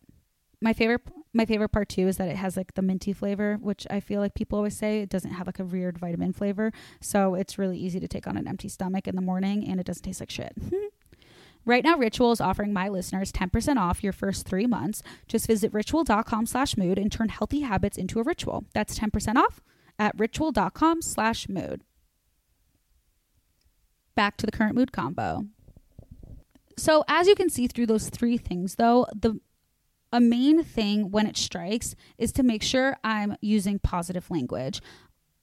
My 0.61 0.73
favorite 0.73 1.03
my 1.35 1.45
favorite 1.45 1.69
part 1.69 1.91
too 1.91 2.09
is 2.09 2.17
that 2.17 2.29
it 2.29 2.37
has 2.37 2.57
like 2.57 2.75
the 2.75 2.83
minty 2.83 3.13
flavor, 3.13 3.59
which 3.61 3.87
I 3.91 4.01
feel 4.01 4.21
like 4.21 4.35
people 4.35 4.57
always 4.57 4.75
say 4.75 5.01
it 5.01 5.11
doesn't 5.11 5.33
have 5.33 5.47
like 5.47 5.59
a 5.59 5.65
weird 5.65 5.99
vitamin 5.99 6.33
flavor. 6.33 6.73
So 7.03 7.35
it's 7.35 7.59
really 7.59 7.79
easy 7.79 8.01
to 8.01 8.09
take 8.09 8.27
on 8.27 8.39
an 8.39 8.49
empty 8.49 8.71
stomach 8.71 9.07
in 9.07 9.17
the 9.17 9.23
morning 9.23 9.69
and 9.69 9.79
it 9.79 9.85
doesn't 9.85 10.03
taste 10.03 10.21
like 10.21 10.31
shit. 10.31 10.57
Right 11.67 11.83
now, 11.83 11.99
Ritual 11.99 12.31
is 12.31 12.41
offering 12.41 12.73
my 12.73 12.89
listeners 12.89 13.33
10% 13.33 13.77
off 13.77 14.05
your 14.05 14.13
first 14.13 14.47
three 14.47 14.69
months. 14.69 15.03
Just 15.27 15.49
visit 15.49 15.75
ritual.com 15.75 16.47
slash 16.47 16.77
mood 16.77 16.97
and 16.97 17.11
turn 17.11 17.29
healthy 17.29 17.61
habits 17.61 17.99
into 17.99 18.21
a 18.21 18.23
ritual. 18.23 18.65
That's 18.73 18.97
10% 18.97 19.35
off 19.35 19.61
at 19.99 20.15
ritual.com 20.17 21.03
slash 21.03 21.49
mood. 21.49 21.83
Back 24.15 24.37
to 24.37 24.47
the 24.47 24.53
current 24.53 24.77
mood 24.77 24.93
convo. 24.93 25.49
So, 26.79 27.05
as 27.09 27.27
you 27.27 27.35
can 27.35 27.51
see 27.51 27.67
through 27.67 27.87
those 27.87 28.11
three 28.11 28.39
things, 28.39 28.77
though, 28.77 29.07
the 29.15 29.41
a 30.13 30.21
main 30.21 30.63
thing 30.63 31.11
when 31.11 31.27
it 31.27 31.37
strikes 31.37 31.95
is 32.17 32.33
to 32.33 32.43
make 32.43 32.63
sure 32.63 32.97
I'm 33.03 33.37
using 33.41 33.79
positive 33.81 34.31
language 34.31 34.81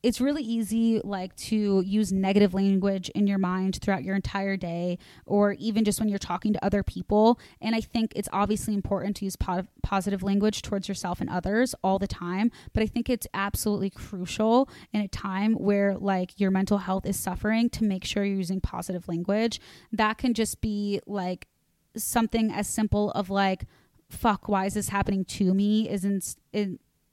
it's 0.04 0.20
really 0.20 0.44
easy 0.44 1.00
like 1.04 1.34
to 1.38 1.82
use 1.86 2.12
negative 2.12 2.54
language 2.54 3.10
in 3.16 3.26
your 3.26 3.38
mind 3.38 3.80
throughout 3.82 4.04
your 4.04 4.16
entire 4.16 4.58
day 4.58 5.00
or 5.26 5.54
even 5.54 5.86
just 5.86 6.00
when 6.00 6.10
you're 6.10 6.20
talking 6.20 6.52
to 6.54 6.63
other 6.63 6.84
people. 6.84 7.39
And 7.62 7.74
i 7.74 7.82
think 7.82 8.12
it's 8.16 8.30
obviously 8.34 8.74
important 8.74 9.16
to 9.18 9.26
use 9.26 9.38
po- 9.38 9.68
positive 9.82 10.22
language 10.22 10.62
towards 10.62 10.88
yourself 10.88 11.22
and 11.22 11.30
others 11.30 11.74
all 11.84 11.98
the 11.98 12.08
time. 12.08 12.52
But 12.74 12.84
i 12.84 12.86
think 12.86 13.10
it's 13.10 13.28
absolutely 13.34 13.89
crucial 13.89 14.70
in 14.92 15.02
a 15.02 15.08
time 15.08 15.54
where 15.54 15.98
like 15.98 16.39
your 16.39 16.52
mental 16.52 16.80
health 16.80 17.06
is 17.06 17.18
suffering 17.18 17.70
to 17.72 17.86
make 17.86 18.04
sure 18.04 18.26
you're 18.26 18.36
using 18.36 18.60
positive 18.60 19.08
language. 19.08 19.62
That 19.92 20.18
can 20.18 20.34
just 20.34 20.60
be 20.60 21.00
like 21.08 21.48
something 21.96 22.52
as 22.52 22.68
simple 22.68 23.12
of 23.12 23.30
like 23.30 23.66
fuck 24.10 24.48
why 24.48 24.66
is 24.66 24.74
this 24.74 24.89
happening 24.89 25.24
to 25.26 25.54
me? 25.54 25.89
Isn't 25.89 26.36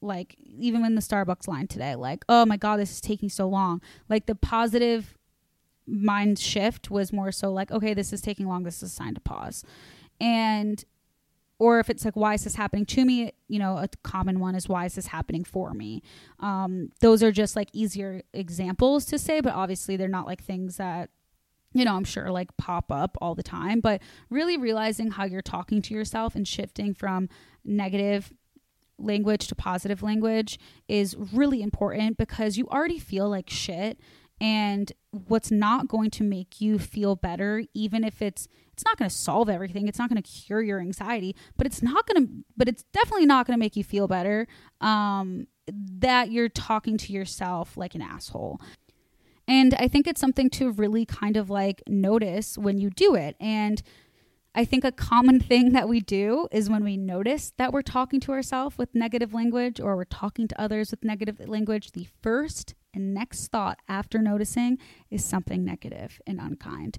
like 0.01 0.37
even 0.39 0.85
in 0.85 0.95
the 0.95 1.01
Starbucks 1.01 1.47
line 1.49 1.67
today, 1.67 1.95
like, 1.95 2.25
oh 2.29 2.47
my 2.47 2.57
God, 2.57 2.79
this 2.79 2.91
is 2.91 3.01
taking 3.01 3.29
so 3.29 3.49
long. 3.49 3.81
Like 4.09 4.27
the 4.27 4.35
positive 4.35 5.15
mind 5.87 6.39
shift 6.39 6.91
was 6.91 7.13
more 7.13 7.33
so 7.33 7.53
like, 7.53 7.71
okay, 7.71 7.95
this 7.95 8.13
is 8.13 8.21
taking 8.21 8.47
long. 8.47 8.63
This 8.63 8.77
is 8.77 8.85
a 8.85 8.89
sign 8.89 9.15
to 9.15 9.21
pause. 9.21 9.65
And, 10.21 10.83
or 11.59 11.81
if 11.81 11.91
it's 11.91 12.05
like, 12.05 12.17
why 12.17 12.35
is 12.35 12.45
this 12.45 12.55
happening 12.55 12.87
to 12.87 13.05
me? 13.05 13.33
You 13.49 13.59
know, 13.59 13.77
a 13.77 13.89
common 14.03 14.41
one 14.41 14.55
is, 14.55 14.69
why 14.69 14.87
is 14.87 14.95
this 14.95 15.07
happening 15.07 15.45
for 15.45 15.75
me? 15.75 16.03
Um, 16.39 16.91
those 17.01 17.23
are 17.23 17.33
just 17.33 17.57
like 17.57 17.69
easier 17.73 18.23
examples 18.33 19.05
to 19.07 19.19
say, 19.19 19.41
but 19.41 19.55
obviously 19.55 19.97
they're 19.97 20.09
not 20.09 20.27
like 20.27 20.43
things 20.43 20.77
that 20.77 21.11
you 21.73 21.85
know, 21.85 21.95
I'm 21.95 22.05
sure 22.05 22.31
like 22.31 22.57
pop 22.57 22.91
up 22.91 23.17
all 23.21 23.35
the 23.35 23.43
time, 23.43 23.81
but 23.81 24.03
really 24.29 24.57
realizing 24.57 25.13
how 25.13 25.25
you're 25.25 25.41
talking 25.41 25.81
to 25.83 25.95
yourself 25.95 26.35
and 26.35 26.47
shifting 26.47 26.95
from 26.95 27.29
negative 27.65 28.33
language 29.01 29.49
to 29.49 29.55
positive 29.55 30.03
language 30.03 30.59
is 30.89 31.17
really 31.17 31.63
important 31.63 32.17
because 32.17 32.57
you 32.57 32.67
already 32.69 32.99
feel 32.99 33.29
like 33.29 33.51
shit. 33.51 33.99
And 34.43 34.91
what's 35.11 35.51
not 35.51 35.89
going 35.89 36.11
to 36.11 36.25
make 36.25 36.61
you 36.61 36.79
feel 36.79 37.15
better 37.17 37.65
even 37.75 38.05
if 38.05 38.23
it's 38.23 38.47
it's 38.73 38.85
not 38.85 38.97
going 38.97 39.09
to 39.09 39.15
solve 39.15 39.49
everything 39.49 39.89
it's 39.89 39.99
not 39.99 40.09
going 40.09 40.23
to 40.23 40.31
cure 40.31 40.63
your 40.63 40.79
anxiety 40.79 41.35
but 41.57 41.67
it's 41.67 41.83
not 41.83 42.07
going 42.07 42.25
to 42.25 42.33
but 42.57 42.69
it's 42.69 42.85
definitely 42.93 43.27
not 43.27 43.45
going 43.45 43.55
to 43.57 43.61
make 43.61 43.75
you 43.75 43.83
feel 43.83 44.07
better 44.07 44.47
um 44.81 45.47
that 45.73 46.31
you're 46.31 46.49
talking 46.49 46.97
to 46.99 47.13
yourself 47.13 47.77
like 47.77 47.95
an 47.95 48.03
asshole. 48.03 48.61
And 49.49 49.75
i 49.75 49.89
think 49.89 50.07
it's 50.07 50.21
something 50.21 50.51
to 50.51 50.71
really 50.73 51.05
kind 51.05 51.37
of 51.37 51.51
like 51.51 51.83
notice 51.89 52.57
when 52.57 52.79
you 52.79 52.91
do 52.91 53.15
it. 53.15 53.37
And 53.41 53.83
I 54.55 54.65
think 54.65 54.85
a 54.85 54.91
common 54.91 55.39
thing 55.39 55.73
that 55.73 55.89
we 55.89 56.01
do 56.01 56.49
is 56.51 56.69
when 56.69 56.83
we 56.83 56.97
notice 56.97 57.53
that 57.57 57.73
we're 57.73 57.83
talking 57.83 58.19
to 58.21 58.33
ourselves 58.33 58.77
with 58.77 58.95
negative 58.95 59.33
language 59.33 59.79
or 59.79 59.97
we're 59.97 60.05
talking 60.05 60.49
to 60.49 60.61
others 60.61 60.91
with 60.91 61.05
negative 61.05 61.41
language, 61.49 61.93
the 61.93 62.09
first 62.21 62.75
and 62.93 63.15
next 63.15 63.49
thought 63.49 63.79
after 63.89 64.19
noticing 64.19 64.79
is 65.09 65.25
something 65.25 65.65
negative 65.65 66.21
and 66.27 66.41
unkind. 66.41 66.99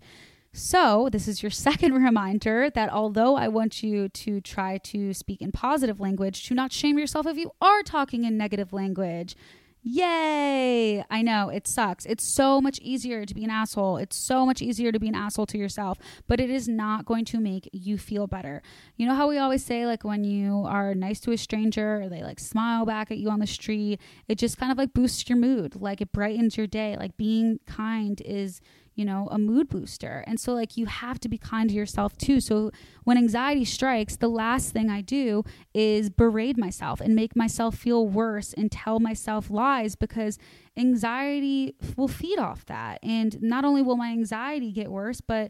So, 0.53 1.09
this 1.11 1.27
is 1.27 1.43
your 1.43 1.49
second 1.67 1.93
reminder 1.93 2.69
that 2.69 2.89
although 2.89 3.35
I 3.35 3.49
want 3.49 3.83
you 3.83 4.07
to 4.07 4.39
try 4.39 4.77
to 4.79 5.13
speak 5.13 5.41
in 5.41 5.51
positive 5.51 5.99
language, 5.99 6.45
to 6.45 6.53
not 6.53 6.71
shame 6.71 6.97
yourself 6.97 7.25
if 7.27 7.37
you 7.37 7.51
are 7.61 7.83
talking 7.83 8.23
in 8.23 8.37
negative 8.37 8.71
language. 8.71 9.35
Yay! 9.83 11.03
I 11.09 11.23
know 11.23 11.49
it 11.49 11.67
sucks. 11.67 12.05
It's 12.05 12.23
so 12.23 12.61
much 12.61 12.77
easier 12.79 13.25
to 13.25 13.33
be 13.33 13.43
an 13.43 13.49
asshole. 13.49 13.97
It's 13.97 14.15
so 14.15 14.45
much 14.45 14.61
easier 14.61 14.91
to 14.91 14.99
be 14.99 15.07
an 15.07 15.15
asshole 15.15 15.47
to 15.47 15.57
yourself, 15.57 15.97
but 16.27 16.39
it 16.39 16.51
is 16.51 16.67
not 16.67 17.05
going 17.05 17.25
to 17.25 17.39
make 17.39 17.67
you 17.73 17.97
feel 17.97 18.27
better. 18.27 18.61
You 18.95 19.07
know 19.07 19.15
how 19.15 19.27
we 19.27 19.39
always 19.39 19.65
say, 19.65 19.87
like, 19.87 20.03
when 20.03 20.23
you 20.23 20.65
are 20.67 20.93
nice 20.93 21.19
to 21.21 21.31
a 21.31 21.37
stranger 21.37 22.03
or 22.03 22.09
they 22.09 22.21
like 22.21 22.39
smile 22.39 22.85
back 22.85 23.09
at 23.09 23.17
you 23.17 23.31
on 23.31 23.39
the 23.39 23.47
street, 23.47 23.99
it 24.27 24.37
just 24.37 24.59
kind 24.59 24.71
of 24.71 24.77
like 24.77 24.93
boosts 24.93 25.27
your 25.27 25.39
mood. 25.39 25.75
Like, 25.75 25.99
it 25.99 26.11
brightens 26.11 26.57
your 26.57 26.67
day. 26.67 26.95
Like, 26.95 27.17
being 27.17 27.59
kind 27.65 28.21
is 28.23 28.61
you 29.01 29.05
know, 29.05 29.27
a 29.31 29.39
mood 29.39 29.67
booster. 29.67 30.23
And 30.27 30.39
so, 30.39 30.53
like, 30.53 30.77
you 30.77 30.85
have 30.85 31.19
to 31.21 31.27
be 31.27 31.39
kind 31.39 31.67
to 31.71 31.75
yourself 31.75 32.15
too. 32.19 32.39
So, 32.39 32.69
when 33.03 33.17
anxiety 33.17 33.65
strikes, 33.65 34.15
the 34.15 34.27
last 34.27 34.73
thing 34.73 34.91
I 34.91 35.01
do 35.01 35.43
is 35.73 36.11
berate 36.11 36.55
myself 36.55 37.01
and 37.01 37.15
make 37.15 37.35
myself 37.35 37.73
feel 37.73 38.07
worse 38.07 38.53
and 38.53 38.71
tell 38.71 38.99
myself 38.99 39.49
lies 39.49 39.95
because 39.95 40.37
anxiety 40.77 41.73
will 41.97 42.07
feed 42.07 42.37
off 42.37 42.63
that. 42.67 42.99
And 43.01 43.41
not 43.41 43.65
only 43.65 43.81
will 43.81 43.97
my 43.97 44.11
anxiety 44.11 44.71
get 44.71 44.91
worse, 44.91 45.19
but, 45.19 45.49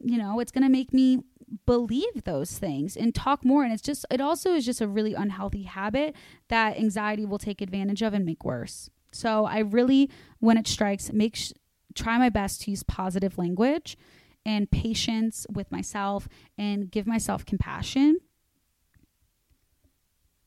you 0.00 0.16
know, 0.16 0.40
it's 0.40 0.50
going 0.50 0.64
to 0.64 0.70
make 0.70 0.94
me 0.94 1.18
believe 1.66 2.24
those 2.24 2.58
things 2.58 2.96
and 2.96 3.14
talk 3.14 3.44
more. 3.44 3.62
And 3.62 3.74
it's 3.74 3.82
just, 3.82 4.06
it 4.10 4.22
also 4.22 4.54
is 4.54 4.64
just 4.64 4.80
a 4.80 4.88
really 4.88 5.12
unhealthy 5.12 5.64
habit 5.64 6.16
that 6.48 6.78
anxiety 6.78 7.26
will 7.26 7.36
take 7.36 7.60
advantage 7.60 8.00
of 8.00 8.14
and 8.14 8.24
make 8.24 8.42
worse. 8.42 8.88
So, 9.12 9.44
I 9.44 9.58
really, 9.58 10.08
when 10.40 10.56
it 10.56 10.66
strikes, 10.66 11.12
make 11.12 11.36
sh- 11.36 11.52
try 11.96 12.18
my 12.18 12.28
best 12.28 12.62
to 12.62 12.70
use 12.70 12.82
positive 12.82 13.38
language 13.38 13.96
and 14.44 14.70
patience 14.70 15.46
with 15.52 15.72
myself 15.72 16.28
and 16.56 16.90
give 16.90 17.06
myself 17.06 17.44
compassion. 17.44 18.18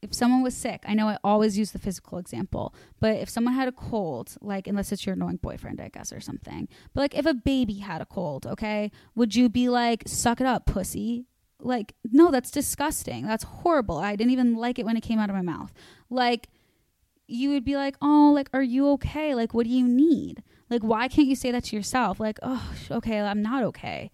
If 0.02 0.14
someone 0.14 0.42
was 0.42 0.56
sick, 0.56 0.86
I 0.88 0.94
know 0.94 1.10
I 1.10 1.18
always 1.26 1.58
use 1.58 1.72
the 1.72 1.80
physical 1.80 2.18
example, 2.18 2.74
but 3.02 3.18
if 3.18 3.30
someone 3.30 3.54
had 3.54 3.68
a 3.68 3.74
cold, 3.74 4.38
like, 4.40 4.66
unless 4.66 4.94
it's 4.94 5.06
your 5.06 5.16
annoying 5.16 5.40
boyfriend, 5.42 5.82
I 5.82 5.90
guess, 5.90 6.14
or 6.14 6.22
something, 6.22 6.70
but 6.94 7.02
like 7.02 7.18
if 7.18 7.26
a 7.26 7.34
baby 7.34 7.80
had 7.80 8.02
a 8.02 8.06
cold, 8.06 8.48
okay, 8.48 8.92
would 9.16 9.36
you 9.36 9.50
be 9.50 9.68
like, 9.68 10.04
suck 10.08 10.40
it 10.40 10.48
up, 10.48 10.66
pussy? 10.66 11.26
Like, 11.60 11.94
no, 12.06 12.32
that's 12.32 12.52
disgusting. 12.52 13.28
That's 13.28 13.44
horrible. 13.44 13.98
I 13.98 14.16
didn't 14.16 14.32
even 14.32 14.56
like 14.56 14.80
it 14.80 14.86
when 14.86 14.96
it 14.96 15.04
came 15.04 15.20
out 15.20 15.30
of 15.30 15.36
my 15.36 15.42
mouth. 15.42 15.74
Like, 16.10 16.48
you 17.28 17.50
would 17.50 17.66
be 17.66 17.76
like, 17.76 17.98
oh, 18.02 18.32
like, 18.34 18.50
are 18.54 18.64
you 18.64 18.90
okay? 18.92 19.36
Like, 19.36 19.54
what 19.54 19.66
do 19.66 19.72
you 19.74 19.86
need? 19.86 20.42
Like, 20.70 20.82
why 20.82 21.08
can't 21.08 21.28
you 21.28 21.36
say 21.36 21.52
that 21.52 21.66
to 21.66 21.76
yourself? 21.76 22.20
Like, 22.20 22.40
oh, 22.44 22.72
okay, 22.92 23.20
I'm 23.20 23.42
not 23.42 23.64
okay. 23.64 24.12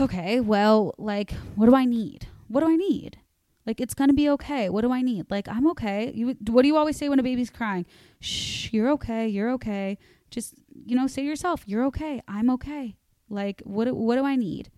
Okay, 0.00 0.40
well, 0.40 0.94
like, 0.98 1.32
what 1.54 1.66
do 1.66 1.74
I 1.74 1.84
need? 1.84 2.28
What 2.48 2.60
do 2.60 2.68
I 2.68 2.76
need? 2.76 3.18
Like, 3.66 3.80
it's 3.80 3.94
gonna 3.94 4.12
be 4.12 4.28
okay. 4.30 4.68
What 4.68 4.82
do 4.82 4.92
I 4.92 5.00
need? 5.00 5.30
Like, 5.30 5.48
I'm 5.48 5.66
okay. 5.68 6.12
You, 6.14 6.36
what 6.48 6.62
do 6.62 6.68
you 6.68 6.76
always 6.76 6.96
say 6.96 7.08
when 7.08 7.18
a 7.18 7.22
baby's 7.22 7.50
crying? 7.50 7.86
Shh, 8.20 8.72
you're 8.72 8.90
okay. 8.90 9.26
You're 9.26 9.50
okay. 9.52 9.98
Just, 10.30 10.54
you 10.84 10.96
know, 10.96 11.06
say 11.06 11.22
to 11.22 11.28
yourself, 11.28 11.62
you're 11.66 11.84
okay. 11.86 12.20
I'm 12.28 12.50
okay. 12.50 12.96
Like, 13.30 13.62
what, 13.64 13.90
what 13.94 14.16
do 14.16 14.24
I 14.24 14.36
need? 14.36 14.70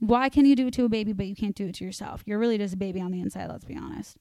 Why 0.00 0.28
can 0.28 0.46
you 0.46 0.56
do 0.56 0.68
it 0.68 0.74
to 0.74 0.84
a 0.84 0.88
baby, 0.88 1.12
but 1.12 1.26
you 1.26 1.36
can't 1.36 1.54
do 1.54 1.66
it 1.66 1.76
to 1.76 1.84
yourself? 1.84 2.22
You're 2.24 2.38
really 2.38 2.58
just 2.58 2.74
a 2.74 2.76
baby 2.76 3.00
on 3.00 3.12
the 3.12 3.20
inside, 3.20 3.48
let's 3.48 3.64
be 3.64 3.76
honest. 3.76 4.16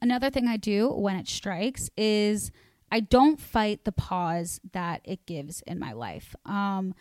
Another 0.00 0.30
thing 0.30 0.46
I 0.46 0.56
do 0.56 0.88
when 0.90 1.16
it 1.16 1.28
strikes 1.28 1.90
is 1.96 2.50
I 2.94 3.00
don't 3.00 3.40
fight 3.40 3.84
the 3.84 3.90
pause 3.90 4.60
that 4.72 5.00
it 5.04 5.26
gives 5.26 5.62
in 5.62 5.80
my 5.80 5.92
life. 5.92 6.36
Um, 6.46 6.94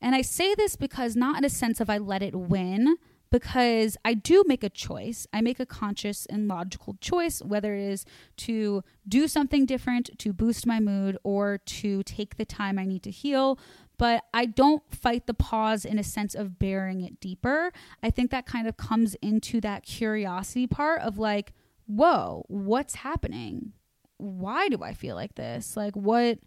and 0.00 0.14
I 0.14 0.22
say 0.22 0.54
this 0.54 0.76
because 0.76 1.16
not 1.16 1.38
in 1.38 1.44
a 1.44 1.50
sense 1.50 1.80
of 1.80 1.90
I 1.90 1.98
let 1.98 2.22
it 2.22 2.36
win, 2.36 2.96
because 3.30 3.96
I 4.04 4.14
do 4.14 4.44
make 4.46 4.62
a 4.62 4.68
choice. 4.68 5.26
I 5.32 5.40
make 5.40 5.58
a 5.58 5.66
conscious 5.66 6.24
and 6.26 6.46
logical 6.46 6.96
choice, 7.00 7.42
whether 7.42 7.74
it 7.74 7.82
is 7.82 8.04
to 8.46 8.82
do 9.08 9.26
something 9.26 9.66
different 9.66 10.18
to 10.18 10.32
boost 10.32 10.66
my 10.66 10.78
mood 10.78 11.18
or 11.24 11.58
to 11.58 12.04
take 12.04 12.36
the 12.36 12.44
time 12.44 12.78
I 12.78 12.84
need 12.84 13.02
to 13.04 13.10
heal. 13.10 13.58
but 14.00 14.24
I 14.32 14.46
don't 14.46 14.82
fight 14.90 15.26
the 15.26 15.34
pause 15.34 15.84
in 15.84 15.98
a 15.98 16.02
sense 16.02 16.34
of 16.34 16.58
bearing 16.58 17.02
it 17.02 17.20
deeper. 17.20 17.70
I 18.02 18.08
think 18.08 18.30
that 18.30 18.46
kind 18.46 18.66
of 18.66 18.78
comes 18.78 19.14
into 19.16 19.60
that 19.60 19.82
curiosity 19.82 20.66
part 20.66 21.02
of 21.02 21.18
like, 21.18 21.52
whoa, 21.86 22.46
what's 22.48 22.94
happening? 22.94 23.74
Why 24.20 24.68
do 24.68 24.82
I 24.82 24.94
feel 24.94 25.16
like 25.16 25.34
this? 25.34 25.76
Like, 25.76 25.94
what? 25.94 26.38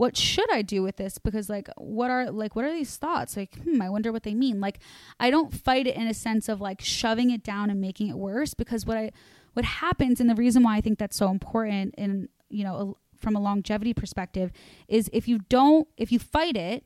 what 0.00 0.16
should 0.16 0.50
I 0.50 0.62
do 0.62 0.82
with 0.82 0.96
this? 0.96 1.18
Because 1.18 1.50
like 1.50 1.68
what 1.76 2.10
are 2.10 2.30
like 2.30 2.56
what 2.56 2.64
are 2.64 2.72
these 2.72 2.96
thoughts? 2.96 3.36
Like, 3.36 3.58
hmm, 3.58 3.82
I 3.82 3.90
wonder 3.90 4.12
what 4.12 4.22
they 4.22 4.34
mean. 4.34 4.58
Like 4.58 4.78
I 5.20 5.28
don't 5.28 5.52
fight 5.52 5.86
it 5.86 5.94
in 5.94 6.06
a 6.06 6.14
sense 6.14 6.48
of 6.48 6.58
like 6.58 6.80
shoving 6.80 7.30
it 7.30 7.42
down 7.42 7.68
and 7.68 7.82
making 7.82 8.08
it 8.08 8.16
worse 8.16 8.54
because 8.54 8.86
what 8.86 8.96
I 8.96 9.10
what 9.52 9.66
happens 9.66 10.18
and 10.18 10.30
the 10.30 10.34
reason 10.34 10.62
why 10.62 10.78
I 10.78 10.80
think 10.80 10.98
that's 10.98 11.18
so 11.18 11.28
important 11.28 11.94
in 11.98 12.30
you 12.48 12.64
know 12.64 12.96
a, 12.96 13.18
from 13.18 13.36
a 13.36 13.40
longevity 13.40 13.92
perspective 13.92 14.52
is 14.88 15.10
if 15.12 15.28
you 15.28 15.40
don't 15.50 15.86
if 15.98 16.10
you 16.10 16.18
fight 16.18 16.56
it 16.56 16.82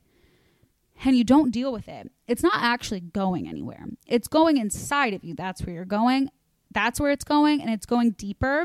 and 1.05 1.16
you 1.16 1.22
don't 1.22 1.53
deal 1.53 1.72
with 1.72 1.87
it, 1.87 2.11
it's 2.26 2.43
not 2.43 2.55
actually 2.57 3.01
going 3.01 3.49
anywhere. 3.49 3.85
It's 4.09 4.26
going 4.26 4.57
inside 4.57 5.14
of 5.14 5.22
you. 5.22 5.37
That's 5.37 5.62
where 5.62 5.76
you're 5.76 5.85
going. 5.85 6.30
That's 6.72 6.99
where 6.99 7.12
it's 7.12 7.24
going 7.24 7.61
and 7.61 7.70
it's 7.70 7.87
going 7.87 8.11
deeper 8.12 8.64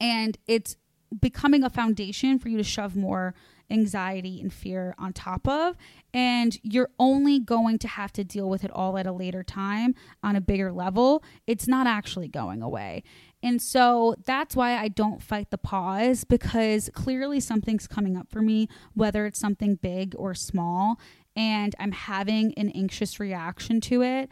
and 0.00 0.38
it's 0.46 0.76
becoming 1.20 1.62
a 1.62 1.70
foundation 1.70 2.38
for 2.38 2.48
you 2.48 2.56
to 2.56 2.64
shove 2.64 2.96
more 2.96 3.34
anxiety 3.70 4.40
and 4.40 4.52
fear 4.52 4.94
on 4.98 5.12
top 5.12 5.48
of. 5.48 5.76
And 6.12 6.58
you're 6.62 6.90
only 6.98 7.38
going 7.40 7.78
to 7.80 7.88
have 7.88 8.12
to 8.12 8.24
deal 8.24 8.48
with 8.48 8.64
it 8.64 8.70
all 8.70 8.98
at 8.98 9.06
a 9.06 9.12
later 9.12 9.42
time 9.42 9.94
on 10.22 10.36
a 10.36 10.40
bigger 10.40 10.72
level. 10.72 11.22
It's 11.46 11.66
not 11.66 11.86
actually 11.86 12.28
going 12.28 12.62
away. 12.62 13.02
And 13.42 13.60
so 13.60 14.14
that's 14.24 14.56
why 14.56 14.76
I 14.78 14.88
don't 14.88 15.22
fight 15.22 15.50
the 15.50 15.58
pause 15.58 16.24
because 16.24 16.90
clearly 16.94 17.40
something's 17.40 17.86
coming 17.86 18.16
up 18.16 18.30
for 18.30 18.40
me, 18.40 18.68
whether 18.94 19.26
it's 19.26 19.38
something 19.38 19.74
big 19.76 20.14
or 20.16 20.34
small, 20.34 20.98
and 21.36 21.74
I'm 21.78 21.92
having 21.92 22.54
an 22.54 22.70
anxious 22.70 23.20
reaction 23.20 23.80
to 23.82 24.02
it. 24.02 24.30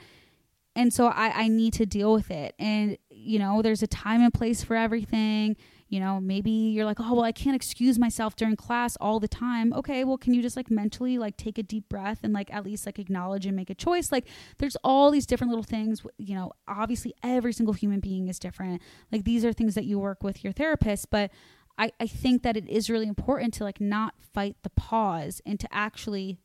And 0.75 0.93
so 0.93 1.07
I, 1.07 1.43
I 1.43 1.49
need 1.49 1.75
to 1.75 1.87
deal 1.87 2.13
with 2.13 2.31
it. 2.31 2.55
And, 2.59 2.97
you 3.11 3.39
know, 3.39 3.63
there's 3.63 3.83
a 3.83 3.87
time 3.87 4.23
and 4.23 4.33
place 4.33 4.65
for 4.65 4.77
everything. 4.77 5.57
You 5.89 6.01
know 6.01 6.23
maybe 6.23 6.51
you're 6.51 6.87
like 6.87 7.01
oh 7.01 7.13
well 7.13 7.25
i 7.25 7.33
can't 7.33 7.55
excuse 7.55 7.99
myself 7.99 8.35
during 8.35 8.57
class 8.57 8.97
all 8.99 9.21
the 9.21 9.29
time. 9.29 9.75
Okay 9.75 10.05
well 10.05 10.17
can 10.17 10.33
you 10.33 10.41
just 10.41 10.57
like 10.57 10.71
mentally 10.71 11.19
like 11.19 11.37
take 11.37 11.59
a 11.59 11.63
deep 11.63 11.87
breath 11.91 12.21
and 12.23 12.33
like 12.33 12.51
at 12.51 12.65
least 12.65 12.87
like 12.87 12.99
acknowledge 12.99 13.45
and 13.45 13.55
make 13.55 13.69
a 13.69 13.75
choice? 13.75 14.11
Like 14.11 14.27
there's 14.57 14.75
all 14.83 15.11
these 15.11 15.27
different 15.27 15.51
little 15.51 15.63
things 15.63 16.01
you 16.17 16.35
know 16.35 16.53
obviously 16.67 17.13
every 17.23 17.53
single 17.53 17.75
human 17.75 18.01
being 18.01 18.29
is 18.29 18.39
different. 18.39 18.81
Like 19.13 19.25
these 19.25 19.45
are 19.45 19.53
things 19.53 19.75
that 19.75 19.85
you 19.85 19.99
work 19.99 20.23
with 20.23 20.43
your 20.43 20.55
therapist 20.55 21.11
but 21.11 21.31
i 21.77 21.93
i 22.01 22.07
think 22.07 22.43
that 22.43 22.57
it 22.57 22.67
is 22.71 22.89
really 22.89 23.07
important 23.07 23.53
to 23.53 23.63
like 23.63 23.79
not 23.79 24.15
fight 24.19 24.57
the 24.63 24.71
pause 24.71 25.43
and 25.45 25.61
to 25.61 25.69
actually 25.71 26.39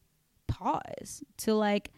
pause 0.47 1.23
to 1.37 1.53
like 1.53 1.91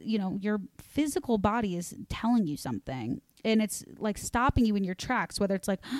you 0.00 0.18
know 0.18 0.38
your 0.40 0.60
physical 0.78 1.38
body 1.38 1.76
is 1.76 1.94
telling 2.08 2.46
you 2.46 2.56
something 2.56 3.20
and 3.44 3.62
it's 3.62 3.84
like 3.98 4.18
stopping 4.18 4.64
you 4.64 4.76
in 4.76 4.84
your 4.84 4.94
tracks 4.94 5.38
whether 5.40 5.54
it's 5.54 5.68
like 5.68 5.80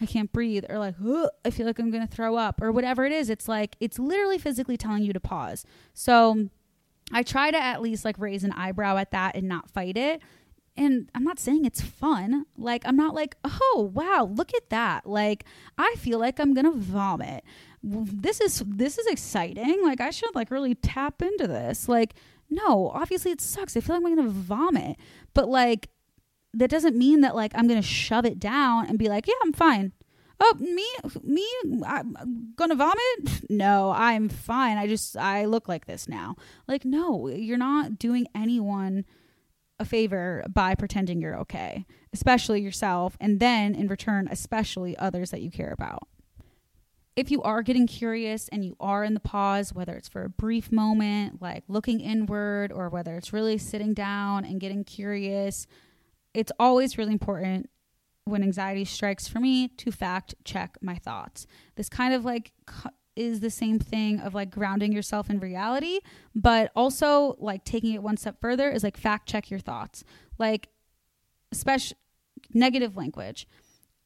I 0.00 0.06
can't 0.06 0.30
breathe, 0.30 0.64
or 0.68 0.78
like, 0.78 0.94
I 1.44 1.50
feel 1.50 1.66
like 1.66 1.78
I'm 1.78 1.90
going 1.90 2.06
to 2.06 2.14
throw 2.14 2.36
up, 2.36 2.60
or 2.60 2.70
whatever 2.70 3.06
it 3.06 3.12
is. 3.12 3.30
It's 3.30 3.48
like, 3.48 3.76
it's 3.80 3.98
literally 3.98 4.38
physically 4.38 4.76
telling 4.76 5.02
you 5.02 5.12
to 5.12 5.20
pause. 5.20 5.64
So 5.94 6.50
I 7.12 7.22
try 7.22 7.50
to 7.50 7.58
at 7.58 7.80
least 7.80 8.04
like 8.04 8.18
raise 8.18 8.44
an 8.44 8.52
eyebrow 8.52 8.96
at 8.98 9.10
that 9.12 9.36
and 9.36 9.48
not 9.48 9.70
fight 9.70 9.96
it. 9.96 10.20
And 10.76 11.08
I'm 11.14 11.24
not 11.24 11.38
saying 11.38 11.64
it's 11.64 11.80
fun. 11.80 12.44
Like, 12.58 12.82
I'm 12.84 12.96
not 12.96 13.14
like, 13.14 13.36
oh, 13.44 13.90
wow, 13.94 14.30
look 14.30 14.52
at 14.54 14.68
that. 14.68 15.06
Like, 15.06 15.44
I 15.78 15.94
feel 15.96 16.18
like 16.18 16.38
I'm 16.38 16.52
going 16.52 16.66
to 16.66 16.76
vomit. 16.76 17.44
This 17.82 18.42
is, 18.42 18.62
this 18.66 18.98
is 18.98 19.06
exciting. 19.06 19.82
Like, 19.82 20.02
I 20.02 20.10
should 20.10 20.34
like 20.34 20.50
really 20.50 20.74
tap 20.74 21.22
into 21.22 21.46
this. 21.46 21.88
Like, 21.88 22.14
no, 22.50 22.90
obviously 22.94 23.30
it 23.30 23.40
sucks. 23.40 23.76
I 23.76 23.80
feel 23.80 23.96
like 23.96 24.04
I'm 24.04 24.16
going 24.16 24.26
to 24.26 24.32
vomit. 24.32 24.96
But 25.34 25.48
like, 25.48 25.88
that 26.56 26.70
doesn't 26.70 26.96
mean 26.96 27.20
that 27.20 27.36
like 27.36 27.52
I'm 27.54 27.68
gonna 27.68 27.82
shove 27.82 28.24
it 28.24 28.40
down 28.40 28.86
and 28.86 28.98
be 28.98 29.08
like, 29.08 29.26
yeah, 29.26 29.34
I'm 29.42 29.52
fine. 29.52 29.92
Oh, 30.38 30.54
me, 30.58 30.86
me, 31.22 31.46
I'm 31.86 32.52
gonna 32.56 32.74
vomit? 32.74 33.42
No, 33.50 33.92
I'm 33.92 34.28
fine. 34.28 34.76
I 34.76 34.86
just 34.86 35.16
I 35.16 35.44
look 35.44 35.68
like 35.68 35.86
this 35.86 36.08
now. 36.08 36.36
Like, 36.66 36.84
no, 36.84 37.28
you're 37.28 37.56
not 37.58 37.98
doing 37.98 38.26
anyone 38.34 39.04
a 39.78 39.84
favor 39.84 40.42
by 40.48 40.74
pretending 40.74 41.20
you're 41.20 41.36
okay, 41.36 41.84
especially 42.12 42.62
yourself, 42.62 43.16
and 43.20 43.40
then 43.40 43.74
in 43.74 43.88
return, 43.88 44.26
especially 44.30 44.96
others 44.96 45.30
that 45.30 45.42
you 45.42 45.50
care 45.50 45.72
about. 45.72 46.08
If 47.16 47.30
you 47.30 47.42
are 47.42 47.62
getting 47.62 47.86
curious 47.86 48.48
and 48.48 48.62
you 48.62 48.76
are 48.78 49.02
in 49.02 49.14
the 49.14 49.20
pause, 49.20 49.72
whether 49.72 49.94
it's 49.94 50.08
for 50.08 50.24
a 50.24 50.28
brief 50.28 50.70
moment, 50.70 51.40
like 51.40 51.64
looking 51.66 52.00
inward, 52.00 52.70
or 52.70 52.90
whether 52.90 53.16
it's 53.16 53.32
really 53.32 53.56
sitting 53.56 53.94
down 53.94 54.44
and 54.44 54.60
getting 54.60 54.84
curious, 54.84 55.66
it's 56.34 56.52
always 56.60 56.98
really 56.98 57.12
important 57.12 57.70
when 58.26 58.42
anxiety 58.42 58.84
strikes 58.84 59.26
for 59.26 59.40
me 59.40 59.68
to 59.68 59.90
fact 59.90 60.34
check 60.44 60.76
my 60.82 60.96
thoughts. 60.96 61.46
This 61.76 61.88
kind 61.88 62.12
of 62.12 62.24
like 62.24 62.52
is 63.14 63.40
the 63.40 63.50
same 63.50 63.78
thing 63.78 64.20
of 64.20 64.34
like 64.34 64.50
grounding 64.50 64.92
yourself 64.92 65.30
in 65.30 65.40
reality, 65.40 66.00
but 66.34 66.70
also 66.76 67.36
like 67.38 67.64
taking 67.64 67.94
it 67.94 68.02
one 68.02 68.18
step 68.18 68.38
further 68.40 68.70
is 68.70 68.84
like 68.84 68.98
fact 68.98 69.26
check 69.26 69.50
your 69.50 69.60
thoughts. 69.60 70.04
Like, 70.38 70.68
especially 71.50 71.96
negative 72.52 72.96
language. 72.96 73.48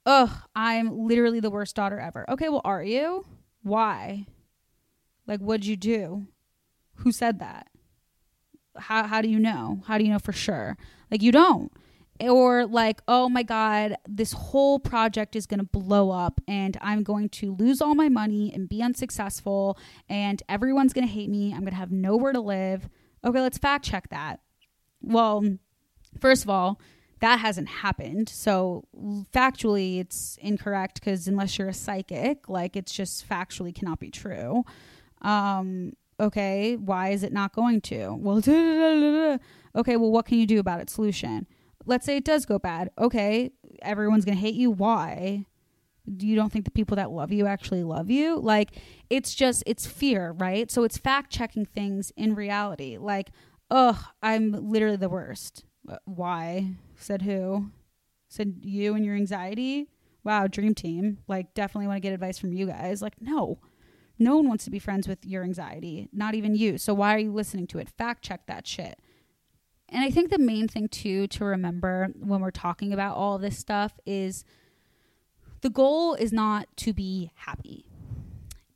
Ugh, 0.06 0.30
I'm 0.54 1.06
literally 1.06 1.40
the 1.40 1.50
worst 1.50 1.76
daughter 1.76 1.98
ever. 1.98 2.28
Okay, 2.30 2.48
well, 2.48 2.62
are 2.64 2.82
you? 2.82 3.24
Why? 3.62 4.26
Like, 5.26 5.40
what'd 5.40 5.66
you 5.66 5.76
do? 5.76 6.26
Who 6.96 7.12
said 7.12 7.38
that? 7.40 7.68
How, 8.76 9.06
how 9.06 9.20
do 9.20 9.28
you 9.28 9.38
know? 9.38 9.82
How 9.86 9.98
do 9.98 10.04
you 10.04 10.10
know 10.10 10.18
for 10.18 10.32
sure? 10.32 10.76
Like, 11.10 11.22
you 11.22 11.32
don't 11.32 11.72
or 12.28 12.66
like 12.66 13.00
oh 13.08 13.28
my 13.28 13.42
god 13.42 13.96
this 14.06 14.32
whole 14.32 14.78
project 14.78 15.34
is 15.34 15.46
going 15.46 15.60
to 15.60 15.66
blow 15.66 16.10
up 16.10 16.40
and 16.46 16.76
i'm 16.80 17.02
going 17.02 17.28
to 17.28 17.54
lose 17.54 17.80
all 17.80 17.94
my 17.94 18.08
money 18.08 18.52
and 18.54 18.68
be 18.68 18.82
unsuccessful 18.82 19.78
and 20.08 20.42
everyone's 20.48 20.92
going 20.92 21.06
to 21.06 21.12
hate 21.12 21.30
me 21.30 21.52
i'm 21.52 21.60
going 21.60 21.70
to 21.70 21.76
have 21.76 21.90
nowhere 21.90 22.32
to 22.32 22.40
live 22.40 22.88
okay 23.24 23.40
let's 23.40 23.58
fact 23.58 23.84
check 23.84 24.08
that 24.10 24.40
well 25.00 25.42
first 26.20 26.42
of 26.42 26.50
all 26.50 26.80
that 27.20 27.38
hasn't 27.38 27.68
happened 27.68 28.28
so 28.28 28.84
factually 29.32 30.00
it's 30.00 30.38
incorrect 30.40 31.00
because 31.00 31.28
unless 31.28 31.58
you're 31.58 31.68
a 31.68 31.74
psychic 31.74 32.48
like 32.48 32.76
it's 32.76 32.92
just 32.92 33.28
factually 33.28 33.74
cannot 33.74 34.00
be 34.00 34.10
true 34.10 34.64
um 35.22 35.92
okay 36.18 36.76
why 36.76 37.08
is 37.08 37.22
it 37.22 37.32
not 37.32 37.52
going 37.54 37.80
to 37.80 38.14
well 38.20 38.38
okay 39.76 39.96
well 39.96 40.10
what 40.10 40.26
can 40.26 40.38
you 40.38 40.46
do 40.46 40.58
about 40.58 40.80
it 40.80 40.90
solution 40.90 41.46
let's 41.86 42.06
say 42.06 42.16
it 42.16 42.24
does 42.24 42.46
go 42.46 42.58
bad. 42.58 42.90
Okay, 42.98 43.50
everyone's 43.82 44.24
going 44.24 44.36
to 44.36 44.40
hate 44.40 44.54
you. 44.54 44.70
Why? 44.70 45.46
You 46.06 46.34
don't 46.34 46.50
think 46.50 46.64
the 46.64 46.70
people 46.70 46.96
that 46.96 47.10
love 47.10 47.32
you 47.32 47.46
actually 47.46 47.84
love 47.84 48.10
you? 48.10 48.38
Like, 48.38 48.76
it's 49.10 49.34
just, 49.34 49.62
it's 49.66 49.86
fear, 49.86 50.32
right? 50.38 50.70
So 50.70 50.84
it's 50.84 50.98
fact 50.98 51.30
checking 51.30 51.66
things 51.66 52.12
in 52.16 52.34
reality. 52.34 52.96
Like, 52.98 53.30
ugh, 53.70 53.98
I'm 54.22 54.52
literally 54.52 54.96
the 54.96 55.08
worst. 55.08 55.64
Why? 56.04 56.72
Said 57.00 57.22
who? 57.22 57.70
Said 58.28 58.60
you 58.62 58.94
and 58.94 59.04
your 59.04 59.16
anxiety? 59.16 59.88
Wow, 60.22 60.46
dream 60.46 60.74
team. 60.74 61.18
Like, 61.26 61.54
definitely 61.54 61.86
want 61.86 61.96
to 61.96 62.00
get 62.00 62.12
advice 62.12 62.38
from 62.38 62.52
you 62.52 62.66
guys. 62.66 63.02
Like, 63.02 63.20
no. 63.20 63.58
No 64.18 64.36
one 64.36 64.48
wants 64.48 64.64
to 64.64 64.70
be 64.70 64.78
friends 64.78 65.08
with 65.08 65.24
your 65.24 65.42
anxiety, 65.42 66.08
not 66.12 66.34
even 66.34 66.54
you. 66.54 66.76
So 66.76 66.92
why 66.92 67.14
are 67.14 67.18
you 67.18 67.32
listening 67.32 67.66
to 67.68 67.78
it? 67.78 67.88
Fact 67.88 68.22
check 68.22 68.46
that 68.46 68.66
shit. 68.66 68.98
And 69.88 70.04
I 70.04 70.10
think 70.10 70.30
the 70.30 70.38
main 70.38 70.68
thing 70.68 70.88
too 70.88 71.26
to 71.28 71.44
remember 71.44 72.08
when 72.18 72.40
we're 72.40 72.50
talking 72.50 72.92
about 72.92 73.16
all 73.16 73.38
this 73.38 73.58
stuff 73.58 73.98
is 74.04 74.44
the 75.62 75.70
goal 75.70 76.14
is 76.14 76.32
not 76.32 76.68
to 76.76 76.92
be 76.92 77.32
happy. 77.34 77.86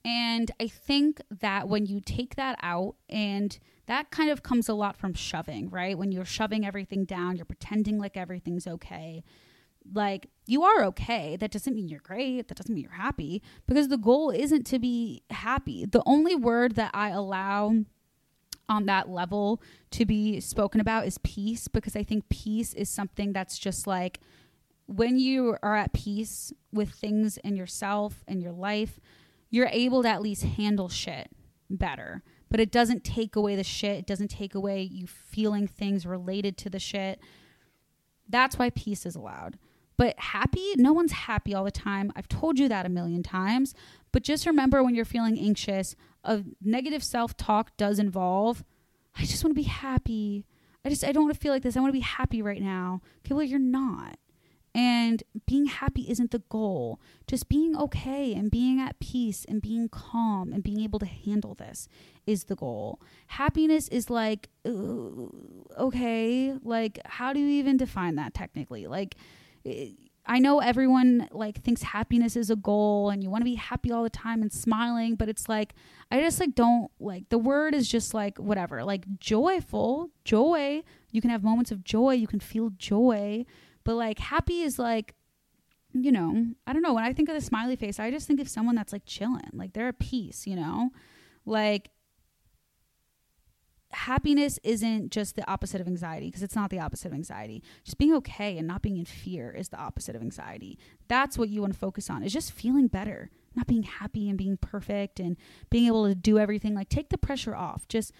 And 0.04 0.50
I 0.58 0.66
think 0.68 1.20
that 1.40 1.68
when 1.68 1.86
you 1.86 2.00
take 2.00 2.36
that 2.36 2.58
out, 2.62 2.96
and 3.08 3.58
that 3.86 4.10
kind 4.10 4.30
of 4.30 4.42
comes 4.42 4.68
a 4.68 4.74
lot 4.74 4.96
from 4.96 5.14
shoving, 5.14 5.68
right? 5.68 5.96
When 5.96 6.12
you're 6.12 6.24
shoving 6.24 6.66
everything 6.66 7.04
down, 7.04 7.36
you're 7.36 7.44
pretending 7.44 7.98
like 7.98 8.16
everything's 8.16 8.66
okay. 8.66 9.22
Like, 9.92 10.30
you 10.46 10.62
are 10.62 10.82
okay. 10.84 11.36
That 11.36 11.50
doesn't 11.50 11.74
mean 11.74 11.88
you're 11.88 12.00
great. 12.00 12.48
That 12.48 12.56
doesn't 12.56 12.74
mean 12.74 12.84
you're 12.84 12.92
happy 12.92 13.42
because 13.66 13.88
the 13.88 13.98
goal 13.98 14.30
isn't 14.30 14.64
to 14.68 14.78
be 14.78 15.22
happy. 15.30 15.84
The 15.84 16.02
only 16.06 16.34
word 16.34 16.76
that 16.76 16.90
I 16.94 17.10
allow 17.10 17.74
on 18.66 18.86
that 18.86 19.10
level 19.10 19.60
to 19.90 20.06
be 20.06 20.40
spoken 20.40 20.80
about 20.80 21.06
is 21.06 21.18
peace 21.18 21.68
because 21.68 21.94
I 21.94 22.02
think 22.02 22.28
peace 22.30 22.72
is 22.72 22.88
something 22.88 23.34
that's 23.34 23.58
just 23.58 23.86
like 23.86 24.20
when 24.86 25.18
you 25.18 25.56
are 25.62 25.76
at 25.76 25.92
peace 25.92 26.52
with 26.72 26.90
things 26.90 27.38
in 27.38 27.56
yourself 27.56 28.22
and 28.28 28.42
your 28.42 28.52
life, 28.52 29.00
you're 29.50 29.68
able 29.70 30.02
to 30.02 30.08
at 30.08 30.22
least 30.22 30.44
handle 30.44 30.88
shit 30.88 31.30
better. 31.70 32.22
But 32.54 32.60
it 32.60 32.70
doesn't 32.70 33.02
take 33.02 33.34
away 33.34 33.56
the 33.56 33.64
shit. 33.64 33.98
It 33.98 34.06
doesn't 34.06 34.28
take 34.28 34.54
away 34.54 34.82
you 34.82 35.08
feeling 35.08 35.66
things 35.66 36.06
related 36.06 36.56
to 36.58 36.70
the 36.70 36.78
shit. 36.78 37.18
That's 38.28 38.60
why 38.60 38.70
peace 38.70 39.04
is 39.04 39.16
allowed. 39.16 39.58
But 39.96 40.16
happy, 40.20 40.72
no 40.76 40.92
one's 40.92 41.10
happy 41.10 41.52
all 41.52 41.64
the 41.64 41.72
time. 41.72 42.12
I've 42.14 42.28
told 42.28 42.60
you 42.60 42.68
that 42.68 42.86
a 42.86 42.88
million 42.88 43.24
times. 43.24 43.74
But 44.12 44.22
just 44.22 44.46
remember 44.46 44.84
when 44.84 44.94
you're 44.94 45.04
feeling 45.04 45.36
anxious, 45.36 45.96
a 46.22 46.44
negative 46.62 47.02
self 47.02 47.36
talk 47.36 47.76
does 47.76 47.98
involve, 47.98 48.62
I 49.16 49.22
just 49.22 49.42
want 49.42 49.50
to 49.50 49.60
be 49.60 49.66
happy. 49.68 50.46
I 50.84 50.90
just, 50.90 51.02
I 51.02 51.10
don't 51.10 51.24
want 51.24 51.34
to 51.34 51.40
feel 51.40 51.52
like 51.52 51.64
this. 51.64 51.76
I 51.76 51.80
want 51.80 51.92
to 51.92 51.98
be 51.98 52.04
happy 52.04 52.40
right 52.40 52.62
now. 52.62 53.02
Okay, 53.26 53.34
well, 53.34 53.42
you're 53.42 53.58
not. 53.58 54.16
And 54.74 55.22
being 55.46 55.66
happy 55.66 56.10
isn't 56.10 56.32
the 56.32 56.42
goal. 56.48 57.00
Just 57.28 57.48
being 57.48 57.76
okay 57.76 58.34
and 58.34 58.50
being 58.50 58.80
at 58.80 58.98
peace 58.98 59.44
and 59.48 59.62
being 59.62 59.88
calm 59.88 60.52
and 60.52 60.64
being 60.64 60.80
able 60.80 60.98
to 60.98 61.06
handle 61.06 61.54
this 61.54 61.88
is 62.26 62.44
the 62.44 62.56
goal. 62.56 63.00
Happiness 63.28 63.86
is 63.88 64.10
like, 64.10 64.48
okay, 64.66 66.54
like, 66.64 66.98
how 67.04 67.32
do 67.32 67.38
you 67.38 67.48
even 67.48 67.76
define 67.76 68.16
that 68.16 68.34
technically? 68.34 68.88
Like, 68.88 69.14
eh, 69.64 69.90
I 70.26 70.38
know 70.38 70.60
everyone 70.60 71.28
like 71.32 71.62
thinks 71.62 71.82
happiness 71.82 72.34
is 72.34 72.48
a 72.50 72.56
goal 72.56 73.10
and 73.10 73.22
you 73.22 73.28
want 73.28 73.42
to 73.42 73.44
be 73.44 73.56
happy 73.56 73.92
all 73.92 74.02
the 74.02 74.10
time 74.10 74.40
and 74.40 74.50
smiling, 74.50 75.16
but 75.16 75.28
it's 75.28 75.48
like 75.48 75.74
I 76.10 76.20
just 76.20 76.40
like 76.40 76.54
don't 76.54 76.90
like 76.98 77.28
the 77.28 77.38
word 77.38 77.74
is 77.74 77.88
just 77.88 78.14
like 78.14 78.38
whatever, 78.38 78.84
like 78.84 79.04
joyful, 79.18 80.10
joy. 80.24 80.82
You 81.10 81.20
can 81.20 81.30
have 81.30 81.44
moments 81.44 81.70
of 81.70 81.84
joy, 81.84 82.14
you 82.14 82.26
can 82.26 82.40
feel 82.40 82.70
joy, 82.70 83.44
but 83.84 83.94
like 83.94 84.18
happy 84.18 84.62
is 84.62 84.78
like 84.78 85.14
you 85.94 86.10
know, 86.10 86.46
I 86.66 86.72
don't 86.72 86.82
know, 86.82 86.92
when 86.92 87.04
I 87.04 87.12
think 87.12 87.28
of 87.28 87.36
the 87.36 87.40
smiley 87.40 87.76
face, 87.76 88.00
I 88.00 88.10
just 88.10 88.26
think 88.26 88.40
of 88.40 88.48
someone 88.48 88.74
that's 88.74 88.92
like 88.92 89.06
chilling, 89.06 89.48
like 89.52 89.74
they're 89.74 89.88
at 89.88 90.00
peace, 90.00 90.44
you 90.44 90.56
know? 90.56 90.90
Like 91.46 91.90
happiness 93.94 94.58
isn't 94.64 95.12
just 95.12 95.36
the 95.36 95.48
opposite 95.48 95.80
of 95.80 95.86
anxiety 95.86 96.26
because 96.26 96.42
it's 96.42 96.56
not 96.56 96.70
the 96.70 96.80
opposite 96.80 97.08
of 97.08 97.14
anxiety. 97.14 97.62
Just 97.84 97.96
being 97.96 98.12
okay 98.14 98.58
and 98.58 98.66
not 98.66 98.82
being 98.82 98.96
in 98.96 99.04
fear 99.04 99.52
is 99.52 99.68
the 99.68 99.78
opposite 99.78 100.16
of 100.16 100.22
anxiety. 100.22 100.78
That's 101.06 101.38
what 101.38 101.48
you 101.48 101.60
want 101.60 101.72
to 101.72 101.78
focus 101.78 102.10
on. 102.10 102.24
Is 102.24 102.32
just 102.32 102.50
feeling 102.50 102.88
better, 102.88 103.30
not 103.54 103.68
being 103.68 103.84
happy 103.84 104.28
and 104.28 104.36
being 104.36 104.56
perfect 104.56 105.20
and 105.20 105.36
being 105.70 105.86
able 105.86 106.08
to 106.08 106.14
do 106.14 106.38
everything. 106.38 106.74
Like 106.74 106.88
take 106.88 107.10
the 107.10 107.18
pressure 107.18 107.54
off. 107.54 107.86
Just 107.86 108.12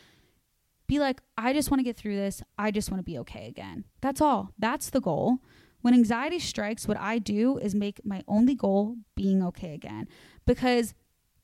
be 0.87 1.01
like, 1.01 1.21
I 1.37 1.53
just 1.53 1.71
want 1.71 1.81
to 1.81 1.85
get 1.85 1.97
through 1.97 2.17
this. 2.17 2.43
I 2.57 2.71
just 2.71 2.91
want 2.91 3.01
to 3.01 3.11
be 3.11 3.19
okay 3.19 3.49
again. 3.49 3.85
That's 4.01 4.21
all. 4.21 4.53
That's 4.59 4.91
the 4.91 5.01
goal. 5.01 5.41
When 5.85 5.93
anxiety 5.93 6.39
strikes, 6.39 6.89
what 6.89 6.97
I 6.97 7.19
do 7.19 7.59
is 7.59 7.75
make 7.75 8.01
my 8.07 8.23
only 8.27 8.55
goal 8.55 8.97
being 9.15 9.43
okay 9.43 9.75
again 9.75 10.09
because 10.47 10.95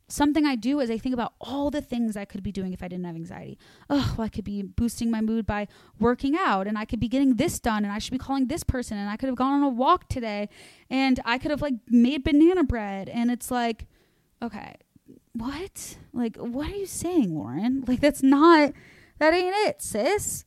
something 0.09 0.47
I 0.47 0.55
do 0.57 0.81
is 0.81 0.91
I 0.91 0.97
think 0.97 1.13
about 1.13 1.35
all 1.43 1.71
the 1.71 1.83
things 1.83 2.17
I 2.17 2.25
could 2.25 2.43
be 2.43 2.51
doing 2.51 2.73
if 2.73 2.83
I 2.83 2.89
didn't 2.89 3.05
have 3.05 3.17
anxiety. 3.17 3.59
Oh, 3.91 4.15
well, 4.17 4.25
I 4.25 4.31
could 4.31 4.47
be 4.47 4.63
boosting 4.63 5.11
my 5.11 5.21
mood 5.21 5.45
by 5.45 5.69
working 5.99 6.39
out, 6.39 6.67
and 6.67 6.79
I 6.79 6.87
could 6.87 7.01
be 7.01 7.07
getting 7.07 7.35
this 7.35 7.61
done, 7.61 7.85
and 7.85 7.93
I 7.93 7.99
should 7.99 8.13
be 8.13 8.19
calling 8.19 8.47
this 8.47 8.65
person, 8.65 8.97
and 8.97 9.11
I 9.11 9.19
could 9.19 9.29
have 9.29 9.37
gone 9.37 9.53
on 9.53 9.63
a 9.63 9.69
walk 9.69 10.09
today, 10.09 10.49
and 10.89 11.21
I 11.27 11.37
could 11.37 11.51
have 11.51 11.61
like 11.61 11.75
made 11.87 12.25
banana 12.25 12.65
bread. 12.65 13.11
And 13.11 13.31
it's 13.31 13.51
like, 13.51 13.89
okay, 14.41 14.77
what? 15.35 15.99
Like, 16.15 16.39
what 16.39 16.71
are 16.71 16.77
you 16.77 16.87
saying, 16.87 17.37
Lauren? 17.39 17.85
Like, 17.87 18.01
that's 18.01 18.23
not, 18.23 18.73
that 19.19 19.35
ain't 19.35 19.55
it, 19.69 19.83
sis. 19.83 20.47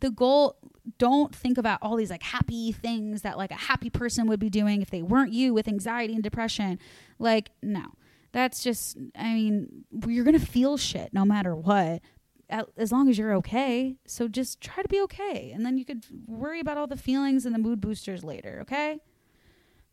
The 0.00 0.10
goal, 0.10 0.58
don't 0.98 1.34
think 1.34 1.58
about 1.58 1.78
all 1.82 1.96
these 1.96 2.10
like 2.10 2.22
happy 2.22 2.72
things 2.72 3.22
that 3.22 3.36
like 3.38 3.50
a 3.50 3.54
happy 3.54 3.90
person 3.90 4.26
would 4.26 4.40
be 4.40 4.50
doing 4.50 4.82
if 4.82 4.90
they 4.90 5.02
weren't 5.02 5.32
you 5.32 5.52
with 5.54 5.68
anxiety 5.68 6.14
and 6.14 6.22
depression. 6.22 6.78
Like, 7.18 7.50
no. 7.62 7.94
That's 8.32 8.62
just, 8.62 8.96
I 9.16 9.34
mean, 9.34 9.84
you're 10.06 10.24
going 10.24 10.38
to 10.38 10.46
feel 10.46 10.76
shit 10.76 11.12
no 11.12 11.24
matter 11.24 11.54
what, 11.54 12.00
as 12.76 12.92
long 12.92 13.08
as 13.08 13.18
you're 13.18 13.34
okay. 13.34 13.96
So 14.06 14.28
just 14.28 14.60
try 14.60 14.82
to 14.82 14.88
be 14.88 15.00
okay. 15.02 15.50
And 15.52 15.66
then 15.66 15.76
you 15.76 15.84
could 15.84 16.04
worry 16.26 16.60
about 16.60 16.76
all 16.76 16.86
the 16.86 16.96
feelings 16.96 17.44
and 17.44 17.54
the 17.54 17.58
mood 17.58 17.80
boosters 17.80 18.22
later, 18.22 18.60
okay? 18.62 19.00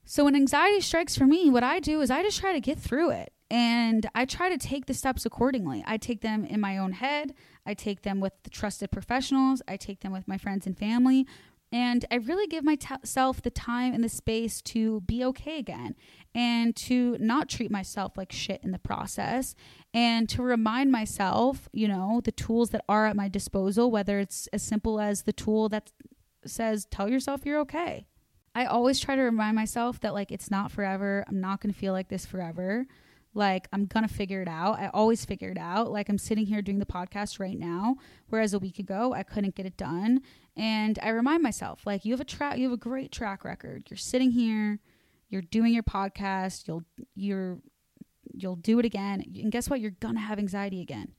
So 0.05 0.23
when 0.23 0.35
anxiety 0.35 0.81
strikes 0.81 1.17
for 1.17 1.25
me, 1.25 1.49
what 1.49 1.63
I 1.63 1.79
do 1.79 1.99
is 2.01 2.11
I 2.11 2.21
just 2.21 2.39
try 2.39 2.53
to 2.53 2.61
get 2.61 2.77
through 2.77 3.11
it. 3.11 3.33
And 3.49 4.05
I 4.13 4.25
try 4.25 4.49
to 4.49 4.57
take 4.57 4.85
the 4.85 4.93
steps 4.93 5.25
accordingly. 5.25 5.83
I 5.87 5.97
take 5.97 6.21
them 6.21 6.45
in 6.45 6.59
my 6.59 6.77
own 6.77 6.91
head. 6.91 7.33
I 7.67 7.73
take 7.73 8.01
them 8.01 8.19
with 8.19 8.33
the 8.43 8.49
trusted 8.49 8.89
professionals. 8.91 9.61
I 9.67 9.77
take 9.77 9.99
them 9.99 10.13
with 10.13 10.27
my 10.27 10.37
friends 10.37 10.65
and 10.65 10.77
family. 10.77 11.27
And 11.71 12.05
I 12.09 12.15
really 12.15 12.47
give 12.47 12.63
myself 12.63 13.41
the 13.41 13.49
time 13.49 13.93
and 13.93 14.01
the 14.01 14.09
space 14.09 14.61
to 14.61 15.01
be 15.01 15.23
okay 15.25 15.59
again 15.59 15.95
and 16.33 16.73
to 16.77 17.17
not 17.19 17.49
treat 17.49 17.69
myself 17.69 18.13
like 18.15 18.31
shit 18.31 18.61
in 18.63 18.71
the 18.71 18.79
process 18.79 19.53
and 19.93 20.29
to 20.29 20.41
remind 20.41 20.93
myself, 20.93 21.67
you 21.73 21.89
know, 21.89 22.21
the 22.23 22.31
tools 22.31 22.69
that 22.69 22.85
are 22.87 23.05
at 23.05 23.17
my 23.17 23.27
disposal, 23.27 23.91
whether 23.91 24.17
it's 24.17 24.47
as 24.53 24.63
simple 24.63 25.01
as 25.01 25.23
the 25.23 25.33
tool 25.33 25.67
that 25.69 25.91
says, 26.45 26.87
tell 26.89 27.09
yourself 27.09 27.45
you're 27.45 27.59
okay. 27.59 28.07
I 28.55 28.65
always 28.65 28.99
try 28.99 29.15
to 29.17 29.21
remind 29.21 29.55
myself 29.55 29.99
that, 29.99 30.13
like, 30.13 30.31
it's 30.31 30.49
not 30.49 30.71
forever. 30.71 31.25
I'm 31.27 31.41
not 31.41 31.61
going 31.61 31.71
to 31.71 31.79
feel 31.79 31.93
like 31.93 32.07
this 32.07 32.25
forever. 32.25 32.87
Like, 33.37 33.67
I'm 33.71 33.85
going 33.85 34.05
to 34.05 34.11
figure 34.11 34.41
it 34.41 34.47
out. 34.47 34.79
I 34.79 34.87
always 34.87 35.23
figure 35.23 35.51
it 35.51 35.59
out. 35.59 35.91
Like, 35.91 36.09
I'm 36.09 36.17
sitting 36.17 36.47
here 36.47 36.63
doing 36.63 36.79
the 36.79 36.87
podcast 36.87 37.39
right 37.39 37.57
now, 37.57 37.97
whereas 38.29 38.55
a 38.55 38.59
week 38.59 38.79
ago, 38.79 39.13
I 39.13 39.21
couldn't 39.21 39.53
get 39.53 39.67
it 39.67 39.77
done. 39.77 40.21
And 40.55 40.97
I 41.03 41.09
remind 41.09 41.43
myself, 41.43 41.85
like, 41.85 42.03
you 42.03 42.13
have 42.13 42.19
a 42.19 42.25
track, 42.25 42.57
you 42.57 42.63
have 42.63 42.73
a 42.73 42.77
great 42.77 43.11
track 43.11 43.45
record. 43.45 43.83
You're 43.91 43.97
sitting 43.97 44.31
here, 44.31 44.79
you're 45.29 45.43
doing 45.43 45.71
your 45.71 45.83
podcast, 45.83 46.67
you'll, 46.67 46.83
you're, 47.13 47.59
you'll 48.33 48.55
do 48.55 48.79
it 48.79 48.85
again. 48.85 49.23
And 49.35 49.51
guess 49.51 49.69
what? 49.69 49.81
You're 49.81 49.91
going 49.91 50.15
to 50.15 50.21
have 50.21 50.39
anxiety 50.39 50.81
again. 50.81 51.13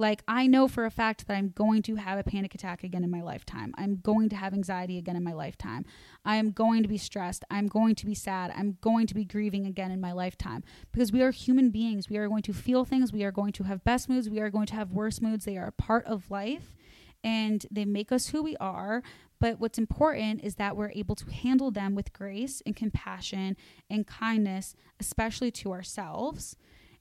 Like, 0.00 0.22
I 0.28 0.46
know 0.46 0.68
for 0.68 0.86
a 0.86 0.92
fact 0.92 1.26
that 1.26 1.34
I'm 1.34 1.48
going 1.48 1.82
to 1.82 1.96
have 1.96 2.20
a 2.20 2.22
panic 2.22 2.54
attack 2.54 2.84
again 2.84 3.02
in 3.02 3.10
my 3.10 3.20
lifetime. 3.20 3.74
I'm 3.76 3.96
going 3.96 4.28
to 4.28 4.36
have 4.36 4.54
anxiety 4.54 4.96
again 4.96 5.16
in 5.16 5.24
my 5.24 5.32
lifetime. 5.32 5.84
I 6.24 6.36
am 6.36 6.52
going 6.52 6.84
to 6.84 6.88
be 6.88 6.96
stressed. 6.96 7.44
I'm 7.50 7.66
going 7.66 7.96
to 7.96 8.06
be 8.06 8.14
sad. 8.14 8.52
I'm 8.56 8.78
going 8.80 9.08
to 9.08 9.14
be 9.14 9.24
grieving 9.24 9.66
again 9.66 9.90
in 9.90 10.00
my 10.00 10.12
lifetime 10.12 10.62
because 10.92 11.10
we 11.10 11.20
are 11.22 11.32
human 11.32 11.70
beings. 11.70 12.08
We 12.08 12.16
are 12.16 12.28
going 12.28 12.42
to 12.42 12.52
feel 12.52 12.84
things. 12.84 13.12
We 13.12 13.24
are 13.24 13.32
going 13.32 13.50
to 13.54 13.64
have 13.64 13.82
best 13.82 14.08
moods. 14.08 14.30
We 14.30 14.38
are 14.38 14.50
going 14.50 14.66
to 14.66 14.76
have 14.76 14.92
worst 14.92 15.20
moods. 15.20 15.44
They 15.44 15.56
are 15.56 15.66
a 15.66 15.72
part 15.72 16.04
of 16.04 16.30
life 16.30 16.76
and 17.24 17.66
they 17.68 17.84
make 17.84 18.12
us 18.12 18.28
who 18.28 18.40
we 18.40 18.56
are. 18.58 19.02
But 19.40 19.58
what's 19.58 19.78
important 19.78 20.44
is 20.44 20.54
that 20.56 20.76
we're 20.76 20.92
able 20.92 21.16
to 21.16 21.30
handle 21.30 21.72
them 21.72 21.96
with 21.96 22.12
grace 22.12 22.62
and 22.64 22.76
compassion 22.76 23.56
and 23.90 24.06
kindness, 24.06 24.76
especially 25.00 25.50
to 25.52 25.72
ourselves. 25.72 26.56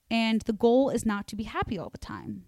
And 0.10 0.42
the 0.42 0.54
goal 0.54 0.90
is 0.90 1.06
not 1.06 1.28
to 1.28 1.36
be 1.36 1.44
happy 1.44 1.78
all 1.78 1.90
the 1.90 2.00
time 2.00 2.44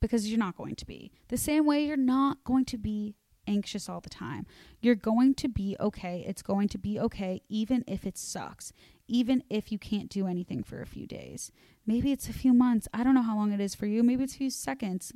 because 0.00 0.28
you're 0.28 0.38
not 0.38 0.56
going 0.56 0.74
to 0.76 0.86
be. 0.86 1.10
The 1.28 1.36
same 1.36 1.66
way 1.66 1.84
you're 1.84 1.96
not 1.96 2.44
going 2.44 2.64
to 2.66 2.78
be 2.78 3.14
anxious 3.46 3.88
all 3.88 4.00
the 4.00 4.10
time. 4.10 4.46
You're 4.80 4.94
going 4.94 5.34
to 5.34 5.48
be 5.48 5.76
okay. 5.80 6.24
It's 6.26 6.42
going 6.42 6.68
to 6.68 6.78
be 6.78 7.00
okay 7.00 7.42
even 7.48 7.82
if 7.86 8.06
it 8.06 8.18
sucks. 8.18 8.72
Even 9.08 9.42
if 9.48 9.72
you 9.72 9.78
can't 9.78 10.10
do 10.10 10.26
anything 10.26 10.62
for 10.62 10.82
a 10.82 10.86
few 10.86 11.06
days. 11.06 11.50
Maybe 11.86 12.12
it's 12.12 12.28
a 12.28 12.34
few 12.34 12.52
months. 12.52 12.86
I 12.92 13.02
don't 13.02 13.14
know 13.14 13.22
how 13.22 13.36
long 13.36 13.52
it 13.52 13.60
is 13.60 13.74
for 13.74 13.86
you. 13.86 14.02
Maybe 14.02 14.24
it's 14.24 14.34
a 14.34 14.38
few 14.38 14.50
seconds. 14.50 15.12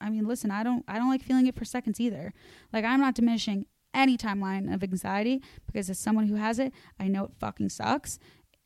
I 0.00 0.10
mean, 0.10 0.26
listen, 0.26 0.52
I 0.52 0.62
don't 0.62 0.84
I 0.86 0.98
don't 0.98 1.10
like 1.10 1.22
feeling 1.22 1.48
it 1.48 1.56
for 1.56 1.64
seconds 1.64 2.00
either. 2.00 2.32
Like 2.72 2.84
I'm 2.84 3.00
not 3.00 3.16
diminishing 3.16 3.66
any 3.92 4.16
timeline 4.16 4.72
of 4.72 4.82
anxiety 4.82 5.42
because 5.66 5.90
as 5.90 5.98
someone 5.98 6.28
who 6.28 6.36
has 6.36 6.58
it, 6.58 6.72
I 6.98 7.08
know 7.08 7.24
it 7.24 7.32
fucking 7.38 7.70
sucks 7.70 8.18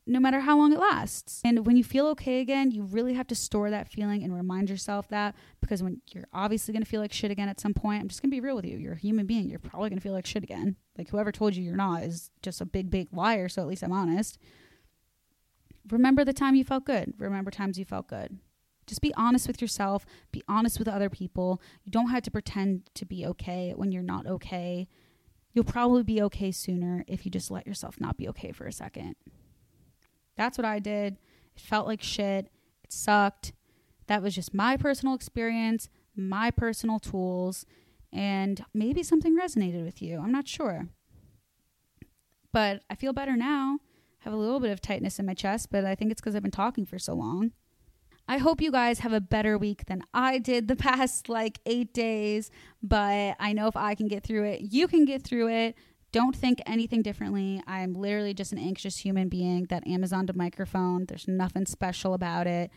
no 0.07 0.21
matter 0.21 0.41
how 0.41 0.57
long 0.57 0.73
it 0.73 0.79
lasts. 0.79 1.43
And 1.45 1.67
when 1.67 1.77
you 1.77 1.83
feel 1.83 2.07
okay 2.09 2.41
again, 2.41 2.71
you 2.71 2.85
really 2.85 3.15
have 3.15 3.27
to 3.27 3.35
store 3.35 3.71
that 3.71 3.89
feeling 3.89 4.23
and 4.23 4.35
remind 4.35 4.71
yourself 4.71 5.09
that 5.09 5.35
because 5.61 5.83
when 5.83 6.01
you're 6.13 6.29
obviously 6.33 6.73
going 6.73 6.85
to 6.85 6.89
feel 6.89 7.01
like 7.01 7.13
shit 7.13 7.33
again 7.33 7.49
at 7.49 7.59
some 7.59 7.75
point, 7.75 8.03
I'm 8.03 8.09
just 8.09 8.23
going 8.23 8.31
to 8.31 8.35
be 8.35 8.41
real 8.41 8.55
with 8.55 8.65
you. 8.65 8.79
You're 8.79 8.93
a 8.93 8.99
human 8.99 9.27
being. 9.27 9.49
You're 9.49 9.59
probably 9.59 9.91
going 9.91 9.99
to 9.99 10.03
feel 10.03 10.13
like 10.13 10.27
shit 10.27 10.45
again. 10.45 10.77
Like 10.97 11.11
whoever 11.11 11.33
told 11.33 11.57
you 11.57 11.65
you're 11.65 11.75
not 11.75 12.05
is 12.05 12.31
just 12.41 12.61
a 12.61 12.65
big, 12.65 12.89
big 12.89 13.09
liar. 13.13 13.49
So 13.49 13.63
at 13.63 13.69
least 13.69 13.83
I'm 13.83 13.93
honest. 13.93 14.39
Remember 15.91 16.25
the 16.25 16.33
time 16.33 16.55
you 16.55 16.65
felt 16.65 16.85
good. 16.85 17.15
Remember 17.19 17.51
times 17.51 17.77
you 17.77 17.85
felt 17.85 18.07
good. 18.07 18.39
Just 18.87 19.01
be 19.01 19.13
honest 19.15 19.49
with 19.49 19.61
yourself. 19.61 20.07
Be 20.31 20.45
honest 20.47 20.79
with 20.79 20.87
other 20.87 21.11
people. 21.11 21.61
You 21.83 21.91
don't 21.91 22.11
have 22.11 22.23
to 22.23 22.31
pretend 22.31 22.89
to 22.95 23.05
be 23.05 23.27
okay 23.27 23.73
when 23.75 23.91
you're 23.91 24.03
not 24.03 24.27
okay. 24.27 24.87
You'll 25.53 25.65
probably 25.65 26.05
be 26.05 26.23
okay 26.23 26.53
sooner 26.53 27.05
if 27.09 27.25
you 27.25 27.31
just 27.31 27.51
let 27.51 27.67
yourself 27.67 27.99
not 27.99 28.17
be 28.17 28.29
okay 28.29 28.53
for 28.53 28.67
a 28.67 28.73
second. 28.73 29.17
That's 30.37 30.59
what 30.59 30.64
I 30.64 30.78
did. 30.78 31.18
It 31.55 31.61
felt 31.61 31.87
like 31.87 32.03
shit. 32.03 32.51
It 32.84 32.93
sucked. 32.93 33.53
That 34.07 34.22
was 34.22 34.34
just 34.34 34.55
my 34.55 34.76
personal 34.76 35.14
experience, 35.14 35.89
my 36.14 36.51
personal 36.51 36.99
tools, 36.99 37.66
and 38.12 38.64
maybe 38.72 39.03
something 39.03 39.37
resonated 39.37 39.84
with 39.84 40.01
you. 40.01 40.20
I'm 40.20 40.32
not 40.32 40.47
sure. 40.49 40.89
But 42.53 42.82
I 42.89 42.95
feel 42.95 43.12
better 43.12 43.37
now. 43.37 43.78
Have 44.20 44.32
a 44.32 44.37
little 44.37 44.61
bit 44.61 44.70
of 44.70 44.80
tightness 44.80 45.18
in 45.18 45.26
my 45.26 45.34
chest, 45.34 45.68
but 45.70 45.84
I 45.84 45.95
think 45.95 46.11
it's 46.11 46.20
because 46.20 46.34
I've 46.34 46.43
been 46.43 46.51
talking 46.51 46.87
for 46.87 46.99
so 46.99 47.14
long. 47.14 47.53
I 48.28 48.39
hope 48.39 48.61
you 48.61 48.72
guys 48.72 49.01
have 49.01 49.12
a 49.12 49.20
better 49.20 49.57
week 49.57 49.87
than 49.87 50.03
I 50.12 50.39
did 50.39 50.66
the 50.66 50.76
past 50.89 51.28
like 51.28 51.61
eight 51.66 51.93
days, 51.93 52.51
but 52.82 53.37
I 53.39 53.53
know 53.53 53.66
if 53.66 53.76
I 53.76 53.95
can 53.95 54.09
get 54.09 54.24
through 54.24 54.45
it, 54.45 54.61
you 54.62 54.89
can 54.89 55.05
get 55.05 55.22
through 55.22 55.49
it. 55.49 55.76
Don't 56.17 56.35
think 56.35 56.62
anything 56.64 57.03
differently. 57.03 57.62
I'm 57.67 57.93
literally 57.93 58.33
just 58.33 58.51
an 58.51 58.57
anxious 58.57 58.97
human 58.97 59.29
being 59.29 59.67
that 59.67 59.85
Amazoned 59.85 60.31
a 60.31 60.33
microphone. 60.33 61.05
There's 61.05 61.29
nothing 61.29 61.67
special 61.67 62.14
about 62.14 62.47
it. 62.47 62.71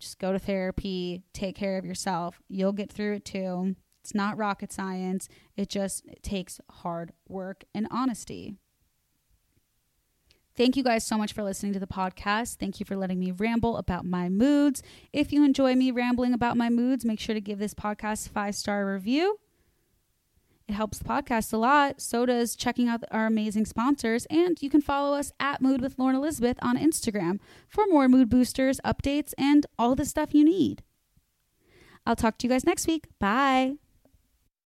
Just 0.00 0.18
go 0.18 0.32
to 0.32 0.40
therapy, 0.40 1.22
take 1.32 1.54
care 1.54 1.78
of 1.78 1.84
yourself. 1.84 2.42
You'll 2.48 2.72
get 2.72 2.90
through 2.90 3.14
it 3.14 3.24
too. 3.24 3.76
It's 4.02 4.12
not 4.12 4.36
rocket 4.36 4.72
science. 4.72 5.28
It 5.56 5.68
just 5.68 6.04
it 6.06 6.24
takes 6.24 6.60
hard 6.68 7.12
work 7.28 7.62
and 7.72 7.86
honesty. 7.92 8.56
Thank 10.56 10.76
you 10.76 10.82
guys 10.82 11.06
so 11.06 11.16
much 11.16 11.32
for 11.32 11.44
listening 11.44 11.74
to 11.74 11.78
the 11.78 11.86
podcast. 11.86 12.56
Thank 12.56 12.80
you 12.80 12.86
for 12.86 12.96
letting 12.96 13.20
me 13.20 13.30
ramble 13.30 13.76
about 13.76 14.04
my 14.04 14.28
moods. 14.28 14.82
If 15.12 15.32
you 15.32 15.44
enjoy 15.44 15.76
me 15.76 15.92
rambling 15.92 16.34
about 16.34 16.56
my 16.56 16.70
moods, 16.70 17.04
make 17.04 17.20
sure 17.20 17.36
to 17.36 17.40
give 17.40 17.60
this 17.60 17.72
podcast 17.72 18.26
a 18.26 18.30
five 18.30 18.56
star 18.56 18.84
review. 18.84 19.38
It 20.70 20.74
helps 20.74 20.98
the 20.98 21.04
podcast 21.04 21.52
a 21.52 21.56
lot. 21.56 22.00
So 22.00 22.24
does 22.24 22.54
checking 22.54 22.88
out 22.88 23.02
our 23.10 23.26
amazing 23.26 23.66
sponsors. 23.66 24.24
And 24.26 24.56
you 24.62 24.70
can 24.70 24.80
follow 24.80 25.18
us 25.18 25.32
at 25.40 25.60
Mood 25.60 25.80
with 25.80 25.98
Lauren 25.98 26.14
Elizabeth 26.14 26.58
on 26.62 26.78
Instagram 26.78 27.40
for 27.66 27.86
more 27.88 28.08
mood 28.08 28.30
boosters, 28.30 28.80
updates, 28.84 29.34
and 29.36 29.66
all 29.80 29.96
the 29.96 30.04
stuff 30.04 30.32
you 30.32 30.44
need. 30.44 30.84
I'll 32.06 32.14
talk 32.14 32.38
to 32.38 32.46
you 32.46 32.52
guys 32.52 32.64
next 32.64 32.86
week. 32.86 33.08
Bye. 33.18 33.78